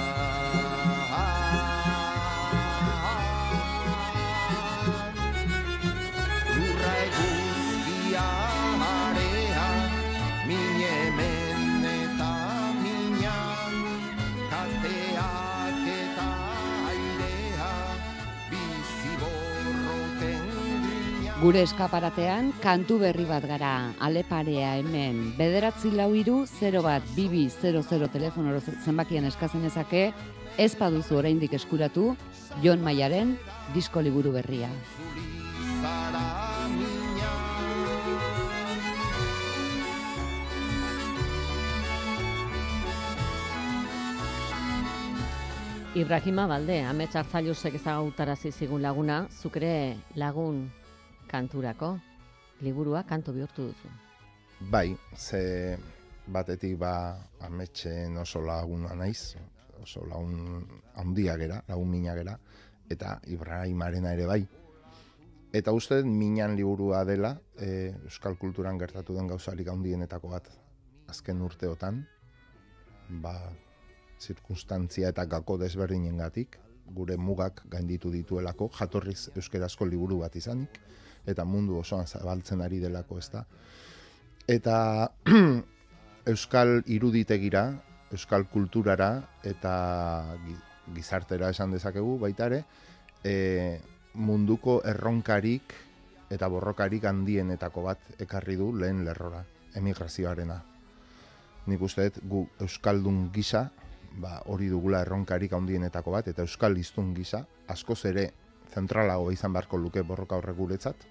Gure 21.47 21.61
eskaparatean 21.63 22.49
kantu 22.59 22.97
berri 22.99 23.23
bat 23.23 23.45
gara, 23.47 23.93
aleparea 24.03 24.73
hemen, 24.81 25.29
bederatzi 25.37 25.93
lau 25.95 26.09
iru, 26.11 26.41
0 26.43 26.81
bat, 26.83 27.03
bibi, 27.15 27.45
00 27.47 28.09
telefono 28.11 28.57
zenbakian 28.59 29.23
eskazen 29.29 29.63
ezake, 29.63 30.01
ez 30.59 30.73
baduzu 30.75 31.15
oraindik 31.15 31.53
eskuratu, 31.55 32.17
Jon 32.65 32.83
Maiaren 32.83 33.31
disko 33.73 34.03
liburu 34.03 34.33
berria. 34.33 34.67
Ibrahima 45.95 46.49
Balde, 46.51 46.81
amets 46.89 47.15
hartzailusek 47.15 47.79
ezagutarazi 47.79 48.51
zigun 48.51 48.83
laguna, 48.83 49.21
zukre 49.31 49.95
lagun 50.19 50.65
kanturako, 51.27 51.97
liburua 52.61 53.03
kantu 53.03 53.33
bihurtu 53.33 53.69
duzu. 53.69 53.89
Bai, 54.71 54.97
ze 55.15 55.77
batetik 56.27 56.77
ba 56.77 57.17
ametxen 57.45 58.17
oso 58.17 58.41
laguna 58.41 58.95
naiz, 58.95 59.35
oso 59.81 60.05
lagun 60.05 60.65
handia 60.95 61.37
gera, 61.37 61.61
lagun 61.67 61.89
mina 61.89 62.15
gera, 62.15 62.37
eta 62.89 63.19
Ibrahimarena 63.27 64.13
ere 64.13 64.25
bai. 64.25 64.41
Eta 65.53 65.71
uste 65.71 66.01
minan 66.03 66.55
liburua 66.57 67.03
dela, 67.05 67.37
e, 67.55 67.93
euskal 68.05 68.35
kulturan 68.37 68.77
gertatu 68.77 69.15
den 69.15 69.27
gauzarik 69.27 69.67
handienetako 69.71 70.33
bat 70.33 70.49
azken 71.07 71.41
urteotan, 71.41 72.01
ba, 73.23 73.33
zirkunstantzia 74.19 75.13
eta 75.13 75.25
gako 75.25 75.57
desberdinengatik, 75.61 76.57
gure 76.87 77.17
mugak 77.17 77.63
gainditu 77.71 78.11
dituelako, 78.11 78.69
jatorriz 78.75 79.29
euskerazko 79.35 79.85
liburu 79.85 80.19
bat 80.23 80.35
izanik, 80.35 80.79
eta 81.27 81.45
mundu 81.45 81.77
osoan 81.79 82.07
zabaltzen 82.07 82.61
ari 82.63 82.79
delako 82.79 83.17
ez 83.19 83.29
da. 83.33 83.43
Eta 84.47 84.77
euskal 86.31 86.81
iruditegira, 86.87 87.67
euskal 88.15 88.47
kulturara 88.47 89.11
eta 89.43 89.73
gi- 90.45 90.59
gizartera 90.95 91.51
esan 91.51 91.75
dezakegu 91.75 92.17
baita 92.19 92.47
ere, 92.47 92.63
e, 93.23 93.79
munduko 94.15 94.79
erronkarik 94.87 95.75
eta 96.31 96.47
borrokarik 96.51 97.05
handienetako 97.07 97.83
bat 97.83 98.21
ekarri 98.23 98.55
du 98.59 98.71
lehen 98.75 99.03
lerrora, 99.05 99.43
emigrazioarena. 99.75 100.61
Nik 101.67 101.83
uste 101.83 102.07
dut 102.09 102.23
gu 102.23 102.41
euskaldun 102.63 103.29
gisa, 103.35 103.67
ba, 104.17 104.41
hori 104.47 104.69
dugula 104.71 105.01
erronkarik 105.03 105.53
handienetako 105.53 106.15
bat, 106.15 106.27
eta 106.31 106.43
euskal 106.47 106.77
hiztun 106.79 107.13
gisa, 107.15 107.43
askoz 107.67 108.05
ere 108.07 108.29
zentralago 108.73 109.31
izan 109.31 109.53
beharko 109.53 109.77
luke 109.77 110.01
borroka 110.03 110.39
horrek 110.39 110.55
guretzat, 110.57 111.07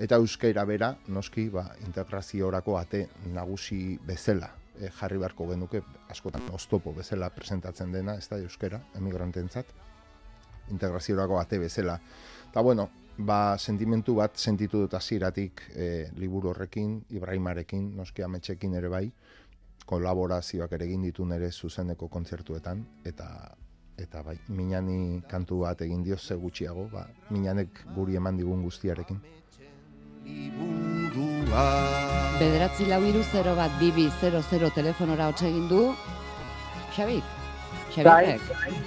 eta 0.00 0.16
euskera 0.16 0.64
bera, 0.64 0.94
noski, 1.12 1.48
ba, 1.52 1.66
integraziorako 1.84 2.78
ate 2.78 3.02
nagusi 3.34 3.98
bezala 4.06 4.48
e, 4.80 4.88
jarri 4.96 5.18
beharko 5.20 5.48
genuke, 5.50 5.82
askotan 6.08 6.48
oztopo 6.56 6.94
bezala 6.96 7.28
presentatzen 7.34 7.92
dena, 7.92 8.16
ez 8.16 8.28
da 8.30 8.38
euskera, 8.40 8.80
emigrantentzat, 8.96 9.74
integraziorako 10.72 11.40
ate 11.40 11.58
bezala. 11.60 11.98
Eta 12.48 12.64
bueno, 12.64 12.88
ba, 13.18 13.58
sentimentu 13.58 14.16
bat 14.16 14.40
sentitu 14.40 14.86
dut 14.86 14.96
hasieratik 14.96 15.66
e, 15.74 16.08
liburu 16.16 16.54
horrekin, 16.54 17.02
Ibrahimarekin, 17.12 17.90
noski 17.96 18.24
ametxekin 18.24 18.78
ere 18.80 18.88
bai, 18.88 19.06
kolaborazioak 19.90 20.72
ere 20.78 20.86
egin 20.86 21.04
ditu 21.04 21.26
nere 21.26 21.50
zuzeneko 21.52 22.08
kontzertuetan, 22.08 22.86
eta 23.04 23.28
eta 24.00 24.22
bai, 24.24 24.38
minani 24.48 25.20
kantu 25.28 25.58
bat 25.66 25.82
egin 25.84 26.00
dio 26.00 26.16
ze 26.16 26.34
gutxiago, 26.40 26.86
ba, 26.88 27.04
minanek 27.28 27.82
guri 27.92 28.16
eman 28.16 28.38
digun 28.38 28.62
guztiarekin. 28.64 29.20
Bederatzi 32.40 32.86
lau 32.88 33.00
iru, 33.04 33.22
0 33.32 33.54
bat, 33.56 33.72
bibi, 33.80 34.06
00 34.20 34.70
telefonora 34.74 35.28
hotz 35.30 35.42
egin 35.48 35.66
du, 35.70 35.80
Xabik, 36.94 37.24
Xabik, 37.94 38.40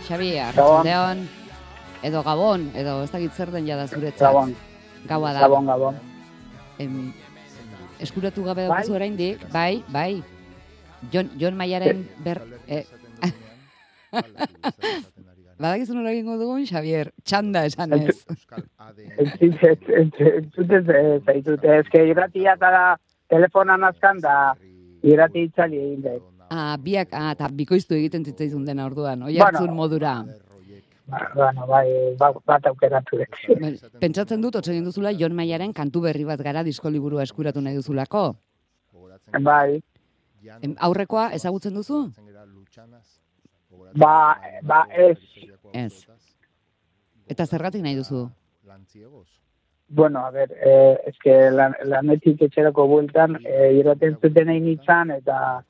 Xabi, 0.07 0.29
arratsaldeon, 0.41 1.25
edo 2.03 2.23
Gabon, 2.25 2.69
edo 2.75 2.97
ez 3.03 3.11
dakit 3.11 3.33
zer 3.37 3.51
den 3.53 3.67
jada 3.67 3.87
zuretzat. 3.87 4.25
Gabon, 4.27 4.55
Gaua 5.07 5.33
da. 5.35 5.39
gabon, 5.45 5.65
gabon. 5.67 5.95
Em, 6.79 7.13
eskuratu 7.99 8.43
gabe 8.43 8.67
Bai? 8.67 8.69
daukazu 8.69 8.93
oraindik, 8.97 9.45
bai, 9.53 9.83
bai. 9.89 10.23
Jon, 11.11 11.29
Jon 11.37 11.55
Maiaren 11.59 12.07
ber... 12.23 12.41
Eh, 12.67 12.85
badakizu 15.63 15.95
nola 15.95 16.11
egingo 16.11 16.35
dugun, 16.41 16.65
Xavier, 16.67 17.11
txanda 17.23 17.65
esan 17.69 17.93
ez. 17.99 18.19
Entzutez 19.63 20.83
zaitut, 21.25 21.63
ez 21.63 21.85
irratia 22.03 22.53
eta 22.57 22.69
da 22.75 22.83
telefonan 23.31 23.83
azkan 23.89 24.19
da 24.23 24.35
irrati 25.03 25.47
itzali 25.49 25.79
egin 25.79 26.01
dut. 26.05 26.23
Ah, 26.53 26.75
biak, 26.77 27.13
ah, 27.17 27.31
eta 27.33 27.47
bikoiztu 27.49 27.95
egiten 27.97 28.25
zitzaizun 28.27 28.65
dena 28.67 28.85
orduan, 28.85 29.23
oiartzun 29.29 29.67
Bueno. 29.71 29.79
modura. 29.81 30.15
Ba- 30.23 30.39
Bueno, 31.35 31.65
bai, 31.67 31.87
ba- 32.17 32.31
bat 32.47 32.65
aukeratu 32.69 33.17
dut. 33.19 33.33
Bai, 33.59 33.73
Pentsatzen 33.99 34.39
dut, 34.41 34.55
otz 34.55 34.69
egin 34.71 34.85
duzula, 34.87 35.11
Jon 35.11 35.33
Maiaren 35.35 35.73
kantu 35.73 35.99
berri 36.05 36.23
bat 36.23 36.39
gara 36.41 36.63
disko 36.63 36.89
liburua 36.89 37.23
eskuratu 37.23 37.59
nahi 37.61 37.75
duzulako. 37.75 38.35
Bai, 39.41 39.81
aurrekoa 40.79 41.25
ezagutzen 41.35 41.73
duzu? 41.75 42.05
Ba- 43.95 44.37
ba, 44.63 44.85
ez. 44.95 45.17
Ez. 45.73 46.05
Eta 47.27 47.45
zergatik 47.45 47.81
nahi 47.81 47.95
duzu? 47.95 48.29
bueno, 49.93 50.25
a 50.25 50.31
ver, 50.31 50.51
eh, 50.65 50.97
es 51.05 51.15
que 51.23 51.51
lan, 51.51 51.75
lanetik 51.83 52.41
etxerako 52.41 52.87
bueltan 52.87 53.37
eh, 53.45 53.73
irraten 53.77 54.17
zuten 54.21 54.49
egin 54.49 54.71
itzan, 54.71 55.11
eta, 55.11 55.63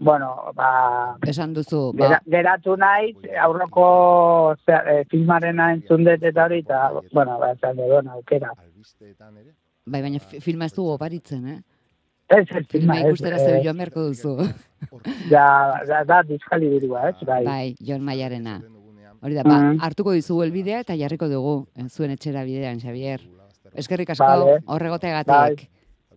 bueno, 0.00 0.32
ba, 0.54 1.16
Esan 1.22 1.54
duzu, 1.54 1.92
gera, 1.96 2.18
ba, 2.18 2.20
geratu 2.26 2.76
naiz, 2.76 3.16
aurreko 3.44 4.56
zea, 4.64 4.82
eh, 4.90 5.04
filmarena 5.10 5.70
entzun 5.76 6.08
eta 6.08 6.44
hori, 6.44 6.58
eta, 6.64 6.90
bueno, 7.12 7.38
ba, 7.38 7.52
esan 7.52 7.76
dut, 7.76 8.10
aukera. 8.16 8.50
bai, 9.86 10.02
baina 10.02 10.18
fi- 10.18 10.40
filma 10.40 10.66
ez 10.66 10.74
dugu 10.74 10.90
oparitzen, 10.96 11.48
eh? 11.48 11.60
Ez, 12.28 12.46
ez, 12.50 12.66
Filma 12.66 12.98
ez, 12.98 13.06
ikustera 13.06 13.36
eh, 13.38 13.60
joan 13.62 13.76
beharko 13.78 14.08
duzu. 14.08 14.36
da, 15.34 15.80
da, 15.86 16.02
da 16.04 16.22
diskali 16.26 16.68
dirua, 16.74 17.10
ez, 17.10 17.20
bai. 17.22 17.44
Bai, 17.44 17.76
Jon 17.78 18.02
Maiarena. 18.02 18.60
Hori 19.26 19.34
da, 19.34 19.42
ba, 19.42 19.56
Mhm. 19.58 19.80
hartuko 19.82 20.12
dizugu 20.14 20.44
elbidea 20.44 20.80
eta 20.84 20.94
jarriko 20.94 21.26
dugu 21.28 21.66
eh, 21.74 21.88
zuen 21.90 22.12
etxera 22.14 22.44
bidean, 22.46 22.78
Xavier. 22.78 23.20
Eskerrik 23.74 24.10
asko, 24.10 24.24
Vale. 24.24 24.60
horregoteagatik. 24.66 25.68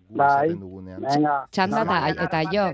Bai, 0.09 0.49
venga. 0.53 1.45
Txanda 1.51 1.81
eta, 1.83 2.23
eta 2.25 2.41
jo. 2.53 2.67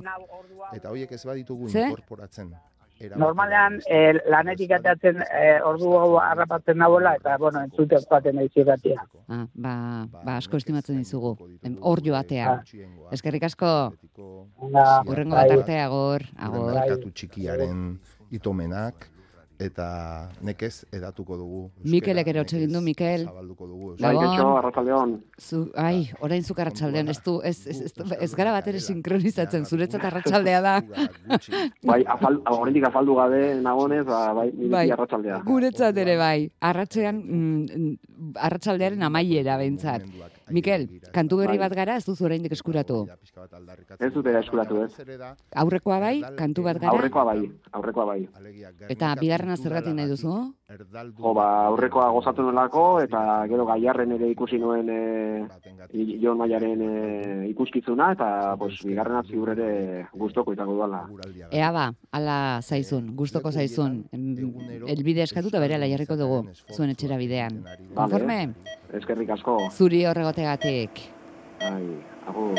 Eta 0.74 0.90
horiek 0.92 1.12
ez 1.12 1.26
baditugu 1.26 1.70
Ze? 1.70 1.88
inkorporatzen. 1.88 2.54
era 2.98 3.18
Normalean, 3.18 3.80
eh, 3.92 4.14
lanetik 4.32 4.72
atatzen 4.72 5.18
eh, 5.22 5.60
ordu 5.66 5.90
hau 6.00 6.18
harrapatzen 6.18 6.78
nagoela, 6.78 7.16
eta, 7.16 7.38
bueno, 7.38 7.60
entzute 7.62 7.98
joaten 8.10 8.36
nahi 8.38 8.48
zirratia. 8.54 9.02
Ah, 9.28 9.48
ba, 9.54 10.08
ba, 10.24 10.38
asko 10.38 10.56
estimatzen 10.58 10.98
dizugu. 10.98 11.38
Hor 11.82 12.02
joatea. 12.02 12.62
Eskerrik 13.12 13.44
asko, 13.44 13.92
urrengo 15.06 15.36
bai. 15.36 15.50
bat 15.50 15.58
arte, 15.60 15.80
agor, 15.80 16.24
agor. 16.38 16.74
merkatu 16.74 17.12
txikiaren 17.12 18.00
itomenak 18.32 19.10
eta 19.60 20.30
nekez 20.42 20.86
edatuko 20.94 21.38
dugu. 21.38 21.60
Mikelek 21.84 22.28
ere 22.28 22.42
hotz 22.42 22.54
egin 22.58 22.74
du, 22.74 22.82
Mikel. 22.82 23.26
Zabalduko 23.26 23.68
dugu. 23.68 23.90
Bai, 24.00 24.14
Gabon. 24.14 24.26
getxo, 24.36 24.48
arratzaldeon. 24.58 25.14
Zu, 25.40 25.62
ai, 25.80 26.10
orain 26.22 26.44
zuk 26.44 26.60
arratsaldean, 26.60 27.08
ez 27.14 27.18
du, 27.26 27.38
ez, 27.42 27.56
ez, 27.68 27.80
ez, 27.88 27.94
ez 28.20 28.32
gara 28.36 28.52
bat 28.52 28.68
ere 28.68 28.80
sinkronizatzen, 28.84 29.66
zuretzat 29.66 30.04
arratsaldea 30.10 30.62
da. 30.62 30.76
Bai, 31.84 32.02
afal, 32.08 32.42
oraindik 32.52 32.88
afaldu 32.90 33.16
gabe 33.16 33.42
nagonez, 33.62 34.04
ba, 34.06 34.22
bai, 34.34 34.50
Bai, 34.72 34.86
arratzaldea. 34.92 35.42
guretzat 35.46 35.98
ere 35.98 36.18
bai. 36.18 36.50
Arratzean, 36.60 37.22
mm, 37.26 37.94
arratsaldearen 38.36 39.04
amaiera 39.04 39.58
behintzat. 39.62 40.04
Mikel, 40.54 40.88
kantu 41.14 41.38
berri 41.42 41.58
bat 41.58 41.74
gara, 41.74 41.96
ez 41.98 42.06
duzu 42.06 42.26
oraindik 42.28 42.52
eskuratu. 42.54 43.08
Ez 44.00 44.12
dute 44.14 44.34
eskuratu, 44.40 44.84
ez? 44.84 44.92
Aurrekoa 45.56 46.00
bai, 46.00 46.16
kantu 46.38 46.64
bat 46.68 46.78
gara, 46.78 46.92
Aurrekoa 46.94 47.24
bai, 47.26 47.40
aurrekoa 47.72 48.06
bai. 48.06 48.20
eta 48.90 49.16
bigarrena 49.20 49.58
zergatik 49.58 49.94
nahi 49.98 50.08
duzu? 50.10 50.36
Jo, 50.66 51.32
ba, 51.38 51.44
aurrekoa 51.70 52.08
gozatu 52.10 52.42
nolako, 52.42 52.84
eta 53.04 53.20
gero 53.52 53.68
gaiarren 53.70 54.16
ere 54.16 54.32
ikusi 54.32 54.58
nuen 54.58 54.88
e, 54.90 54.96
Jon 56.24 56.40
Maiaren 56.40 56.82
e, 56.82 56.94
ikuskizuna, 57.52 58.08
eta 58.16 58.30
pues, 58.58 58.80
bigarrena 58.82 59.22
ziur 59.30 59.52
ere 59.54 59.68
gustoko 60.18 60.56
izango 60.58 60.80
duela. 60.80 61.04
Ea 61.52 61.70
ba, 61.76 61.86
ala 62.18 62.38
zaizun, 62.64 63.14
gustoko 63.20 63.52
zaizun. 63.54 64.02
Em, 64.18 64.26
Elbide 64.90 65.22
eskatuta 65.28 65.62
bere 65.62 65.78
jarriko 65.86 66.18
dugu, 66.18 66.42
zuen 66.74 66.96
etxera 66.96 67.22
bidean. 67.22 67.62
Konforme? 67.94 68.40
Eskerrik 68.98 69.38
asko. 69.38 69.60
Zuri 69.70 70.02
horregotegatik. 70.10 71.06
Bai, 71.62 72.02
agur. 72.26 72.58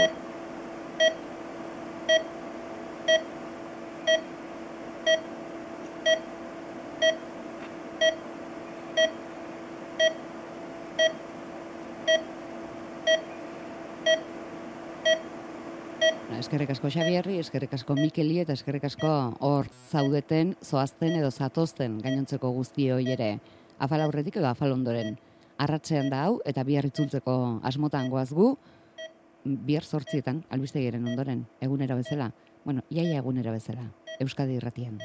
Eskerrik 16.47 16.71
asko 16.71 16.87
Xabierri, 16.95 17.41
eskerrik 17.43 17.73
asko 17.75 17.97
Mikeli 17.99 18.37
eta 18.39 18.55
eskerrik 18.55 18.85
asko 18.87 19.09
hor 19.49 19.67
zaudeten, 19.91 20.53
zoazten 20.63 21.17
edo 21.19 21.33
zatozten 21.33 21.97
gainontzeko 22.05 22.53
guzti 22.55 22.87
hoi 22.95 23.09
ere. 23.17 23.33
Afal 23.83 24.05
aurretik 24.05 24.39
edo 24.39 24.47
afal 24.47 24.77
ondoren. 24.77 25.19
Arratzean 25.59 26.07
da 26.15 26.23
hau 26.29 26.39
eta 26.47 26.63
bihar 26.71 26.87
itzultzeko 26.87 27.37
asmotan 27.67 28.07
goaz 28.15 28.29
gu, 28.31 28.53
bihar 29.43 29.83
sortzietan, 29.83 30.45
albistegiren 30.47 31.11
ondoren, 31.11 31.43
egunera 31.59 31.99
bezala. 31.99 32.31
Bueno, 32.63 32.87
iaia 32.95 33.19
egunera 33.25 33.51
bezala, 33.51 33.91
Euskadi 34.23 34.61
irratian. 34.63 35.01